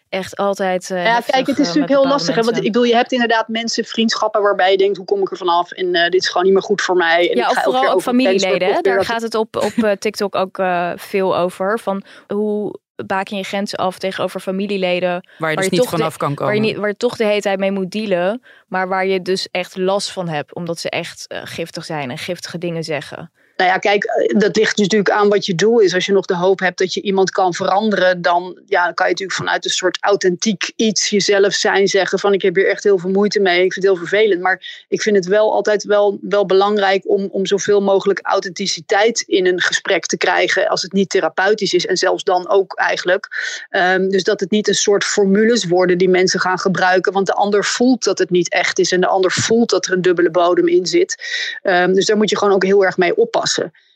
echt 0.09 0.37
altijd. 0.37 0.91
eh, 0.91 1.05
Ja, 1.05 1.21
kijk, 1.21 1.47
het 1.47 1.59
is 1.59 1.69
eh, 1.69 1.75
natuurlijk 1.75 1.93
heel 1.93 2.07
lastig. 2.07 2.35
Hè? 2.35 2.43
Want 2.43 2.57
ik 2.57 2.63
bedoel, 2.63 2.85
je 2.85 2.95
hebt 2.95 3.13
inderdaad 3.13 3.49
mensen, 3.49 3.85
vriendschappen 3.85 4.43
waarbij 4.43 4.71
je 4.71 4.77
denkt, 4.77 4.97
hoe 4.97 5.07
kom 5.07 5.21
ik 5.21 5.31
er 5.31 5.37
vanaf? 5.37 5.71
En 5.71 5.95
eh, 5.95 6.11
dit 6.11 6.21
is 6.21 6.29
gewoon 6.29 6.43
niet 6.45 6.53
meer 6.53 6.63
goed 6.63 6.83
voor 6.83 6.97
mij. 6.97 7.31
En 7.31 7.37
Ja, 7.37 7.45
ik 7.45 7.51
of 7.51 7.57
ga 7.57 7.63
elke 7.63 7.77
vooral 7.77 7.95
ook 7.95 8.03
familieleden. 8.03 8.75
Hè? 8.75 8.81
Daar 8.81 9.05
gaat 9.05 9.23
het 9.23 9.35
op, 9.35 9.57
op 9.57 9.73
eh, 9.85 9.91
TikTok 9.93 10.35
ook 10.35 10.59
eh, 10.59 10.93
veel 10.97 11.37
over. 11.37 11.79
Van 11.79 12.03
hoe 12.27 12.81
baken 13.07 13.37
je 13.37 13.43
grenzen 13.43 13.79
af 13.79 13.99
tegenover 13.99 14.41
familieleden 14.41 15.11
Waar 15.11 15.23
je 15.23 15.39
Waar 15.39 15.55
dus 15.57 15.65
je 15.65 15.71
niet 15.71 15.81
toch 15.81 15.91
de- 15.91 15.97
vanaf 15.97 16.17
kan 16.17 16.35
komen. 16.35 16.45
Waar 16.55 16.63
je, 16.63 16.69
niet, 16.71 16.77
waar 16.77 16.89
je 16.89 16.97
toch 16.97 17.17
de 17.17 17.25
hele 17.25 17.41
tijd 17.41 17.59
mee 17.59 17.71
moet 17.73 17.91
dealen. 17.91 18.43
Maar 18.67 18.89
waar 18.89 19.07
je 19.07 19.23
dus 19.23 19.49
echt 19.51 19.77
last 19.77 20.13
van 20.13 20.29
hebt. 20.29 20.55
Omdat 20.55 20.79
ze 20.79 20.91
echt 20.91 21.27
eh, 21.27 21.41
giftig 21.45 21.85
zijn 21.85 22.11
en 22.11 22.19
giftige 22.19 22.59
dingen 22.59 22.85
zeggen. 22.85 23.33
Nou 23.57 23.71
ja, 23.71 23.79
kijk, 23.79 24.05
eh, 24.05 24.39
dat 24.39 24.57
ligt 24.57 24.77
natuurlijk 24.77 25.11
aan 25.11 25.29
wat 25.29 25.47
je 25.47 25.55
doel 25.55 25.79
is. 25.79 25.95
Als 25.95 26.07
je 26.07 26.13
nog 26.13 26.27
de 26.27 26.37
hoop 26.37 26.59
hebt 26.59 26.79
dat 26.79 26.95
je 26.95 27.01
iemand 27.01 27.31
kan 27.31 27.55
veranderen, 27.55 28.23
dan, 28.23 28.61
ja, 28.67 28.93
kan 28.93 29.07
je 29.07 29.13
natuurlijk 29.13 29.39
vanuit 29.39 29.65
een 29.65 29.71
soort 29.71 29.99
authentiek 30.01 30.73
iets 30.77 31.11
jezelf 31.11 31.53
zijn 31.53 31.89
zeggen 31.89 32.19
van 32.19 32.33
ik 32.33 32.43
heb 32.43 32.55
hier 32.55 32.69
echt 32.69 32.85
heel 32.85 32.99
veel 32.99 33.11
moeite 33.11 33.41
mee, 33.41 33.65
ik 33.65 33.73
vind 33.73 33.75
het 33.75 33.95
heel 33.95 34.07
vervelend. 34.07 34.41
Maar 34.41 34.85
ik 34.89 35.03
vind 35.03 35.17
het 35.17 35.27
wel 35.27 35.53
altijd 35.53 35.85
wel, 35.85 36.19
wel 36.21 36.47
belangrijk 36.47 37.09
om, 37.09 37.29
om 37.31 37.47
zoveel 37.47 37.81
mogelijk 37.81 38.21
authenticiteit 38.23 39.21
in 39.21 39.47
een 39.47 39.61
gesprek 39.61 40.07
te 40.07 40.17
krijgen 40.17 40.69
als 40.69 40.83
het 40.83 40.93
niet 40.93 41.11
therapeutisch 41.11 41.75
is. 41.75 41.87
En 41.87 41.97
zelfs 41.97 42.25
dan 42.25 42.49
ook 42.49 42.75
eigenlijk. 42.75 43.29
Ehm, 43.71 44.09
dus 44.09 44.25
dat 44.25 44.41
het 44.41 44.51
niet 44.51 44.69
een 44.69 44.75
soort 44.75 45.05
formules 45.05 45.65
worden 45.65 45.99
die 45.99 46.09
mensen 46.09 46.41
gaan 46.41 46.59
gebruiken, 46.59 47.13
want 47.13 47.27
de 47.27 47.35
ander 47.35 47.65
voelt 47.65 48.05
dat 48.05 48.19
het 48.19 48.31
niet 48.31 48.53
echt 48.53 48.79
is 48.79 48.93
en 48.93 49.01
de 49.01 49.07
ander 49.07 49.33
voelt 49.33 49.71
dat 49.71 49.87
er 49.87 49.93
een 49.93 50.03
dubbele 50.03 50.31
bodem 50.31 50.69
in 50.69 50.87
zit. 50.87 51.17
Ehm, 51.63 51.93
dus 51.93 52.07
daar 52.07 52.17
moet 52.17 52.31
je 52.31 52.39
gewoon 52.39 52.55
ook 52.55 52.65
heel 52.65 52.85
erg 52.85 52.97
mee 52.97 53.17
oppassen. 53.17 53.42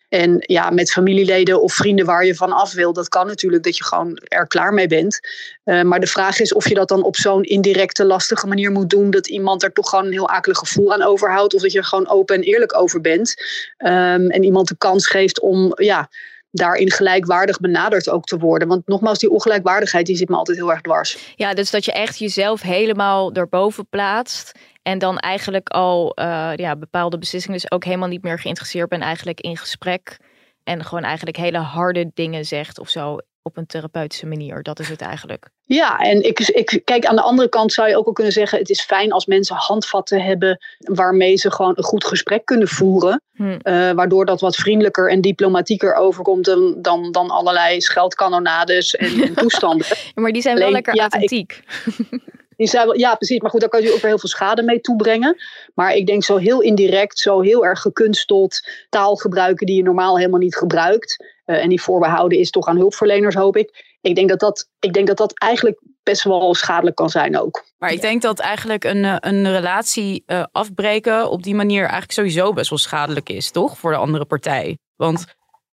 En 0.09 0.37
ja, 0.38 0.70
met 0.70 0.92
familieleden 0.92 1.62
of 1.62 1.72
vrienden 1.74 2.06
waar 2.06 2.24
je 2.24 2.35
van 2.35 2.52
af 2.52 2.72
wil, 2.72 2.92
dat 2.92 3.09
kan 3.09 3.26
natuurlijk 3.26 3.62
dat 3.62 3.76
je 3.76 3.85
gewoon 3.85 4.20
er 4.24 4.46
klaar 4.46 4.74
mee 4.74 4.87
bent. 4.87 5.20
Eh, 5.64 5.82
maar 5.82 6.00
de 6.00 6.06
vraag 6.06 6.40
is 6.40 6.52
of 6.52 6.68
je 6.68 6.74
dat 6.74 6.88
dan 6.88 7.02
op 7.02 7.16
zo'n 7.16 7.42
indirecte, 7.42 8.04
lastige 8.04 8.46
manier 8.46 8.70
moet 8.70 8.90
doen, 8.90 9.11
dat 9.11 9.28
iemand 9.28 9.62
er 9.62 9.72
toch 9.72 9.88
gewoon 9.88 10.04
een 10.04 10.12
heel 10.12 10.28
akelig 10.28 10.59
gevoel 10.59 10.92
aan 10.92 11.02
overhoudt, 11.02 11.54
of 11.54 11.62
dat 11.62 11.72
je 11.72 11.78
er 11.78 11.85
gewoon 11.85 12.09
open 12.09 12.35
en 12.35 12.42
eerlijk 12.42 12.78
over 12.78 13.00
bent. 13.00 13.35
Ehm, 13.76 14.30
en 14.30 14.42
iemand 14.42 14.68
de 14.68 14.76
kans 14.78 15.06
geeft 15.06 15.40
om 15.40 15.72
ja, 15.74 16.09
daarin 16.50 16.90
gelijkwaardig 16.90 17.61
benaderd 17.61 18.11
ook 18.11 18.24
te 18.24 18.38
worden. 18.38 18.68
Want 18.68 18.87
nogmaals, 18.87 19.18
die 19.18 19.30
ongelijkwaardigheid 19.30 20.06
die 20.06 20.16
zit 20.16 20.28
me 20.28 20.37
altijd 20.37 20.56
heel 20.56 20.70
erg 20.70 20.80
dwars. 20.80 21.32
Ja, 21.37 21.54
dus 21.54 21.70
dat 21.70 21.85
je 21.85 21.92
echt 21.92 22.18
jezelf 22.18 22.62
helemaal 22.62 23.32
erboven 23.32 23.88
plaatst. 23.88 24.59
En 24.82 24.98
dan 24.98 25.18
eigenlijk 25.18 25.68
al 25.68 26.14
eh, 26.14 26.52
ja, 26.56 26.76
bepaalde 26.76 27.18
beslissingen 27.18 27.61
dus 27.61 27.70
ook 27.70 27.85
helemaal 27.85 28.09
niet 28.09 28.22
meer 28.22 28.38
geïnteresseerd 28.38 28.88
bent 28.88 29.02
eigenlijk 29.02 29.40
in 29.40 29.56
gesprek. 29.56 30.16
En 30.64 30.85
gewoon 30.85 31.04
eigenlijk 31.04 31.37
hele 31.37 31.59
harde 31.59 32.11
dingen 32.14 32.44
zegt 32.44 32.78
of 32.78 32.88
zo 32.88 33.18
op 33.46 33.56
een 33.56 33.66
therapeutische 33.66 34.26
manier. 34.26 34.62
Dat 34.62 34.78
is 34.78 34.88
het 34.88 35.00
eigenlijk. 35.00 35.48
Ja, 35.62 35.98
en 35.98 36.22
ik, 36.24 36.38
ik, 36.38 36.80
kijk, 36.85 37.06
aan 37.06 37.16
de 37.16 37.22
andere 37.22 37.48
kant 37.48 37.72
zou 37.72 37.88
je 37.88 37.96
ook 37.96 38.06
al 38.06 38.12
kunnen 38.12 38.32
zeggen: 38.32 38.59
het 38.59 38.70
is 38.70 38.82
fijn 38.82 39.12
als 39.12 39.26
mensen 39.26 39.56
handvatten 39.56 40.22
hebben 40.22 40.59
waarmee 40.78 41.37
ze 41.37 41.50
gewoon 41.50 41.72
een 41.76 41.85
goed 41.85 42.04
gesprek 42.04 42.44
kunnen 42.44 42.68
voeren. 42.68 43.22
Hm. 43.32 43.59
eh, 43.62 43.90
waardoor 43.90 44.24
dat 44.26 44.40
wat 44.40 44.56
vriendelijker 44.56 45.11
en 45.11 45.20
diplomatieker 45.20 45.94
overkomt 45.94 46.44
dan, 46.44 46.74
dan, 46.78 47.12
dan 47.12 47.30
allerlei 47.30 47.80
scheldkanonades 47.80 48.94
en, 48.94 49.22
en 49.22 49.35
toestanden. 49.44 49.87
Maar 50.14 50.32
die 50.32 50.42
zijn 50.42 50.59
wel 50.59 50.70
lekker 50.70 50.94
ja, 50.94 51.04
ik- 51.04 51.12
authentiek. 51.12 51.62
Die 52.56 52.68
zijn 52.68 52.87
wel, 52.87 52.98
ja, 52.98 53.14
precies. 53.14 53.40
Maar 53.40 53.50
goed, 53.50 53.61
daar 53.61 53.68
kan 53.68 53.82
je 53.82 53.92
ook 53.92 54.00
weer 54.00 54.11
heel 54.11 54.18
veel 54.18 54.28
schade 54.28 54.62
mee 54.62 54.80
toebrengen. 54.80 55.37
Maar 55.74 55.94
ik 55.94 56.06
denk 56.06 56.24
zo 56.24 56.37
heel 56.37 56.61
indirect, 56.61 57.18
zo 57.18 57.40
heel 57.40 57.64
erg 57.64 57.80
gekunsteld 57.80 58.68
taal 58.88 59.16
gebruiken 59.16 59.66
die 59.66 59.76
je 59.76 59.82
normaal 59.82 60.16
helemaal 60.16 60.40
niet 60.40 60.56
gebruikt. 60.56 61.36
Eh, 61.46 61.62
en 61.62 61.68
die 61.68 61.82
voorbehouden 61.82 62.38
is 62.38 62.50
toch 62.50 62.66
aan 62.66 62.76
hulpverleners, 62.76 63.35
hoop 63.35 63.56
ik. 63.56 63.96
Ik 64.00 64.14
denk 64.14 64.28
dat 64.28 64.40
dat, 64.40 64.68
ik 64.78 64.92
denk 64.92 65.06
dat, 65.06 65.16
dat 65.16 65.38
eigenlijk 65.38 65.80
best 66.02 66.24
wel 66.24 66.54
schadelijk 66.54 66.96
kan 66.96 67.11
zijn 67.11 67.38
ook. 67.38 67.64
Maar 67.78 67.92
ik 67.92 68.00
denk 68.00 68.22
dat 68.22 68.38
eigenlijk 68.38 68.85
een, 68.85 69.04
eh, 69.04 69.16
een 69.20 69.50
relatie 69.50 70.22
eh, 70.26 70.44
afbreken 70.52 71.30
op 71.30 71.42
die 71.42 71.54
manier 71.54 71.80
eigenlijk 71.80 72.12
sowieso 72.12 72.52
best 72.52 72.70
wel 72.70 72.78
schadelijk 72.78 73.28
is, 73.28 73.50
toch? 73.50 73.78
Voor 73.78 73.90
de 73.90 73.96
andere 73.96 74.24
partij. 74.24 74.78
Want 74.96 75.24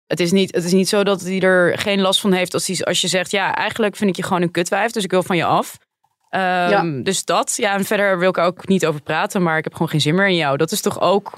het 0.07 0.21
is 0.21 0.33
niet, 0.33 0.55
het 0.55 0.65
is 0.65 0.73
niet 0.73 0.89
zo 0.89 1.05
dat 1.05 1.21
hij 1.21 1.41
er 1.41 1.79
geen 1.79 2.01
last 2.01 2.21
van 2.21 2.33
heeft 2.33 2.55
als, 2.55 2.67
hij, 2.67 2.85
als 2.85 3.01
je 3.01 3.09
zegt, 3.09 3.31
ja, 3.31 3.55
eigenlijk 3.55 3.97
vind 3.97 4.11
ik 4.11 4.17
je 4.17 4.23
gewoon 4.23 4.43
een 4.43 4.51
kutwijf, 4.51 4.93
dus 4.93 5.05
ik 5.05 5.11
wil 5.11 5.23
van 5.23 5.37
je 5.37 5.45
af. 5.45 5.77
Ehm, 6.29 7.03
Dus 7.03 7.25
dat. 7.25 7.57
Ja, 7.57 7.75
en 7.75 7.85
verder 7.85 8.19
wil 8.19 8.29
ik 8.29 8.37
er 8.37 8.45
ook 8.45 8.69
niet 8.69 8.87
over 8.87 9.03
praten, 9.03 9.43
maar 9.43 9.59
ik 9.59 9.65
heb 9.65 9.73
gewoon 9.73 9.89
geen 9.89 10.01
zin 10.01 10.15
meer 10.15 10.29
in 10.29 10.37
jou. 10.37 10.57
Dat 10.57 10.73
is 10.73 10.81
toch 10.81 11.01
ook, 11.01 11.31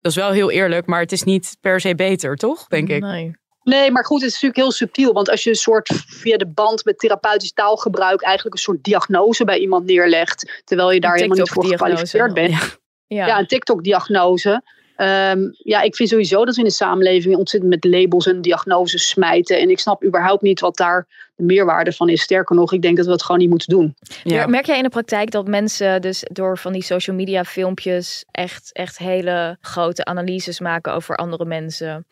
dat 0.00 0.12
is 0.12 0.16
wel 0.16 0.30
heel 0.30 0.50
eerlijk, 0.50 0.86
maar 0.86 1.00
het 1.00 1.12
is 1.12 1.22
niet 1.22 1.56
per 1.60 1.80
se 1.80 1.94
beter, 1.94 2.36
toch? 2.36 2.66
Denk 2.66 2.88
ik. 2.88 3.02
Nee. 3.02 3.32
Nee, 3.64 3.90
maar 3.90 4.04
goed, 4.04 4.20
het 4.20 4.28
is 4.28 4.32
natuurlijk 4.32 4.60
heel 4.60 4.72
subtiel. 4.72 5.12
Want 5.12 5.30
als 5.30 5.44
je 5.44 5.50
een 5.50 5.56
soort 5.56 5.90
via 6.06 6.36
de 6.36 6.46
band 6.46 6.84
met 6.84 6.98
therapeutisch 6.98 7.52
taalgebruik 7.52 8.22
eigenlijk 8.22 8.56
een 8.56 8.62
soort 8.62 8.84
diagnose 8.84 9.44
bij 9.44 9.58
iemand 9.58 9.84
neerlegt, 9.84 10.62
terwijl 10.64 10.90
je 10.90 11.00
daar 11.00 11.12
Een 11.12 11.16
helemaal 11.16 11.38
niet 11.38 11.50
voor 11.50 11.66
gekwalificeerd 11.66 12.34
bent. 12.34 12.50
Ja. 12.50 12.58
Ja. 13.06 13.26
Ja, 13.26 13.38
een 13.38 13.46
TikTok-diagnose. 13.46 14.62
Ehm, 14.96 15.40
ja, 15.52 15.80
ik 15.80 15.96
vind 15.96 16.08
sowieso 16.08 16.44
dat 16.44 16.54
we 16.54 16.60
in 16.60 16.66
de 16.66 16.74
samenleving 16.74 17.36
ontzettend 17.36 17.72
met 17.72 17.84
labels 17.84 18.26
en 18.26 18.40
diagnoses 18.40 19.08
smijten. 19.08 19.58
En 19.58 19.70
ik 19.70 19.78
snap 19.78 20.04
überhaupt 20.04 20.42
niet 20.42 20.60
wat 20.60 20.76
daar 20.76 21.06
de 21.36 21.44
meerwaarde 21.44 21.92
van 21.92 22.08
is. 22.08 22.22
Sterker 22.22 22.56
nog, 22.56 22.72
ik 22.72 22.82
denk 22.82 22.96
dat 22.96 23.06
we 23.06 23.12
het 23.12 23.22
gewoon 23.22 23.40
niet 23.40 23.48
moeten 23.48 23.68
doen. 23.68 23.94
Ja. 24.24 24.46
Merk 24.46 24.66
jij 24.66 24.76
in 24.76 24.82
de 24.82 24.88
praktijk 24.88 25.30
dat 25.30 25.46
mensen 25.46 26.00
dus 26.00 26.24
door 26.32 26.58
van 26.58 26.72
die 26.72 26.82
social 26.82 27.16
media 27.16 27.44
filmpjes 27.44 28.24
echt, 28.30 28.72
echt 28.72 28.98
hele 28.98 29.56
grote 29.60 30.04
analyses 30.04 30.60
maken 30.60 30.92
over 30.92 31.16
andere 31.16 31.44
mensen, 31.44 32.06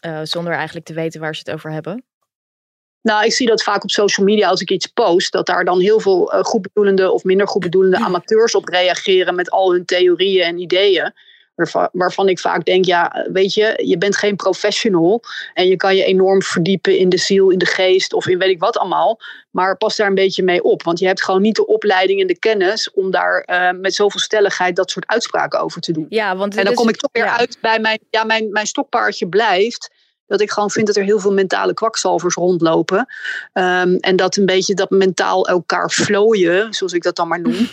eh, 0.00 0.20
zonder 0.22 0.52
eigenlijk 0.52 0.86
te 0.86 0.94
weten 0.94 1.20
waar 1.20 1.34
ze 1.34 1.42
het 1.44 1.54
over 1.54 1.72
hebben? 1.72 2.04
Nou, 3.02 3.24
ik 3.24 3.32
zie 3.32 3.46
dat 3.46 3.62
vaak 3.62 3.82
op 3.82 3.90
social 3.90 4.26
media 4.26 4.48
als 4.48 4.60
ik 4.60 4.70
iets 4.70 4.86
post, 4.86 5.32
dat 5.32 5.46
daar 5.46 5.64
dan 5.64 5.80
heel 5.80 6.00
veel 6.00 6.34
uh, 6.34 6.40
goedbedoelende 6.40 7.10
of 7.10 7.24
minder 7.24 7.48
goedbedoelende 7.48 7.96
amateurs 7.96 8.54
op 8.54 8.68
reageren 8.68 9.34
met 9.34 9.50
al 9.50 9.72
hun 9.72 9.84
theorieën 9.84 10.44
en 10.44 10.58
ideeën. 10.58 11.12
Waarvan, 11.92 12.28
ik 12.28 12.38
vaak 12.38 12.64
denk, 12.64 12.84
ja, 12.84 13.26
weet 13.32 13.54
je, 13.54 13.80
je 13.84 13.98
bent 13.98 14.16
geen 14.16 14.36
professional 14.36 15.22
en 15.54 15.66
je 15.66 15.76
kan 15.76 15.96
je 15.96 16.04
enorm 16.04 16.42
verdiepen 16.42 16.98
in 16.98 17.08
de 17.08 17.18
ziel, 17.18 17.50
in 17.50 17.58
de 17.58 17.66
geest 17.66 18.12
of 18.12 18.26
in 18.26 18.38
weet 18.38 18.48
ik 18.50 18.58
wat 18.60 18.78
allemaal. 18.78 19.20
Maar 19.50 19.76
pas 19.76 19.96
daar 19.96 20.06
een 20.06 20.14
beetje 20.14 20.42
mee 20.42 20.62
op, 20.62 20.82
want 20.82 20.98
je 20.98 21.06
hebt 21.06 21.24
gewoon 21.24 21.42
niet 21.42 21.56
de 21.56 21.66
opleiding 21.66 22.20
en 22.20 22.26
de 22.26 22.38
kennis 22.38 22.90
om 22.90 23.10
daar 23.10 23.46
uh, 23.46 23.80
met 23.80 23.94
zoveel 23.94 24.20
stelligheid 24.20 24.76
dat 24.76 24.90
soort 24.90 25.06
uitspraken 25.06 25.60
over 25.60 25.80
te 25.80 25.92
doen. 25.92 26.06
Ja, 26.08 26.36
want 26.36 26.56
en 26.56 26.64
dan 26.64 26.74
kom 26.74 26.88
ik 26.88 26.96
toch 26.96 27.10
weer 27.12 27.24
ja. 27.24 27.38
uit 27.38 27.58
bij 27.60 27.78
mijn, 27.80 27.98
ja, 28.10 28.24
mijn, 28.24 28.52
mijn 28.52 28.66
stokpaardje 28.66 29.28
blijft 29.28 29.90
dat 30.30 30.40
ik 30.40 30.50
gewoon 30.50 30.70
vind 30.70 30.86
dat 30.86 30.96
er 30.96 31.02
heel 31.02 31.20
veel 31.20 31.32
mentale 31.32 31.74
kwakzalvers 31.74 32.34
rondlopen. 32.34 33.06
Um, 33.52 33.96
en 33.96 34.16
dat 34.16 34.36
een 34.36 34.46
beetje 34.46 34.74
dat 34.74 34.90
mentaal 34.90 35.48
elkaar 35.48 35.90
vlooien, 35.90 36.74
zoals 36.74 36.92
ik 36.92 37.02
dat 37.02 37.16
dan 37.16 37.28
maar 37.28 37.40
noem. 37.40 37.68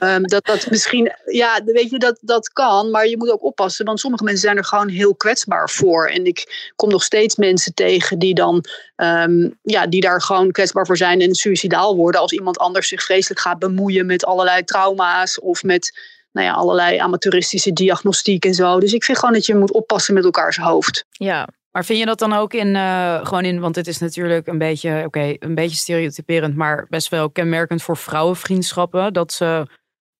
um, 0.00 0.22
dat 0.34 0.44
dat 0.44 0.70
misschien, 0.70 1.12
ja, 1.24 1.60
weet 1.64 1.90
je, 1.90 1.98
dat, 1.98 2.18
dat 2.20 2.52
kan. 2.52 2.90
Maar 2.90 3.06
je 3.06 3.16
moet 3.16 3.30
ook 3.30 3.44
oppassen, 3.44 3.84
want 3.84 4.00
sommige 4.00 4.24
mensen 4.24 4.42
zijn 4.42 4.56
er 4.56 4.64
gewoon 4.64 4.88
heel 4.88 5.14
kwetsbaar 5.14 5.70
voor. 5.70 6.08
En 6.08 6.24
ik 6.24 6.70
kom 6.76 6.90
nog 6.90 7.02
steeds 7.02 7.36
mensen 7.36 7.74
tegen 7.74 8.18
die 8.18 8.34
dan, 8.34 8.64
um, 8.96 9.58
ja, 9.62 9.86
die 9.86 10.00
daar 10.00 10.22
gewoon 10.22 10.50
kwetsbaar 10.52 10.86
voor 10.86 10.96
zijn 10.96 11.20
en 11.20 11.34
suicidaal 11.34 11.96
worden. 11.96 12.20
Als 12.20 12.32
iemand 12.32 12.58
anders 12.58 12.88
zich 12.88 13.02
vreselijk 13.02 13.40
gaat 13.40 13.58
bemoeien 13.58 14.06
met 14.06 14.24
allerlei 14.24 14.64
trauma's 14.64 15.40
of 15.40 15.62
met 15.62 16.14
nou 16.32 16.46
ja, 16.46 16.54
allerlei 16.54 16.98
amateuristische 16.98 17.72
diagnostiek 17.72 18.44
en 18.44 18.54
zo. 18.54 18.80
Dus 18.80 18.92
ik 18.92 19.04
vind 19.04 19.18
gewoon 19.18 19.34
dat 19.34 19.46
je 19.46 19.54
moet 19.54 19.72
oppassen 19.72 20.14
met 20.14 20.24
elkaars 20.24 20.56
hoofd. 20.56 21.04
Ja, 21.10 21.48
maar 21.76 21.84
vind 21.84 21.98
je 21.98 22.06
dat 22.06 22.18
dan 22.18 22.32
ook 22.32 22.54
in, 22.54 22.74
uh, 22.74 23.26
gewoon 23.26 23.44
in, 23.44 23.60
want 23.60 23.76
het 23.76 23.86
is 23.86 23.98
natuurlijk 23.98 24.46
een 24.46 24.58
beetje, 24.58 25.02
oké, 25.06 25.34
een 25.38 25.54
beetje 25.54 25.76
stereotyperend, 25.76 26.56
maar 26.56 26.86
best 26.88 27.08
wel 27.08 27.30
kenmerkend 27.30 27.82
voor 27.82 27.96
vrouwenvriendschappen, 27.96 29.12
dat 29.12 29.32
ze 29.32 29.66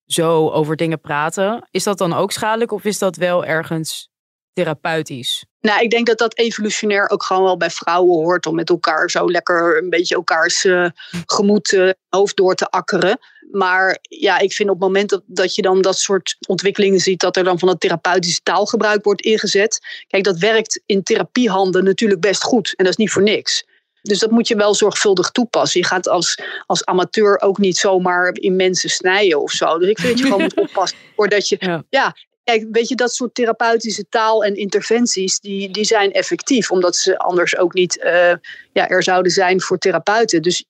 zo 0.07 0.51
over 0.51 0.77
dingen 0.77 1.01
praten. 1.01 1.69
Is 1.71 1.85
dat 1.85 1.99
dan 1.99 2.13
ook 2.13 2.33
schadelijk 2.33 2.73
of 2.73 2.85
is 2.85 2.99
dat 2.99 3.17
wel 3.17 3.45
ergens 3.45 4.09
therapeutisch? 4.53 5.45
Nou, 5.61 5.81
ik 5.81 5.91
denk 5.91 6.07
dat 6.07 6.19
dat 6.19 6.39
evolutionair 6.39 7.11
ook 7.11 7.23
gewoon 7.23 7.43
wel 7.43 7.57
bij 7.57 7.71
vrouwen 7.71 8.17
hoort 8.17 8.47
om 8.47 8.55
met 8.55 8.71
elkaar 8.71 9.11
zo 9.11 9.31
lekker 9.31 9.83
een 9.83 9.91
beetje 9.91 10.15
elkaars 10.15 10.65
uh, 10.65 10.89
gemoed, 11.27 11.73
uh, 11.73 11.91
hoofd 12.09 12.37
door 12.37 12.55
te 12.55 12.67
akkeren. 12.69 13.19
Maar 13.57 13.99
ja, 14.03 14.39
ik 14.39 14.53
vind 14.53 14.69
op 14.69 14.75
het 14.75 14.85
moment 14.85 15.11
dat, 15.11 15.23
dat 15.27 15.55
je 15.55 15.63
dan 15.63 15.83
dat 15.83 15.99
soort 15.99 16.37
ontwikkelingen 16.49 17.01
ziet, 17.01 17.21
dat 17.21 17.37
er 17.37 17.45
dan 17.45 17.59
van 17.59 17.69
het 17.69 17.81
therapeutische 17.81 18.41
taalgebruik 18.43 19.05
wordt 19.05 19.23
ingezet. 19.23 19.79
Kijk, 20.09 20.25
dat 20.25 20.39
werkt 20.39 20.83
in 20.87 21.03
therapiehanden 21.03 21.85
natuurlijk 21.85 22.21
best 22.21 22.43
goed 22.43 22.75
en 22.77 22.85
dat 22.85 22.93
is 22.93 22.99
niet 22.99 23.11
voor 23.11 23.23
niks. 23.23 23.65
Dus 24.03 24.19
dat 24.19 24.31
moet 24.31 24.49
je 24.49 24.57
wel 24.57 24.75
zorgvuldig 24.75 25.31
toepassen. 25.31 25.81
Je 25.81 25.87
gaat 25.87 26.09
als, 26.09 26.39
als 26.67 26.85
amateur 26.85 27.41
ook 27.41 27.59
niet 27.59 27.77
zomaar 27.77 28.35
in 28.35 28.57
mensen 28.57 28.91
snijden 28.91 29.41
of 29.41 29.51
zo. 29.51 29.79
Dus 29.79 29.89
ik 29.89 29.99
vind 29.99 30.13
dat 30.13 30.19
je 30.19 30.25
gewoon 30.25 30.43
moet 30.43 30.61
oppassen 30.69 30.99
voordat 31.17 31.49
je. 31.49 31.57
Ja. 31.59 31.85
ja. 31.91 32.17
Kijk, 32.45 32.67
weet 32.71 32.89
je, 32.89 32.95
dat 32.95 33.15
soort 33.15 33.35
therapeutische 33.35 34.09
taal 34.09 34.45
en 34.45 34.57
interventies, 34.57 35.41
die, 35.41 35.71
die 35.71 35.85
zijn 35.85 36.13
effectief. 36.13 36.71
Omdat 36.71 36.97
ze 36.97 37.19
anders 37.19 37.57
ook 37.57 37.75
niet 37.75 37.97
uh, 38.05 38.33
ja, 38.73 38.89
er 38.89 39.03
zouden 39.03 39.33
zijn 39.33 39.61
voor 39.61 39.79
therapeuten. 39.79 40.43
Dus 40.43 40.65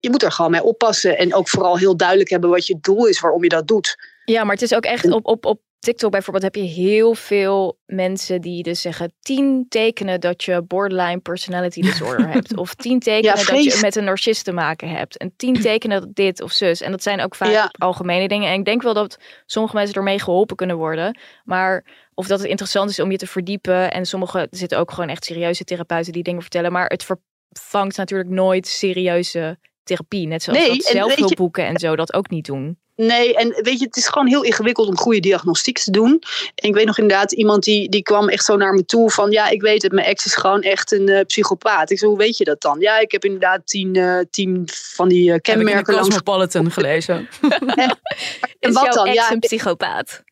je 0.00 0.10
moet 0.10 0.22
er 0.22 0.32
gewoon 0.32 0.50
mee 0.50 0.62
oppassen. 0.62 1.18
En 1.18 1.34
ook 1.34 1.48
vooral 1.48 1.78
heel 1.78 1.96
duidelijk 1.96 2.30
hebben 2.30 2.50
wat 2.50 2.66
je 2.66 2.78
doel 2.80 3.06
is, 3.06 3.20
waarom 3.20 3.42
je 3.42 3.48
dat 3.48 3.66
doet. 3.66 3.96
Ja, 4.24 4.44
maar 4.44 4.52
het 4.52 4.62
is 4.62 4.74
ook 4.74 4.84
echt 4.84 5.10
op, 5.10 5.26
op, 5.26 5.44
op 5.44 5.60
TikTok 5.78 6.10
bijvoorbeeld 6.10 6.44
heb 6.44 6.54
je 6.54 6.70
heel 6.70 7.14
veel 7.14 7.78
mensen 7.86 8.40
die 8.40 8.62
dus 8.62 8.80
zeggen 8.80 9.12
tien 9.20 9.66
tekenen 9.68 10.20
dat 10.20 10.44
je 10.44 10.62
borderline 10.62 11.18
personality 11.18 11.80
disorder 11.80 12.28
hebt. 12.32 12.56
Of 12.56 12.74
tien 12.74 12.98
tekenen 12.98 13.38
ja, 13.38 13.44
dat 13.44 13.64
je 13.64 13.78
met 13.82 13.96
een 13.96 14.04
narcist 14.04 14.44
te 14.44 14.52
maken 14.52 14.88
hebt. 14.88 15.16
En 15.16 15.32
tien 15.36 15.60
tekenen 15.60 16.00
dat 16.00 16.14
dit 16.14 16.42
of 16.42 16.52
zus. 16.52 16.80
En 16.80 16.90
dat 16.90 17.02
zijn 17.02 17.20
ook 17.20 17.34
vaak 17.34 17.50
ja. 17.50 17.70
algemene 17.78 18.28
dingen. 18.28 18.48
En 18.48 18.58
ik 18.58 18.64
denk 18.64 18.82
wel 18.82 18.94
dat 18.94 19.18
sommige 19.46 19.76
mensen 19.76 19.94
ermee 19.94 20.20
geholpen 20.20 20.56
kunnen 20.56 20.76
worden. 20.76 21.18
Maar 21.44 21.84
of 22.14 22.26
dat 22.26 22.38
het 22.38 22.48
interessant 22.48 22.90
is 22.90 23.00
om 23.00 23.10
je 23.10 23.16
te 23.16 23.26
verdiepen. 23.26 23.92
En 23.92 24.06
sommige, 24.06 24.38
er 24.38 24.48
zitten 24.50 24.78
ook 24.78 24.90
gewoon 24.90 25.08
echt 25.08 25.24
serieuze 25.24 25.64
therapeuten 25.64 26.12
die 26.12 26.22
dingen 26.22 26.42
vertellen. 26.42 26.72
Maar 26.72 26.86
het 26.86 27.16
vervangt 27.52 27.96
natuurlijk 27.96 28.30
nooit 28.30 28.66
serieuze 28.66 29.58
therapie. 29.88 30.26
Net 30.26 30.42
zoals 30.42 30.58
nee, 30.58 30.68
dat 30.68 30.84
zelfhulpboeken 30.84 31.66
en, 31.66 31.74
en 31.74 31.80
zo 31.80 31.96
dat 31.96 32.14
ook 32.14 32.30
niet 32.30 32.44
doen. 32.44 32.78
Nee, 33.06 33.36
en 33.36 33.48
weet 33.48 33.78
je, 33.78 33.84
het 33.84 33.96
is 33.96 34.08
gewoon 34.08 34.26
heel 34.26 34.42
ingewikkeld 34.42 34.88
om 34.88 34.96
goede 34.96 35.20
diagnostiek 35.20 35.78
te 35.78 35.90
doen. 35.90 36.22
En 36.54 36.68
ik 36.68 36.74
weet 36.74 36.86
nog 36.86 36.98
inderdaad 36.98 37.32
iemand 37.32 37.64
die, 37.64 37.88
die 37.88 38.02
kwam 38.02 38.28
echt 38.28 38.44
zo 38.44 38.56
naar 38.56 38.72
me 38.72 38.84
toe 38.84 39.10
van... 39.10 39.30
ja, 39.30 39.48
ik 39.48 39.62
weet 39.62 39.82
het, 39.82 39.92
mijn 39.92 40.06
ex 40.06 40.26
is 40.26 40.34
gewoon 40.34 40.62
echt 40.62 40.92
een 40.92 41.08
uh, 41.08 41.20
psychopaat. 41.20 41.90
Ik 41.90 41.98
zei, 41.98 42.10
hoe 42.10 42.20
weet 42.20 42.36
je 42.36 42.44
dat 42.44 42.60
dan? 42.60 42.80
Ja, 42.80 42.98
ik 42.98 43.12
heb 43.12 43.24
inderdaad 43.24 43.66
tien, 43.66 43.96
uh, 43.96 44.20
tien 44.30 44.68
van 44.72 45.08
die 45.08 45.30
uh, 45.30 45.36
kenmerken... 45.40 45.76
Heb 45.76 45.88
ik 45.88 45.94
in 45.94 46.00
Cosmopolitan 46.00 46.70
gelezen. 46.70 47.28
en, 47.74 47.98
en 48.60 48.72
wat 48.72 48.92
dan? 48.92 49.12
Ja, 49.12 49.32
een 49.32 49.38
psychopaat. 49.38 50.22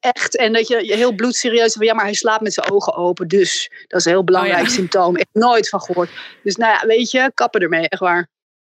Echt, 0.00 0.36
en 0.36 0.52
dat 0.52 0.68
je, 0.68 0.86
je 0.86 0.94
heel 0.94 1.14
bloedserieus 1.14 1.72
van 1.72 1.86
ja, 1.86 1.94
maar 1.94 2.04
hij 2.04 2.14
slaapt 2.14 2.42
met 2.42 2.52
zijn 2.52 2.70
ogen 2.70 2.94
open. 2.94 3.28
Dus 3.28 3.70
dat 3.86 4.00
is 4.00 4.06
een 4.06 4.12
heel 4.12 4.24
belangrijk 4.24 4.60
oh, 4.60 4.66
ja. 4.66 4.72
symptoom. 4.72 5.16
Echt 5.16 5.28
nooit 5.32 5.68
van 5.68 5.80
gehoord. 5.80 6.10
Dus 6.42 6.56
nou 6.56 6.72
ja, 6.72 6.86
weet 6.86 7.10
je, 7.10 7.30
kappen 7.34 7.60
ermee, 7.60 7.88
echt 7.88 8.00
waar. 8.00 8.28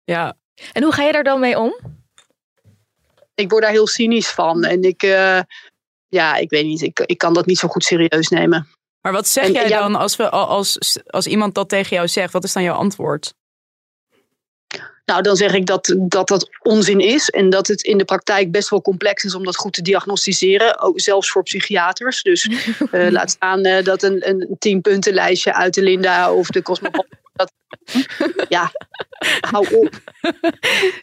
Ja. 0.03 0.37
En 0.71 0.83
hoe 0.83 0.93
ga 0.93 1.03
je 1.03 1.11
daar 1.11 1.23
dan 1.23 1.39
mee 1.39 1.59
om? 1.59 1.79
Ik 3.35 3.49
word 3.49 3.63
daar 3.63 3.71
heel 3.71 3.87
cynisch 3.87 4.29
van. 4.29 4.63
En 4.63 4.83
ik, 4.83 5.03
uh, 5.03 5.39
ja, 6.07 6.35
ik 6.35 6.49
weet 6.49 6.65
niet, 6.65 6.81
ik, 6.81 6.99
ik 6.99 7.17
kan 7.17 7.33
dat 7.33 7.45
niet 7.45 7.59
zo 7.59 7.67
goed 7.67 7.83
serieus 7.83 8.29
nemen. 8.29 8.67
Maar 9.01 9.11
wat 9.11 9.27
zeg 9.27 9.45
en, 9.45 9.51
jij 9.51 9.67
ja, 9.67 9.79
dan 9.79 9.95
als, 9.95 10.15
we, 10.15 10.29
als, 10.29 10.97
als 11.07 11.27
iemand 11.27 11.55
dat 11.55 11.69
tegen 11.69 11.95
jou 11.95 12.07
zegt? 12.07 12.33
Wat 12.33 12.43
is 12.43 12.53
dan 12.53 12.63
jouw 12.63 12.75
antwoord? 12.75 13.33
Nou, 15.05 15.23
dan 15.23 15.35
zeg 15.35 15.53
ik 15.53 15.65
dat, 15.65 15.95
dat 15.97 16.27
dat 16.27 16.49
onzin 16.61 16.99
is 16.99 17.29
en 17.29 17.49
dat 17.49 17.67
het 17.67 17.81
in 17.81 17.97
de 17.97 18.05
praktijk 18.05 18.51
best 18.51 18.69
wel 18.69 18.81
complex 18.81 19.23
is 19.23 19.35
om 19.35 19.43
dat 19.43 19.55
goed 19.55 19.73
te 19.73 19.81
diagnosticeren, 19.81 20.79
ook 20.79 20.99
zelfs 20.99 21.31
voor 21.31 21.43
psychiaters. 21.43 22.21
Dus 22.21 22.45
uh, 22.45 23.09
laat 23.17 23.29
staan 23.29 23.67
uh, 23.67 23.83
dat 23.83 24.03
een, 24.03 24.29
een 24.29 24.55
tienpuntenlijstje 24.59 25.53
uit 25.53 25.73
de 25.73 25.81
Linda 25.81 26.33
of 26.33 26.47
de 26.47 26.61
Cosmopolitan. 26.61 27.19
Dat, 27.33 27.53
ja, 28.49 28.71
hou 29.39 29.75
op. 29.75 29.99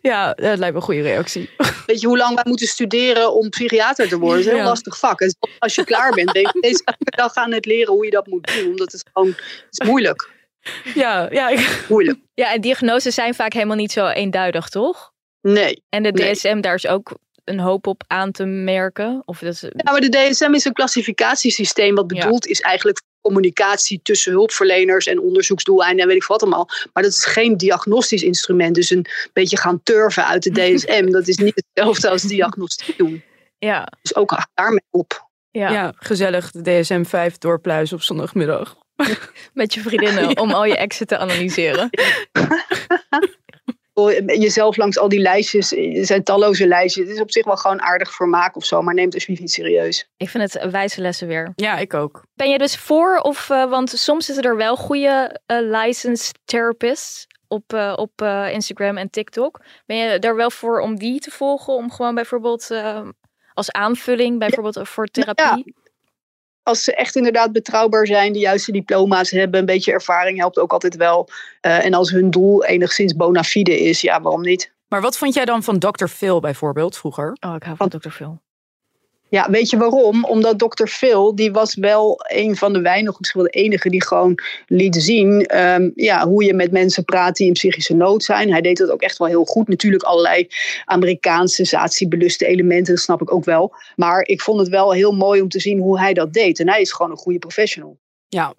Ja, 0.00 0.32
dat 0.32 0.58
lijkt 0.58 0.74
me 0.74 0.80
een 0.80 0.82
goede 0.82 1.02
reactie. 1.02 1.50
Weet 1.86 2.00
je 2.00 2.06
hoe 2.06 2.16
lang 2.16 2.34
wij 2.34 2.44
moeten 2.46 2.66
studeren 2.66 3.34
om 3.34 3.48
psychiater 3.48 4.08
te 4.08 4.18
worden? 4.18 4.36
Dat 4.36 4.38
is 4.38 4.46
een 4.46 4.52
heel 4.52 4.62
ja. 4.62 4.68
lastig 4.68 4.98
vak. 4.98 5.20
En 5.20 5.36
als 5.58 5.74
je 5.74 5.84
klaar 5.84 6.12
bent, 6.12 6.32
denk 6.32 6.52
je, 6.52 6.60
deze 6.60 6.82
dag 6.98 7.32
gaan 7.32 7.52
het 7.52 7.66
leren 7.66 7.92
hoe 7.92 8.04
je 8.04 8.10
dat 8.10 8.26
moet 8.26 8.46
doen. 8.54 8.70
Omdat 8.70 8.92
het 8.92 9.04
gewoon 9.12 9.28
het 9.28 9.66
is 9.70 9.86
moeilijk. 9.86 10.30
Ja, 10.94 11.28
ja. 11.30 11.48
Ik... 11.48 11.84
Moeilijk. 11.88 12.18
Ja, 12.34 12.52
en 12.52 12.60
diagnoses 12.60 13.14
zijn 13.14 13.34
vaak 13.34 13.52
helemaal 13.52 13.76
niet 13.76 13.92
zo 13.92 14.06
eenduidig, 14.06 14.68
toch? 14.68 15.12
Nee. 15.40 15.82
En 15.88 16.02
de 16.02 16.12
DSM, 16.12 16.52
nee. 16.52 16.60
daar 16.60 16.74
is 16.74 16.86
ook 16.86 17.18
een 17.44 17.58
hoop 17.58 17.86
op 17.86 18.04
aan 18.06 18.32
te 18.32 18.44
merken? 18.44 19.22
Of 19.24 19.38
dat 19.38 19.52
is... 19.52 19.60
Ja, 19.60 19.92
maar 19.92 20.00
de 20.00 20.08
DSM 20.08 20.54
is 20.54 20.64
een 20.64 20.72
klassificatiesysteem 20.72 21.94
wat 21.94 22.06
bedoeld 22.06 22.44
ja. 22.44 22.50
is 22.50 22.60
eigenlijk 22.60 23.02
communicatie 23.20 24.00
tussen 24.02 24.32
hulpverleners 24.32 25.06
en 25.06 25.20
onderzoeksdoeleinden 25.20 26.00
en 26.02 26.06
weet 26.08 26.16
ik 26.16 26.24
wat 26.24 26.42
allemaal. 26.42 26.68
Maar 26.92 27.02
dat 27.02 27.12
is 27.12 27.24
geen 27.24 27.56
diagnostisch 27.56 28.22
instrument. 28.22 28.74
Dus 28.74 28.90
een 28.90 29.06
beetje 29.32 29.56
gaan 29.56 29.82
turven 29.82 30.26
uit 30.26 30.42
de 30.42 30.50
DSM, 30.50 31.10
dat 31.18 31.28
is 31.28 31.36
niet 31.36 31.64
hetzelfde 31.72 32.10
als 32.10 32.22
diagnostiek 32.22 32.98
doen. 32.98 33.22
Ja. 33.58 33.88
Dus 34.02 34.16
ook 34.16 34.46
daarmee 34.54 34.84
op. 34.90 35.26
Ja. 35.50 35.70
ja, 35.70 35.92
gezellig 35.96 36.50
de 36.50 36.80
DSM 36.80 37.04
5 37.04 37.38
doorpluizen 37.38 37.96
op 37.96 38.02
zondagmiddag. 38.02 38.76
Met 39.54 39.74
je 39.74 39.80
vriendinnen 39.80 40.38
om 40.40 40.52
al 40.52 40.64
je 40.64 40.76
exen 40.76 41.06
te 41.06 41.18
analyseren. 41.18 41.90
Jezelf 44.26 44.76
langs 44.76 44.98
al 44.98 45.08
die 45.08 45.20
lijstjes, 45.20 45.72
er 45.72 46.06
zijn 46.06 46.22
talloze 46.22 46.66
lijstjes. 46.66 47.06
Het 47.06 47.14
is 47.14 47.22
op 47.22 47.30
zich 47.30 47.44
wel 47.44 47.56
gewoon 47.56 47.82
aardig 47.82 48.14
vermaak 48.14 48.56
of 48.56 48.64
zo, 48.64 48.82
maar 48.82 48.94
neem 48.94 49.04
het 49.04 49.14
alsjeblieft 49.14 49.42
niet 49.42 49.52
serieus. 49.52 50.08
Ik 50.16 50.28
vind 50.28 50.52
het 50.52 50.70
wijze 50.70 51.00
lessen 51.00 51.28
weer. 51.28 51.52
Ja, 51.56 51.78
ik 51.78 51.94
ook. 51.94 52.24
Ben 52.34 52.50
je 52.50 52.58
dus 52.58 52.76
voor 52.76 53.18
of, 53.18 53.48
uh, 53.48 53.70
want 53.70 53.90
soms 53.90 54.26
zitten 54.26 54.44
er 54.44 54.56
wel 54.56 54.76
goede 54.76 55.40
uh, 55.46 55.58
licensed 55.60 56.38
therapists. 56.44 57.26
op, 57.48 57.72
uh, 57.72 57.92
op 57.96 58.22
uh, 58.22 58.52
Instagram 58.52 58.96
en 58.96 59.10
TikTok. 59.10 59.60
Ben 59.86 59.96
je 59.96 60.18
daar 60.18 60.36
wel 60.36 60.50
voor 60.50 60.80
om 60.80 60.96
die 60.96 61.20
te 61.20 61.30
volgen? 61.30 61.74
Om 61.74 61.90
gewoon 61.90 62.14
bijvoorbeeld 62.14 62.68
uh, 62.70 63.00
als 63.54 63.72
aanvulling, 63.72 64.38
bijvoorbeeld 64.38 64.74
ja. 64.74 64.84
voor 64.84 65.06
therapie? 65.06 65.74
Als 66.68 66.84
ze 66.84 66.94
echt 66.94 67.16
inderdaad 67.16 67.52
betrouwbaar 67.52 68.06
zijn, 68.06 68.32
de 68.32 68.38
juiste 68.38 68.72
diploma's 68.72 69.30
hebben, 69.30 69.60
een 69.60 69.66
beetje 69.66 69.92
ervaring 69.92 70.38
helpt 70.38 70.58
ook 70.58 70.72
altijd 70.72 70.96
wel. 70.96 71.28
en 71.60 71.94
als 71.94 72.10
hun 72.10 72.30
doel 72.30 72.64
enigszins 72.64 73.16
bona 73.16 73.42
fide 73.42 73.80
is, 73.80 74.00
ja, 74.00 74.20
waarom 74.20 74.40
niet? 74.42 74.72
Maar 74.88 75.00
wat 75.00 75.18
vond 75.18 75.34
jij 75.34 75.44
dan 75.44 75.62
van 75.62 75.78
Dr. 75.78 76.06
Phil 76.06 76.40
bijvoorbeeld 76.40 76.96
vroeger? 76.96 77.36
Oh, 77.40 77.54
ik 77.54 77.62
hou 77.62 77.76
van 77.76 77.88
Dr. 77.88 78.08
Phil. 78.08 78.40
Ja, 79.30 79.50
weet 79.50 79.70
je 79.70 79.76
waarom? 79.76 80.24
Omdat 80.24 80.58
Dr. 80.58 80.86
Phil, 80.86 81.34
die 81.34 81.52
was 81.52 81.74
wel 81.74 82.20
een 82.26 82.56
van 82.56 82.72
de 82.72 82.80
weinigen, 82.80 83.16
misschien 83.18 83.42
wel 83.42 83.50
de 83.50 83.58
enige 83.58 83.90
die 83.90 84.06
gewoon 84.06 84.38
liet 84.66 84.96
zien 84.96 85.58
um, 85.58 85.92
ja, 85.94 86.26
hoe 86.26 86.44
je 86.44 86.54
met 86.54 86.72
mensen 86.72 87.04
praat 87.04 87.36
die 87.36 87.46
in 87.46 87.52
psychische 87.52 87.94
nood 87.94 88.24
zijn. 88.24 88.50
Hij 88.50 88.60
deed 88.60 88.76
dat 88.76 88.90
ook 88.90 89.02
echt 89.02 89.18
wel 89.18 89.28
heel 89.28 89.44
goed. 89.44 89.68
Natuurlijk 89.68 90.02
allerlei 90.02 90.48
Amerikaanse 90.84 91.54
sensatiebeluste 91.54 92.46
elementen, 92.46 92.94
dat 92.94 93.02
snap 93.02 93.20
ik 93.22 93.32
ook 93.32 93.44
wel. 93.44 93.74
Maar 93.96 94.26
ik 94.26 94.40
vond 94.40 94.60
het 94.60 94.68
wel 94.68 94.92
heel 94.92 95.12
mooi 95.12 95.40
om 95.40 95.48
te 95.48 95.60
zien 95.60 95.78
hoe 95.78 95.98
hij 95.98 96.14
dat 96.14 96.32
deed. 96.32 96.60
En 96.60 96.68
hij 96.68 96.80
is 96.80 96.92
gewoon 96.92 97.10
een 97.10 97.16
goede 97.16 97.38
professional. 97.38 97.98
Ja, 98.28 98.54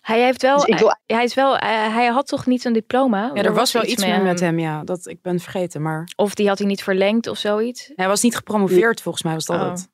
hij 0.00 0.22
heeft 0.22 0.42
wel, 0.42 0.64
dus 0.64 0.80
wil... 0.80 0.96
hij, 1.06 1.24
is 1.24 1.34
wel 1.34 1.56
hij 1.58 2.06
had 2.06 2.26
toch 2.26 2.46
niet 2.46 2.64
een 2.64 2.72
diploma? 2.72 3.30
Ja, 3.34 3.42
er, 3.42 3.54
was, 3.54 3.72
wel 3.72 3.84
iets 3.84 4.04
meer 4.04 4.22
met 4.22 4.40
hem, 4.40 4.58
ja. 4.58 4.84
Dat 4.84 5.06
ik 5.06 5.22
ben 5.22 5.40
vergeten, 5.40 5.82
maar... 5.82 6.08
Of 6.16 6.34
die 6.34 6.48
had 6.48 6.58
hij 6.58 6.66
niet 6.66 6.82
verlengd 6.82 7.26
of 7.26 7.38
zoiets? 7.38 7.92
Hij 7.96 8.08
was 8.08 8.22
niet 8.22 8.36
gepromoveerd, 8.36 9.02
volgens 9.02 9.24
mij 9.24 9.34
was 9.34 9.44
dat 9.44 9.60
oh. 9.60 9.70
het. 9.70 9.88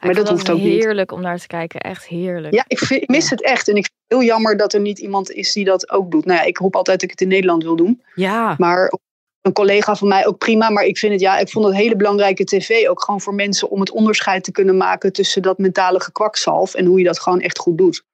Maar 0.00 0.14
dat 0.14 0.28
hoeft 0.28 0.50
ook 0.50 0.58
heerlijk 0.58 1.12
om 1.12 1.20
naar 1.20 1.38
te 1.38 1.46
kijken, 1.46 1.80
echt 1.80 2.06
heerlijk. 2.06 2.54
Ja, 2.54 2.64
ik, 2.66 2.78
vind, 2.78 3.02
ik 3.02 3.08
mis 3.08 3.30
het 3.30 3.42
echt. 3.42 3.68
En 3.68 3.76
ik 3.76 3.84
vind 3.84 3.96
het 4.06 4.18
heel 4.18 4.28
jammer 4.28 4.56
dat 4.56 4.72
er 4.72 4.80
niet 4.80 4.98
iemand 4.98 5.30
is 5.30 5.52
die 5.52 5.64
dat 5.64 5.90
ook 5.90 6.10
doet. 6.10 6.24
Nou 6.24 6.38
ja, 6.38 6.44
ik 6.44 6.56
hoop 6.56 6.76
altijd 6.76 7.00
dat 7.00 7.10
ik 7.10 7.18
het 7.18 7.20
in 7.20 7.34
Nederland 7.34 7.62
wil 7.62 7.76
doen. 7.76 8.02
Ja. 8.14 8.54
Maar 8.58 8.92
een 9.40 9.52
collega 9.52 9.96
van 9.96 10.08
mij 10.08 10.26
ook 10.26 10.38
prima. 10.38 10.70
Maar 10.70 10.84
ik 10.84 10.98
vind 10.98 11.12
het, 11.12 11.20
ja, 11.20 11.38
ik 11.38 11.48
vond 11.48 11.64
het 11.64 11.74
hele 11.74 11.96
belangrijke 11.96 12.44
tv 12.44 12.88
ook 12.88 13.02
gewoon 13.02 13.20
voor 13.20 13.34
mensen 13.34 13.70
om 13.70 13.80
het 13.80 13.90
onderscheid 13.90 14.44
te 14.44 14.52
kunnen 14.52 14.76
maken 14.76 15.12
tussen 15.12 15.42
dat 15.42 15.58
mentale 15.58 16.00
gekwakzalf 16.00 16.74
en 16.74 16.84
hoe 16.84 16.98
je 16.98 17.04
dat 17.04 17.20
gewoon 17.20 17.40
echt 17.40 17.58
goed 17.58 17.78
doet. 17.78 18.04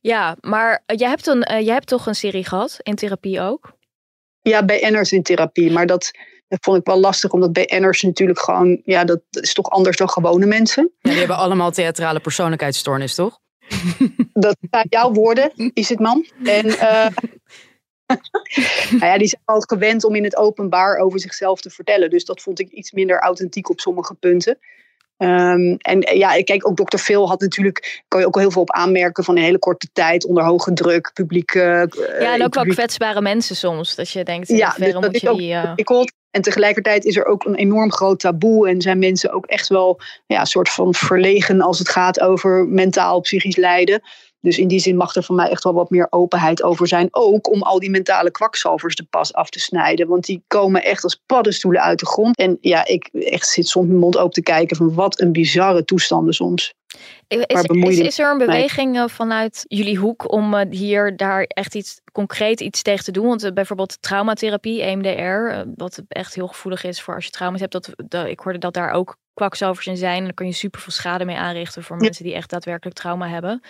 Ja, 0.00 0.36
maar 0.40 0.82
eh, 0.86 0.98
jij 0.98 1.08
hebt, 1.08 1.26
een, 1.26 1.52
uh, 1.52 1.60
jij 1.60 1.74
hebt 1.74 1.86
toch 1.86 2.06
een 2.06 2.14
serie 2.14 2.44
gehad 2.44 2.78
in 2.82 2.94
therapie 2.94 3.40
ook? 3.40 3.72
Ja, 4.40 4.64
BN'ers 4.64 5.12
in 5.12 5.22
therapie. 5.22 5.72
Maar 5.72 5.86
dat, 5.86 6.10
dat 6.48 6.58
vond 6.62 6.78
ik 6.78 6.86
wel 6.86 7.00
lastig, 7.00 7.30
omdat 7.30 7.52
BN'ers 7.52 8.02
natuurlijk 8.02 8.38
gewoon, 8.38 8.80
ja, 8.84 9.04
dat 9.04 9.20
is 9.30 9.54
toch 9.54 9.70
anders 9.70 9.96
dan 9.96 10.10
gewone 10.10 10.46
mensen. 10.46 10.92
Ja, 10.98 11.10
die 11.10 11.18
hebben 11.18 11.36
allemaal 11.36 11.70
theatrale 11.70 12.20
persoonlijkheidsstoornis, 12.20 13.14
toch? 13.14 13.38
Dat 14.32 14.56
zijn 14.70 14.86
jouw 14.88 15.12
woorden, 15.12 15.52
is 15.72 15.88
het 15.88 15.98
man. 15.98 16.26
En 16.44 16.66
uh, 16.66 17.06
nou 18.90 19.04
ja, 19.04 19.18
die 19.18 19.28
zijn 19.28 19.42
al 19.44 19.60
gewend 19.60 20.04
om 20.04 20.14
in 20.14 20.24
het 20.24 20.36
openbaar 20.36 20.96
over 20.96 21.20
zichzelf 21.20 21.60
te 21.60 21.70
vertellen. 21.70 22.10
Dus 22.10 22.24
dat 22.24 22.42
vond 22.42 22.60
ik 22.60 22.70
iets 22.70 22.92
minder 22.92 23.18
authentiek 23.18 23.70
op 23.70 23.80
sommige 23.80 24.14
punten. 24.14 24.58
Um, 25.18 25.76
en 25.78 26.16
ja, 26.18 26.42
kijk, 26.42 26.68
ook 26.68 26.76
Dr. 26.76 26.98
Phil 26.98 27.28
had 27.28 27.40
natuurlijk, 27.40 28.02
kan 28.08 28.20
je 28.20 28.26
ook 28.26 28.34
al 28.34 28.40
heel 28.40 28.50
veel 28.50 28.62
op 28.62 28.70
aanmerken 28.70 29.24
van 29.24 29.36
een 29.36 29.42
hele 29.42 29.58
korte 29.58 29.88
tijd, 29.92 30.26
onder 30.26 30.44
hoge 30.44 30.72
druk, 30.72 31.10
publiek. 31.14 31.54
Uh, 31.54 31.62
ja, 31.62 32.34
en 32.34 32.44
ook 32.44 32.54
wel 32.54 32.64
kwetsbare 32.64 33.20
mensen 33.20 33.56
soms. 33.56 33.94
Dat 33.94 34.10
je 34.10 34.24
denkt, 34.24 34.48
ja, 34.48 34.74
dus 34.78 34.94
moet 34.94 35.20
je 35.20 35.36
die... 35.36 35.52
Uh... 35.52 36.04
En 36.36 36.42
tegelijkertijd 36.42 37.04
is 37.04 37.16
er 37.16 37.26
ook 37.26 37.44
een 37.44 37.54
enorm 37.54 37.92
groot 37.92 38.20
taboe 38.20 38.68
en 38.68 38.80
zijn 38.80 38.98
mensen 38.98 39.32
ook 39.32 39.46
echt 39.46 39.68
wel 39.68 40.00
ja, 40.26 40.40
een 40.40 40.46
soort 40.46 40.68
van 40.68 40.94
verlegen 40.94 41.60
als 41.60 41.78
het 41.78 41.88
gaat 41.88 42.20
over 42.20 42.66
mentaal, 42.66 43.20
psychisch 43.20 43.56
lijden. 43.56 44.02
Dus 44.46 44.58
in 44.58 44.68
die 44.68 44.78
zin 44.78 44.96
mag 44.96 45.14
er 45.14 45.22
van 45.22 45.34
mij 45.34 45.48
echt 45.48 45.64
wel 45.64 45.72
wat 45.72 45.90
meer 45.90 46.06
openheid 46.10 46.62
over 46.62 46.88
zijn. 46.88 47.08
Ook 47.10 47.50
om 47.52 47.62
al 47.62 47.78
die 47.78 47.90
mentale 47.90 48.30
kwakzalvers 48.30 48.94
de 48.94 49.04
pas 49.10 49.32
af 49.32 49.50
te 49.50 49.60
snijden. 49.60 50.08
Want 50.08 50.24
die 50.24 50.42
komen 50.46 50.82
echt 50.82 51.04
als 51.04 51.22
paddenstoelen 51.26 51.82
uit 51.82 51.98
de 51.98 52.06
grond. 52.06 52.36
En 52.36 52.58
ja, 52.60 52.86
ik 52.86 53.08
echt 53.12 53.48
zit 53.48 53.68
soms 53.68 53.86
mijn 53.86 53.98
mond 53.98 54.16
open 54.16 54.32
te 54.32 54.42
kijken 54.42 54.76
van 54.76 54.94
wat 54.94 55.20
een 55.20 55.32
bizarre 55.32 55.84
toestanden 55.84 56.34
soms. 56.34 56.74
Is, 57.28 57.38
is, 57.46 57.98
is, 57.98 58.18
er 58.18 58.30
een 58.30 58.38
beweging 58.38 58.96
eh, 58.96 59.08
vanuit 59.08 59.64
jullie 59.68 59.98
hoek 59.98 60.32
om 60.32 60.54
eh, 60.54 60.70
hier 60.70 61.16
daar 61.16 61.42
echt 61.42 61.74
iets 61.74 62.00
concreet 62.12 62.60
iets 62.60 62.82
tegen 62.82 63.04
te 63.04 63.10
doen? 63.10 63.26
Want 63.26 63.44
uh, 63.44 63.52
bijvoorbeeld 63.52 64.02
traumatherapie, 64.02 64.82
EMDR, 64.82 65.68
wat 65.76 66.02
echt 66.08 66.34
heel 66.34 66.48
gevoelig 66.48 66.84
is 66.84 67.02
voor 67.02 67.14
als 67.14 67.24
je 67.24 67.30
trauma's 67.30 67.60
hebt. 67.60 67.72
Dat, 67.72 67.90
dat, 68.08 68.26
ik 68.26 68.40
hoorde 68.40 68.58
dat 68.58 68.74
daar 68.74 68.90
ook 68.90 69.16
kwakzalvers 69.36 69.86
in 69.86 69.96
zijn. 69.96 70.18
En 70.18 70.24
dan 70.24 70.34
kun 70.34 70.46
je 70.46 70.52
super 70.52 70.80
veel 70.80 70.92
schade 70.92 71.24
mee 71.24 71.36
aanrichten 71.36 71.82
voor 71.82 71.96
mensen 71.96 72.24
die 72.24 72.34
echt 72.34 72.50
daadwerkelijk 72.50 72.96
trauma 72.96 73.28
hebben. 73.28 73.62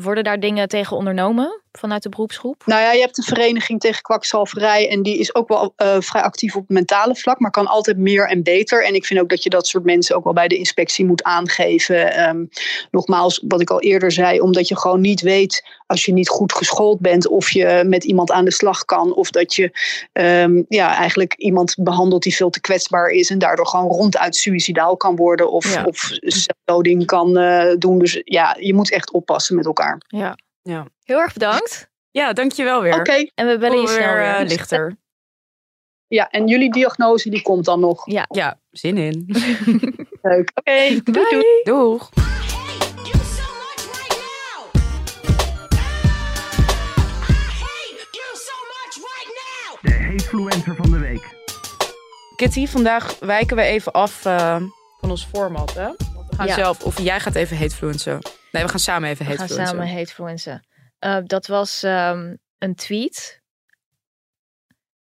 Worden 0.00 0.24
daar 0.24 0.40
dingen 0.40 0.68
tegen 0.68 0.96
ondernomen 0.96 1.60
vanuit 1.72 2.02
de 2.02 2.08
beroepsgroep? 2.08 2.62
Nou 2.66 2.80
ja, 2.80 2.92
je 2.92 3.00
hebt 3.00 3.16
de 3.16 3.22
vereniging 3.22 3.80
tegen 3.80 4.02
kwakzalverij 4.02 4.90
en 4.90 5.02
die 5.02 5.18
is 5.18 5.34
ook 5.34 5.48
wel 5.48 5.72
uh, 5.76 5.96
vrij 5.98 6.22
actief 6.22 6.56
op 6.56 6.60
het 6.60 6.70
mentale 6.70 7.16
vlak, 7.16 7.40
maar 7.40 7.50
kan 7.50 7.66
altijd 7.66 7.96
meer 7.96 8.28
en 8.28 8.42
beter. 8.42 8.84
En 8.84 8.94
ik 8.94 9.06
vind 9.06 9.20
ook 9.20 9.28
dat 9.28 9.42
je 9.42 9.50
dat 9.50 9.66
soort 9.66 9.84
mensen 9.84 10.16
ook 10.16 10.24
wel 10.24 10.32
bij 10.32 10.48
de 10.48 10.56
inspectie 10.56 11.04
moet 11.04 11.22
aangeven. 11.22 12.28
Um, 12.28 12.48
nogmaals, 12.90 13.44
wat 13.48 13.60
ik 13.60 13.70
al 13.70 13.80
eerder 13.80 14.12
zei, 14.12 14.40
omdat 14.40 14.68
je 14.68 14.76
gewoon 14.76 15.00
niet 15.00 15.20
weet 15.20 15.64
als 15.86 16.04
je 16.04 16.12
niet 16.12 16.28
goed 16.28 16.52
geschoold 16.52 17.00
bent 17.00 17.28
of 17.28 17.50
je 17.50 17.82
met 17.86 18.04
iemand 18.04 18.30
aan 18.30 18.44
de 18.44 18.52
slag 18.52 18.84
kan 18.84 19.14
of 19.14 19.30
dat 19.30 19.54
je 19.54 19.70
um, 20.12 20.64
ja, 20.68 20.96
eigenlijk 20.96 21.34
iemand 21.34 21.74
behandelt 21.78 22.22
die 22.22 22.36
veel 22.36 22.50
te 22.50 22.60
kwetsbaar 22.60 23.08
is 23.08 23.30
en 23.30 23.38
daardoor 23.38 23.66
gewoon 23.66 23.86
ronduit 23.86 24.36
suicidaal 24.36 24.96
kan 24.96 25.16
worden 25.16 25.50
of, 25.50 25.74
ja. 25.74 25.84
of 25.84 26.10
zelfdoding 26.20 27.06
kan 27.06 27.38
uh, 27.38 27.74
doen. 27.78 27.98
Dus 27.98 28.20
ja, 28.24 28.56
je 28.60 28.74
moet 28.74 28.90
echt 28.90 29.12
oppassen 29.12 29.56
met 29.56 29.66
elkaar. 29.66 29.75
Ja, 30.06 30.38
ja. 30.62 30.86
heel 31.02 31.18
erg 31.18 31.32
bedankt. 31.32 31.90
Ja, 32.10 32.32
dankjewel 32.32 32.82
weer. 32.82 32.92
Oké. 32.92 33.00
Okay. 33.00 33.30
En 33.34 33.46
we 33.46 33.58
bellen 33.58 33.80
je 33.80 33.88
snel 33.88 34.14
weer. 34.14 34.40
Uh, 34.40 34.48
lichter. 34.48 34.96
Ja, 36.08 36.28
en 36.30 36.46
jullie 36.46 36.72
diagnose 36.72 37.30
die 37.30 37.42
komt 37.42 37.64
dan 37.64 37.80
nog. 37.80 38.10
Ja, 38.10 38.24
ja 38.28 38.60
zin 38.70 38.96
in. 38.96 39.24
Leuk. 40.22 40.50
Oké, 40.54 40.70
okay, 40.70 41.00
doei, 41.04 41.26
doei. 41.30 41.62
Doeg. 41.64 42.08
De 49.80 49.92
hatefluencer 49.92 50.76
van 50.76 50.90
de 50.90 50.98
week. 50.98 51.34
Kitty, 52.36 52.66
vandaag 52.66 53.18
wijken 53.18 53.56
we 53.56 53.62
even 53.62 53.92
af 53.92 54.24
uh, 54.24 54.56
van 55.00 55.10
ons 55.10 55.24
format. 55.24 55.74
Hè? 55.74 55.86
Want 55.86 56.30
we 56.30 56.36
gaan 56.36 56.46
ja. 56.46 56.54
zelf, 56.54 56.84
of 56.84 57.00
jij 57.00 57.20
gaat 57.20 57.34
even 57.34 57.56
hatefluencen. 57.58 58.18
Nee, 58.52 58.62
we 58.62 58.68
gaan 58.68 58.78
samen 58.78 59.08
even 59.08 59.24
hatefluencen. 59.24 59.56
We 59.56 59.64
gaan 59.64 59.76
samen 59.76 59.96
hatefluencen. 59.96 60.66
Uh, 61.00 61.18
dat 61.24 61.46
was 61.46 61.82
um, 61.82 62.38
een 62.58 62.74
tweet. 62.74 63.40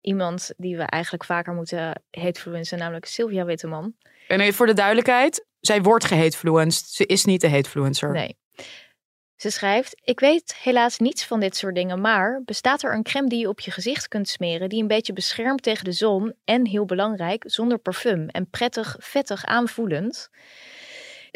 Iemand 0.01 0.51
die 0.57 0.77
we 0.77 0.83
eigenlijk 0.83 1.23
vaker 1.23 1.53
moeten 1.53 2.01
hatefluencen, 2.11 2.77
namelijk 2.77 3.05
Sylvia 3.05 3.45
Witteman. 3.45 3.95
En 4.27 4.39
even 4.39 4.53
voor 4.53 4.65
de 4.65 4.73
duidelijkheid, 4.73 5.45
zij 5.59 5.81
wordt 5.81 6.05
gehatefluenced. 6.05 6.87
Ze 6.87 7.05
is 7.05 7.25
niet 7.25 7.41
de 7.41 7.49
hatefluencer. 7.49 8.11
Nee. 8.11 8.37
Ze 9.35 9.49
schrijft: 9.49 10.01
Ik 10.03 10.19
weet 10.19 10.55
helaas 10.55 10.97
niets 10.97 11.25
van 11.25 11.39
dit 11.39 11.55
soort 11.55 11.75
dingen, 11.75 12.01
maar 12.01 12.41
bestaat 12.45 12.83
er 12.83 12.93
een 12.93 13.03
crème 13.03 13.29
die 13.29 13.39
je 13.39 13.49
op 13.49 13.59
je 13.59 13.71
gezicht 13.71 14.07
kunt 14.07 14.29
smeren, 14.29 14.69
die 14.69 14.81
een 14.81 14.87
beetje 14.87 15.13
beschermt 15.13 15.61
tegen 15.61 15.83
de 15.83 15.91
zon 15.91 16.33
en 16.45 16.67
heel 16.67 16.85
belangrijk, 16.85 17.43
zonder 17.47 17.77
parfum 17.77 18.27
en 18.29 18.49
prettig, 18.49 18.95
vettig 18.99 19.45
aanvoelend? 19.45 20.29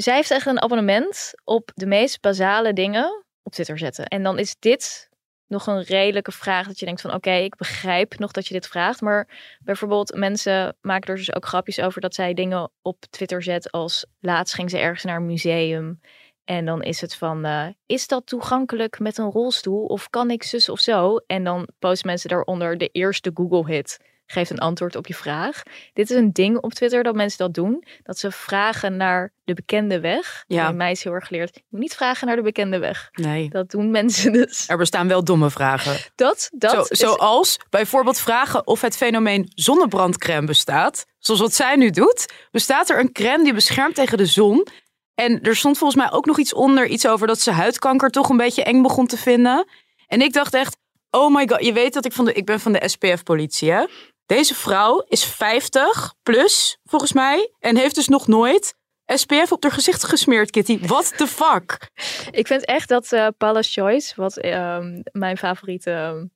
Zij 0.02 0.16
heeft 0.16 0.32
echt 0.32 0.46
een 0.46 0.62
abonnement 0.62 1.34
op 1.44 1.72
de 1.74 1.86
meest 1.86 2.22
basale 2.22 2.74
dingen 2.74 3.26
op 3.44 3.52
Twitter 3.52 3.78
zetten. 3.78 4.06
En 4.06 4.24
dan 4.24 4.40
is 4.40 4.56
dit 4.60 5.10
nog 5.48 5.68
een 5.68 5.82
redelijke 5.82 6.32
vraag 6.32 6.68
dat 6.68 6.80
je 6.80 6.86
denkt 6.86 7.02
van 7.02 7.14
oké, 7.14 7.32
ik 7.32 7.56
begrijp 7.56 8.20
nog 8.20 8.32
dat 8.32 8.48
je 8.48 8.54
dit 8.54 8.68
vraagt. 8.68 9.02
Maar 9.02 9.28
bijvoorbeeld 9.64 10.16
mensen 10.16 10.78
maken 10.82 11.10
er 11.10 11.16
dus 11.16 11.36
ook 11.36 11.46
grapjes 11.46 11.80
over 11.80 12.02
dat 12.02 12.16
zij 12.16 12.34
dingen 12.34 12.72
op 12.82 13.06
Twitter 13.10 13.44
zet 13.44 13.72
als 13.72 14.06
laatst 14.20 14.54
ging 14.54 14.70
ze 14.70 14.78
ergens 14.78 15.04
naar 15.04 15.16
een 15.16 15.26
museum. 15.26 16.00
En 16.44 16.66
dan 16.66 16.84
is 16.84 17.02
het 17.02 17.16
van, 17.16 17.46
uh, 17.46 17.68
is 17.86 18.08
dat 18.08 18.26
toegankelijk 18.26 19.00
met 19.00 19.18
een 19.18 19.32
rolstoel 19.32 19.86
of 19.86 20.10
kan 20.10 20.32
ik 20.32 20.44
zus 20.44 20.70
of 20.70 20.80
zo? 20.80 21.18
En 21.28 21.44
dan 21.44 21.68
posten 21.80 22.08
mensen 22.08 22.30
daaronder 22.30 22.78
de 22.78 22.88
eerste 22.88 23.32
Google 23.34 23.74
hit 23.74 23.98
geeft 24.32 24.50
een 24.50 24.60
antwoord 24.60 24.96
op 24.96 25.08
je 25.08 25.14
vraag. 25.14 25.64
Dit 25.94 26.10
is 26.10 26.16
een 26.16 26.32
ding 26.32 26.58
op 26.58 26.74
Twitter 26.74 27.04
dat 27.04 27.16
mensen 27.16 27.38
dat 27.38 27.54
doen. 27.54 27.84
Dat 28.04 28.18
ze 28.18 28.32
vragen 28.32 28.98
naar 28.98 29.34
de 29.44 29.54
bekende 29.54 30.00
weg. 30.00 30.44
Ja. 30.48 30.72
mij 30.72 30.92
is 30.92 31.04
heel 31.04 31.14
erg 31.14 31.28
geleerd. 31.28 31.56
Je 31.56 31.62
moet 31.70 31.80
niet 31.80 31.96
vragen 31.96 32.28
naar 32.28 32.36
de 32.36 32.42
bekende 32.42 32.80
weg. 32.80 33.10
Nee. 33.12 33.50
Dat 33.50 33.70
doen 33.70 33.92
mensen 33.92 34.32
dus. 34.42 34.70
Er 34.70 34.78
bestaan 34.78 35.08
wel 35.08 35.24
domme 35.24 35.50
vragen. 35.50 36.12
Dat, 36.16 36.50
dat. 36.54 36.72
Zo, 36.72 36.82
is... 36.82 37.00
Zoals 37.00 37.60
bijvoorbeeld 37.70 38.20
vragen 38.20 38.68
of 38.68 38.82
het 38.82 38.98
fenomeen 38.98 39.52
zonnebrandcrème 39.56 40.48
bestaat. 40.48 41.06
Zoals 41.20 41.40
wat 41.40 41.54
zij 41.54 41.76
nu 41.76 41.90
doet. 41.90 42.34
Bestaat 42.52 42.90
er 42.90 43.00
een 43.00 43.12
crème 43.12 43.44
die 43.44 43.54
beschermt 43.54 43.96
tegen 43.96 44.18
de 44.18 44.26
zon? 44.26 44.68
En 45.16 45.42
er 45.42 45.56
stond 45.56 45.78
volgens 45.78 46.02
mij 46.04 46.12
ook 46.12 46.26
nog 46.26 46.40
iets 46.40 46.54
onder. 46.54 46.88
Iets 46.88 47.08
over 47.08 47.28
dat 47.28 47.40
ze 47.40 47.52
huidkanker 47.52 48.10
toch 48.10 48.30
een 48.30 48.38
beetje 48.38 48.64
eng 48.64 48.82
begon 48.82 49.08
te 49.08 49.18
vinden. 49.18 49.68
En 50.08 50.22
ik 50.22 50.34
dacht 50.34 50.54
echt, 50.54 50.78
oh 51.10 51.36
my 51.36 51.48
god. 51.48 51.66
Je 51.66 51.74
weet 51.74 51.94
dat 51.94 52.06
ik 52.06 52.14
van 52.14 52.26
de, 52.26 52.34
ik 52.34 52.46
ben 52.46 52.60
van 52.60 52.72
de 52.72 52.88
SPF-politie 52.90 53.72
hè. 53.72 53.86
Deze 54.32 54.56
vrouw 54.56 55.06
is 55.08 55.26
50 55.26 56.14
plus, 56.24 56.78
volgens 56.84 57.14
mij. 57.14 57.54
En 57.60 57.78
heeft 57.78 57.96
dus 57.96 58.08
nog 58.08 58.28
nooit 58.28 58.76
SPF 59.06 59.52
op 59.52 59.64
haar 59.64 59.72
gezicht 59.72 60.04
gesmeerd, 60.04 60.52
Kitty. 60.52 60.80
What 60.80 61.18
the 61.18 61.28
fuck? 61.28 61.90
Ik 62.40 62.48
vind 62.48 62.66
echt 62.66 62.90
dat 62.90 63.12
uh, 63.12 63.28
Paula's 63.38 63.74
Choice, 63.74 64.14
wat 64.16 64.46
uh, 64.46 64.78
mijn 65.12 65.38
favoriete 65.38 66.30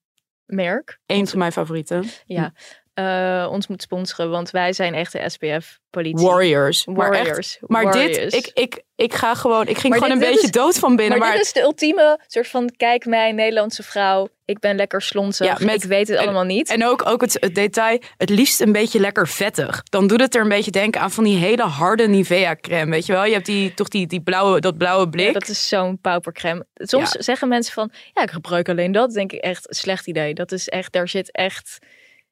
merk. 0.45 0.99
Eén 1.05 1.27
van 1.27 1.39
mijn 1.39 1.51
favorieten. 1.51 2.05
Ja. 2.25 2.53
Eh, 2.95 3.47
ons 3.51 3.67
moet 3.67 3.81
sponsoren, 3.81 4.31
want 4.31 4.49
wij 4.51 4.73
zijn 4.73 4.93
echt 4.93 5.11
de 5.11 5.29
SPF-politie. 5.29 6.27
Warriors. 6.27 6.85
Maar, 6.85 7.11
echt, 7.11 7.23
Warriors. 7.25 7.57
maar 7.67 7.83
Warriors. 7.83 8.17
dit, 8.17 8.33
ik, 8.33 8.51
ik, 8.53 8.83
ik 8.95 9.13
ga 9.13 9.35
gewoon, 9.35 9.67
ik 9.67 9.77
ging 9.77 9.93
Maar 9.93 10.01
gewoon 10.03 10.19
dit- 10.19 10.27
een 10.27 10.33
dit 10.33 10.41
beetje 10.41 10.59
is- 10.59 10.63
dood 10.65 10.79
van 10.79 10.95
binnen. 10.95 11.17
maar, 11.19 11.27
Maar, 11.27 11.37
dit 11.37 11.45
is 11.45 11.53
de 11.53 11.61
ultieme 11.61 12.19
soort 12.27 12.47
van, 12.47 12.71
kijk 12.77 13.05
mij, 13.05 13.31
Nederlandse 13.31 13.83
vrouw. 13.83 14.27
Ik 14.45 14.59
ben 14.59 14.75
lekker 14.75 15.01
slonzig. 15.01 15.47
Ja, 15.47 15.65
met- 15.65 15.83
ik 15.83 15.89
weet 15.89 16.07
het 16.07 16.17
en- 16.17 16.23
allemaal 16.23 16.43
niet. 16.43 16.69
En 16.69 16.85
ook, 16.85 17.05
ook 17.07 17.21
het, 17.21 17.37
het 17.39 17.55
detail, 17.55 17.99
het 18.17 18.29
liefst 18.29 18.61
een 18.61 18.71
beetje 18.71 18.99
lekker 18.99 19.27
vettig. 19.27 19.83
Dan 19.83 20.07
doet 20.07 20.21
het 20.21 20.35
er 20.35 20.41
een 20.41 20.49
beetje 20.49 20.71
denken 20.71 21.01
aan 21.01 21.11
van 21.11 21.23
die 21.23 21.37
hele 21.37 21.63
harde 21.63 22.07
Nivea 22.07 22.55
crème. 22.61 22.91
Weet 22.91 23.05
je 23.05 23.11
wel? 23.13 23.25
Je 23.25 23.33
hebt 23.33 23.45
die, 23.45 23.73
toch 23.73 23.87
die, 23.87 24.07
die 24.07 24.21
blauwe, 24.21 24.59
dat 24.59 24.77
blauwe 24.77 25.09
blik. 25.09 25.25
Ja, 25.25 25.31
dat 25.33 25.47
is 25.47 25.67
zo'n 25.67 25.99
paupercreme. 26.01 26.65
Soms 26.75 27.13
Ja. 27.13 27.21
zeggen 27.21 27.47
mensen 27.47 27.73
van, 27.73 27.91
ja, 28.13 28.21
ik 28.21 28.31
gebruik 28.31 28.69
alleen 28.69 28.91
dat. 28.91 29.13
denk 29.13 29.31
ik 29.31 29.41
echt, 29.41 29.65
slecht 29.69 30.07
idee. 30.07 30.33
Dat 30.33 30.51
is 30.51 30.69
echt, 30.69 30.91
daar 30.91 31.07
zit 31.07 31.31
echt 31.31 31.77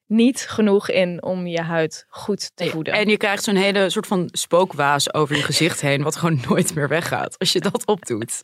niet 0.06 0.40
genoeg 0.40 0.90
in 0.90 1.22
om 1.22 1.46
je 1.46 1.60
huid 1.60 2.06
goed 2.08 2.50
te 2.54 2.70
voeden. 2.70 2.94
En 2.94 3.08
je 3.08 3.16
krijgt 3.16 3.44
zo'n 3.44 3.56
hele 3.56 3.90
soort 3.90 4.06
van 4.06 4.28
spookwaas 4.32 5.14
over 5.14 5.36
je 5.36 5.42
gezicht 5.52 5.80
heen, 5.80 6.02
wat 6.02 6.16
gewoon 6.16 6.40
nooit 6.48 6.74
meer 6.74 6.88
weggaat 6.88 7.38
als 7.38 7.52
je 7.52 7.60
dat 7.60 7.86
opdoet. 7.86 8.40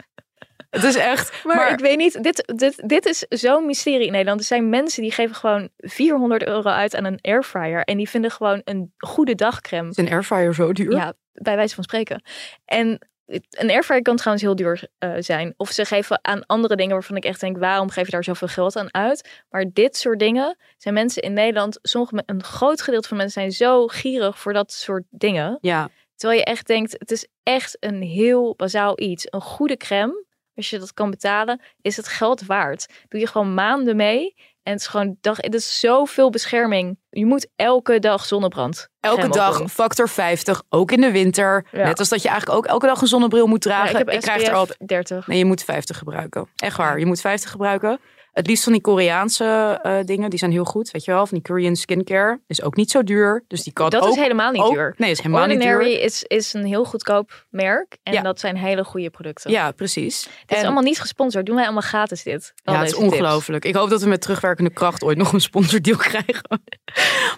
Het 0.70 0.84
is 0.84 0.96
echt. 0.96 1.44
Maar, 1.44 1.72
ik 1.72 1.78
weet 1.78 1.96
niet, 1.96 2.22
dit, 2.22 2.52
dit, 2.56 2.82
dit 2.88 3.06
is 3.06 3.26
zo'n 3.28 3.66
mysterie 3.66 4.06
in 4.06 4.12
Nederland. 4.12 4.40
Er 4.40 4.46
zijn 4.46 4.68
mensen 4.68 5.02
die 5.02 5.12
geven 5.12 5.36
gewoon 5.36 5.68
400 5.76 6.46
euro 6.46 6.68
uit 6.68 6.96
aan 6.96 7.04
een 7.04 7.18
airfryer. 7.20 7.84
En 7.84 7.96
die 7.96 8.08
vinden 8.08 8.30
gewoon 8.30 8.60
een 8.64 8.92
goede 8.96 9.34
dagcreme. 9.34 9.88
Is 9.88 9.96
een 9.96 10.10
airfryer 10.10 10.54
zo 10.54 10.72
duur? 10.72 10.92
Ja, 10.92 11.14
bij 11.32 11.56
wijze 11.56 11.74
van 11.74 11.84
spreken. 11.84 12.22
En 12.64 13.09
een 13.50 13.70
airfryer 13.70 14.02
kan 14.02 14.16
trouwens 14.16 14.44
heel 14.44 14.56
duur 14.56 14.88
eh, 14.98 15.12
zijn. 15.18 15.54
Of 15.56 15.70
ze 15.70 15.84
geven 15.84 16.18
aan 16.22 16.46
andere 16.46 16.76
dingen 16.76 16.92
waarvan 16.92 17.16
ik 17.16 17.24
echt 17.24 17.40
denk, 17.40 17.58
waarom 17.58 17.90
geef 17.90 18.04
je 18.04 18.10
daar 18.10 18.24
zoveel 18.24 18.48
geld 18.48 18.76
aan 18.76 18.94
uit? 18.94 19.44
Maar 19.50 19.64
dit 19.72 19.96
soort 19.96 20.18
dingen 20.18 20.56
zijn 20.76 20.94
mensen 20.94 21.22
in 21.22 21.32
Nederland, 21.32 21.78
sommige, 21.82 22.22
een 22.26 22.42
groot 22.42 22.82
gedeelte 22.82 23.08
van 23.08 23.16
mensen 23.16 23.40
zijn 23.40 23.52
zo 23.52 23.86
gierig 23.86 24.38
voor 24.38 24.52
dat 24.52 24.72
soort 24.72 25.04
dingen. 25.10 25.58
Ja, 25.60 25.90
Terwijl 26.20 26.40
je 26.40 26.46
echt 26.46 26.66
denkt, 26.66 26.92
het 26.98 27.10
is 27.10 27.26
echt 27.42 27.76
een 27.80 28.02
heel 28.02 28.54
bazaal 28.56 29.00
iets. 29.00 29.26
Een 29.30 29.40
goede 29.40 29.76
crème, 29.76 30.24
als 30.54 30.70
je 30.70 30.78
dat 30.78 30.94
kan 30.94 31.10
betalen, 31.10 31.60
is 31.80 31.96
het 31.96 32.08
geld 32.08 32.46
waard. 32.46 32.86
Doe 33.08 33.20
je 33.20 33.26
gewoon 33.26 33.54
maanden 33.54 33.96
mee. 33.96 34.34
En 34.62 34.72
het 34.72 34.80
is 34.80 34.86
gewoon 34.86 35.16
dag, 35.20 35.36
het 35.36 35.54
is 35.54 35.80
zoveel 35.80 36.30
bescherming. 36.30 36.98
Je 37.10 37.26
moet 37.26 37.48
elke 37.56 37.98
dag 37.98 38.24
zonnebrand. 38.24 38.88
elke 39.00 39.28
dag 39.28 39.70
factor 39.70 40.08
50, 40.08 40.62
ook 40.68 40.92
in 40.92 41.00
de 41.00 41.10
winter. 41.10 41.66
Ja. 41.72 41.84
Net 41.84 41.98
als 41.98 42.08
dat 42.08 42.22
je 42.22 42.28
eigenlijk 42.28 42.58
ook 42.58 42.66
elke 42.66 42.86
dag 42.86 43.00
een 43.00 43.06
zonnebril 43.06 43.46
moet 43.46 43.64
Ja, 43.64 43.70
dragen. 43.70 44.00
ik 44.00 44.08
heb 44.10 44.20
krijg 44.20 44.42
er 44.42 44.54
altijd. 44.54 44.78
30. 44.88 45.26
Nee, 45.26 45.38
je 45.38 45.44
moet 45.44 45.64
50 45.64 45.98
gebruiken. 45.98 46.48
Echt 46.56 46.76
waar, 46.76 46.98
je 46.98 47.06
moet 47.06 47.20
50 47.20 47.50
gebruiken. 47.50 48.00
Het 48.32 48.46
liefst 48.46 48.64
van 48.64 48.72
die 48.72 48.80
Koreaanse 48.82 49.78
eh, 49.82 49.98
dingen, 50.04 50.30
die 50.30 50.38
zijn 50.38 50.50
heel 50.50 50.64
goed. 50.64 50.90
Weet 50.90 51.04
je 51.04 51.10
wel, 51.10 51.26
van 51.26 51.38
die 51.38 51.46
Korean 51.46 51.76
skincare. 51.76 52.40
Is 52.46 52.62
ook 52.62 52.76
niet 52.76 52.90
zo 52.90 53.02
duur. 53.02 53.44
Dus 53.46 53.62
die 53.62 53.72
kan 53.72 53.90
Dat 53.90 54.02
ook, 54.02 54.08
is 54.10 54.16
helemaal 54.16 54.50
niet 54.52 54.62
ook- 54.62 54.72
duur. 54.72 54.94
Nee, 54.96 55.10
is 55.10 55.18
helemaal 55.18 55.42
Ordinary 55.42 55.84
niet 55.86 55.94
duur. 55.96 56.04
is, 56.04 56.22
is 56.22 56.52
een 56.52 56.64
heel 56.64 56.84
goedkoop 56.84 57.46
merk. 57.50 57.98
En 58.02 58.12
Ja. 58.12 58.22
dat 58.22 58.40
zijn 58.40 58.56
hele 58.56 58.84
goede 58.84 59.10
producten. 59.10 59.50
Ja, 59.50 59.70
precies. 59.70 60.28
Het 60.46 60.58
is 60.58 60.64
allemaal 60.64 60.82
niet 60.82 61.00
gesponsord. 61.00 61.46
Doen 61.46 61.54
wij 61.54 61.64
allemaal 61.64 61.82
gratis 61.82 62.22
dit. 62.22 62.52
Al 62.64 62.74
Ja, 62.74 62.80
het 62.80 62.88
is 62.88 62.94
ongelooflijk. 62.94 63.64
Ik 63.64 63.74
hoop 63.74 63.90
dat 63.90 64.02
we 64.02 64.08
met 64.08 64.20
terugwerkende 64.20 64.70
kracht 64.72 65.02
ooit 65.04 65.18
nog 65.18 65.32
een 65.32 65.40
sponsordeal 65.40 65.96
krijgen. 66.10 66.62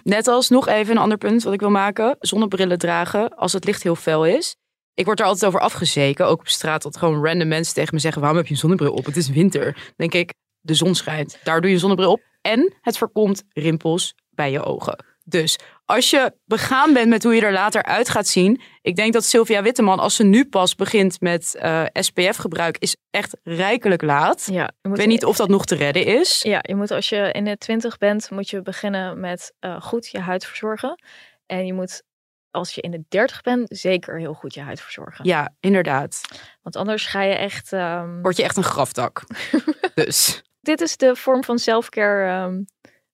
Net 0.03 0.27
als 0.27 0.49
nog 0.49 0.67
even 0.67 0.95
een 0.95 1.01
ander 1.01 1.17
punt 1.17 1.43
wat 1.43 1.53
ik 1.53 1.59
wil 1.59 1.69
maken. 1.69 2.15
Zonnebrillen 2.19 2.77
dragen 2.77 3.35
als 3.35 3.53
het 3.53 3.65
licht 3.65 3.83
heel 3.83 3.95
fel 3.95 4.25
is. 4.25 4.55
Ik 4.93 5.05
word 5.05 5.19
er 5.19 5.25
altijd 5.25 5.45
over 5.45 5.59
afgezeken, 5.59 6.25
ook 6.27 6.39
op 6.39 6.47
straat, 6.47 6.81
dat 6.81 6.97
gewoon 6.97 7.25
random 7.25 7.47
mensen 7.47 7.73
tegen 7.73 7.93
me 7.93 7.99
zeggen: 7.99 8.19
waarom 8.21 8.37
heb 8.39 8.47
je 8.47 8.53
een 8.53 8.59
zonnebril 8.59 8.93
op? 8.93 9.05
Het 9.05 9.17
is 9.17 9.29
winter. 9.29 9.63
Dan 9.73 9.93
denk 10.09 10.13
ik, 10.13 10.33
de 10.63 10.73
zon 10.73 10.95
schijnt. 10.95 11.37
Daar 11.43 11.61
doe 11.61 11.71
je 11.71 11.77
zonnebril 11.77 12.11
op. 12.11 12.21
En 12.41 12.73
het 12.81 12.97
voorkomt 12.97 13.43
rimpels 13.53 14.15
bij 14.29 14.51
je 14.51 14.63
ogen. 14.63 15.05
Dus 15.25 15.57
als 15.85 16.09
je 16.09 16.33
begaan 16.45 16.93
bent 16.93 17.09
met 17.09 17.23
hoe 17.23 17.35
je 17.35 17.41
er 17.41 17.51
later 17.51 17.83
uit 17.83 18.09
gaat 18.09 18.27
zien. 18.27 18.61
Ik 18.81 18.95
denk 18.95 19.13
dat 19.13 19.25
Sylvia 19.25 19.61
Witteman, 19.61 19.99
als 19.99 20.15
ze 20.15 20.23
nu 20.23 20.45
pas 20.45 20.75
begint 20.75 21.21
met 21.21 21.55
eh, 21.55 21.83
SPF-gebruik, 21.93 22.77
is 22.77 22.95
echt 23.09 23.37
rijkelijk 23.43 24.01
laat. 24.01 24.47
Ja, 24.51 24.71
Ik 24.81 24.95
weet 24.95 25.07
niet 25.07 25.25
of 25.25 25.35
dat 25.35 25.49
nog 25.49 25.65
te 25.65 25.75
redden 25.75 26.05
is. 26.05 26.41
Ja, 26.41 26.59
je 26.61 26.75
moet 26.75 26.91
als 26.91 27.09
je 27.09 27.31
in 27.31 27.45
de 27.45 27.57
twintig 27.57 27.97
bent, 27.97 28.29
moet 28.31 28.49
je 28.49 28.61
beginnen 28.61 29.19
met 29.19 29.53
eh, 29.59 29.81
goed 29.81 30.07
je 30.07 30.19
huid 30.19 30.45
verzorgen. 30.45 31.03
En 31.45 31.65
je 31.65 31.73
moet, 31.73 32.03
als 32.51 32.75
je 32.75 32.81
in 32.81 32.91
de 32.91 33.03
dertig 33.09 33.41
bent, 33.41 33.65
zeker 33.77 34.19
heel 34.19 34.33
goed 34.33 34.53
je 34.53 34.61
huid 34.61 34.81
verzorgen. 34.81 35.25
Ja, 35.25 35.53
inderdaad. 35.59 36.21
Want 36.61 36.75
anders 36.75 37.05
ga 37.05 37.21
je 37.21 37.33
echt... 37.35 37.73
ehm, 37.73 38.21
Word 38.21 38.37
je 38.37 38.43
echt 38.43 38.57
een 38.57 38.63
grafdak. 38.63 39.23
dus. 39.95 40.41
Dit 40.63 40.81
is 40.81 40.97
de 40.97 41.15
vorm 41.15 41.43
van 41.43 41.59
selfcare 41.59 42.29
ehm, 42.29 42.61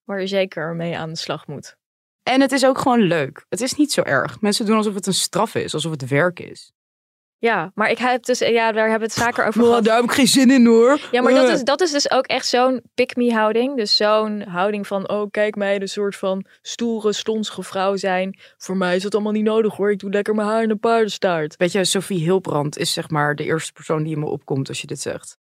waar 0.04 0.20
je 0.20 0.26
zeker 0.26 0.74
mee 0.74 0.98
aan 0.98 1.08
de 1.10 1.16
slag 1.18 1.46
moet. 1.46 1.76
En 2.22 2.40
het 2.40 2.52
is 2.52 2.64
ook 2.66 2.78
gewoon 2.78 3.00
leuk. 3.00 3.44
Het 3.48 3.60
is 3.60 3.74
niet 3.74 3.92
zo 3.92 4.02
erg. 4.02 4.40
Mensen 4.40 4.66
doen 4.66 4.76
alsof 4.76 4.94
het 4.94 5.06
een 5.06 5.14
straf 5.14 5.54
is, 5.54 5.74
alsof 5.74 5.90
het 5.92 6.08
werk 6.08 6.40
is. 6.40 6.72
Ja, 7.38 7.70
maar 7.74 7.90
ik 7.90 7.98
heb 7.98 8.24
dus, 8.24 8.38
ja, 8.38 8.72
daar 8.72 8.88
hebben 8.90 9.08
we 9.08 9.14
het 9.14 9.24
vaker 9.24 9.46
over 9.46 9.60
Oh, 9.62 9.66
gehad. 9.68 9.84
daar 9.84 9.96
heb 9.96 10.04
ik 10.04 10.10
geen 10.12 10.26
zin 10.26 10.50
in 10.50 10.66
hoor. 10.66 11.08
Ja, 11.10 11.22
maar 11.22 11.32
dat 11.34 11.46
Eh. 11.48 11.52
is, 11.54 11.62
dat 11.62 11.80
is 11.80 11.90
dus 11.90 12.10
ook 12.10 12.26
echt 12.26 12.46
zo'n 12.46 12.82
pick-me 12.94 13.32
houding. 13.32 13.76
Dus 13.76 13.96
zo'n 13.96 14.40
houding 14.42 14.86
van, 14.86 15.08
oh 15.08 15.30
kijk 15.30 15.54
mij, 15.56 15.78
de 15.78 15.86
soort 15.86 16.16
van 16.16 16.44
stoere, 16.62 17.12
slonsige 17.12 17.62
vrouw 17.62 17.96
zijn. 17.96 18.38
Voor 18.56 18.76
mij 18.76 18.96
is 18.96 19.02
dat 19.02 19.14
allemaal 19.14 19.32
niet 19.32 19.44
nodig 19.44 19.76
hoor. 19.76 19.90
Ik 19.90 19.98
doe 19.98 20.10
lekker 20.10 20.34
mijn 20.34 20.48
haar 20.48 20.62
in 20.62 20.70
een 20.70 20.78
paardenstaart. 20.78 21.56
Weet 21.56 21.72
je, 21.72 21.84
Sophie 21.84 22.18
Hilbrand 22.22 22.78
is 22.78 22.92
zeg 22.92 23.10
maar 23.10 23.34
de 23.34 23.44
eerste 23.44 23.72
persoon 23.72 24.02
die 24.02 24.12
in 24.14 24.20
me 24.20 24.26
opkomt 24.26 24.68
als 24.68 24.80
je 24.80 24.86
dit 24.86 25.00
zegt. 25.00 25.38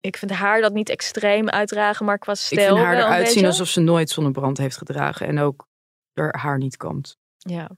Ik 0.00 0.16
vind 0.16 0.30
haar 0.30 0.60
dat 0.60 0.72
niet 0.72 0.88
extreem 0.88 1.48
uitdragen, 1.48 2.06
maar 2.06 2.18
qua 2.18 2.34
stijl 2.34 2.60
ik 2.60 2.66
vind 2.66 2.78
haar 2.78 2.96
eruit 2.96 3.28
zien 3.28 3.46
alsof 3.46 3.68
ze 3.68 3.80
nooit 3.80 4.10
zonnebrand 4.10 4.58
heeft 4.58 4.76
gedragen. 4.76 5.26
En 5.26 5.38
ook 5.38 5.68
haar 6.12 6.38
haar 6.38 6.58
niet 6.58 6.76
kampt. 6.76 7.18
Ja. 7.36 7.70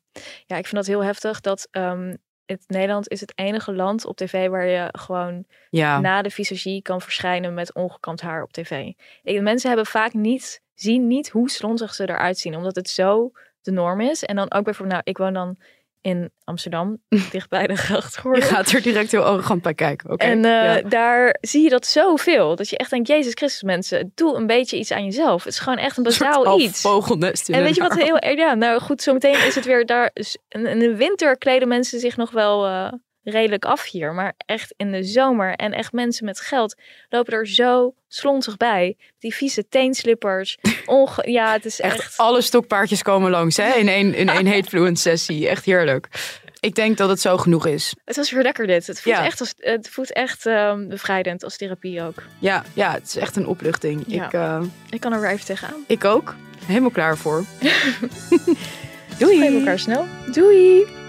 ja, 0.47 0.57
ik 0.57 0.67
vind 0.67 0.75
dat 0.75 0.87
heel 0.87 1.05
heftig 1.05 1.41
dat 1.41 1.69
ehm, 1.71 2.15
het 2.45 2.65
Nederland 2.67 3.09
is 3.09 3.21
het 3.21 3.33
enige 3.35 3.73
land 3.73 4.05
op 4.05 4.17
tv 4.17 4.49
waar 4.49 4.67
je 4.67 4.89
gewoon 4.93 5.45
Ja, 5.71 6.01
na 6.01 6.23
de 6.23 6.31
visagie 6.31 6.83
kan 6.83 7.01
verschijnen 7.01 7.55
met 7.55 7.75
ongekamd 7.75 8.21
haar 8.21 8.43
op 8.43 8.53
tv. 8.53 8.93
Ik, 9.23 9.41
mensen 9.41 9.69
hebben 9.69 9.87
vaak 9.87 10.13
niet, 10.13 10.63
zien 10.75 11.07
niet 11.07 11.29
hoe 11.29 11.51
slonzig 11.51 11.95
ze 11.95 12.09
eruit 12.09 12.39
zien, 12.39 12.57
omdat 12.57 12.77
het 12.77 12.89
zo 12.89 13.31
de 13.61 13.71
norm 13.71 14.01
is. 14.01 14.25
En 14.25 14.37
dan 14.37 14.53
ook 14.53 14.65
bijvoorbeeld, 14.65 14.91
nou, 14.91 15.03
ik 15.05 15.19
woon 15.19 15.33
dan 15.33 15.57
in 16.03 16.31
Amsterdam, 16.45 16.99
dichtbij 17.31 17.67
de 17.67 17.73
je 17.73 17.79
grachtgordel. 17.79 18.49
gaat 18.49 18.71
er 18.71 18.83
direct 18.83 19.11
heel 19.11 19.25
arrogant 19.25 19.63
bij 19.63 19.75
kijken. 19.75 20.17
En 20.17 20.45
eh, 20.45 20.51
ja. 20.53 20.81
daar 20.81 21.37
zie 21.41 21.63
je 21.63 21.69
dat 21.69 21.87
zoveel. 21.87 22.57
Dat 22.57 22.69
je 22.69 22.77
echt 22.77 22.91
denkt, 22.91 23.09
Jezus 23.09 23.33
Christus 23.35 23.63
mensen, 23.63 24.13
doe 24.15 24.37
een 24.37 24.47
beetje 24.47 24.79
iets 24.79 24.91
aan 24.91 25.05
jezelf. 25.05 25.45
Het 25.45 25.53
is 25.53 25.59
gewoon 25.59 25.79
echt 25.79 25.97
een 25.97 26.03
bazaal 26.03 26.61
iets. 26.61 26.81
vogelnest 26.81 27.49
En 27.49 27.63
weet 27.63 27.75
je 27.75 27.81
wat 27.81 27.95
heel 28.05 28.19
erg, 28.19 28.39
ja, 28.39 28.55
nou 28.55 28.81
goed, 28.81 29.03
zometeen 29.03 29.47
is 29.47 29.55
het 29.55 29.65
weer 29.65 29.87
daar. 29.87 30.11
in 30.49 30.79
de 30.79 30.97
winter 30.97 31.39
kleden 31.39 31.69
mensen 31.69 32.01
zich 32.01 32.17
nog 32.17 32.31
wel 32.31 32.67
eh, 32.67 32.93
redelijk 33.25 33.65
af 33.65 33.91
hier. 33.91 34.13
Maar 34.15 34.33
echt 34.37 34.75
in 34.77 34.93
de 34.93 35.03
zomer 35.03 35.55
en 35.55 35.73
echt 35.73 35.93
mensen 35.93 36.25
met 36.25 36.41
geld 36.41 36.75
lopen 37.09 37.33
er 37.33 37.47
zo 37.49 37.95
slonzig 38.09 38.57
bij. 38.57 38.97
Die 39.19 39.35
vieze 39.35 39.69
teenslippers. 39.69 40.59
Onge 40.87 41.31
ja, 41.31 41.53
het 41.53 41.65
is 41.65 41.81
echt. 41.81 41.99
Echt 41.99 42.17
alle 42.19 42.41
stokpaardjes 42.41 43.03
komen 43.03 43.31
langs 43.31 43.57
hè? 43.57 43.73
in 43.75 43.89
één, 43.89 44.15
in 44.15 44.29
één 44.29 44.97
sessie. 44.97 45.49
Echt 45.49 45.65
heerlijk. 45.65 46.09
Ik 46.61 46.75
denk 46.75 46.97
dat 46.97 47.09
het 47.09 47.21
zo 47.21 47.37
genoeg 47.37 47.67
is. 47.67 47.95
Het 48.05 48.17
was 48.17 48.31
weer 48.31 48.43
lekker 48.43 48.67
dit. 48.67 48.87
Het 48.87 49.01
voelt 49.01 49.17
Ja. 49.17 49.25
echt, 49.25 49.41
als, 49.41 49.55
het 49.57 49.89
voelt 49.89 50.13
echt 50.13 50.47
ehm, 50.47 50.89
bevrijdend 50.89 51.45
als 51.45 51.57
therapie 51.57 52.03
ook. 52.03 52.23
Ja, 52.39 52.65
ja, 52.75 52.93
het 52.93 53.07
is 53.07 53.17
echt 53.17 53.37
een 53.37 53.47
opluchting. 53.47 54.05
Ja. 54.07 54.27
Ik, 54.27 54.33
eh, 54.33 54.63
Ik 54.91 55.01
kan 55.01 55.13
er 55.13 55.21
weer 55.21 55.31
even 55.31 55.47
tegenaan. 55.47 55.85
ik 55.87 56.05
ook. 56.05 56.35
Helemaal 56.65 56.91
klaar 56.91 57.17
voor. 57.17 57.45
Doei. 59.19 59.39
We 59.39 59.59
elkaar 59.59 59.79
snel. 59.79 60.07
Doei. 60.33 61.02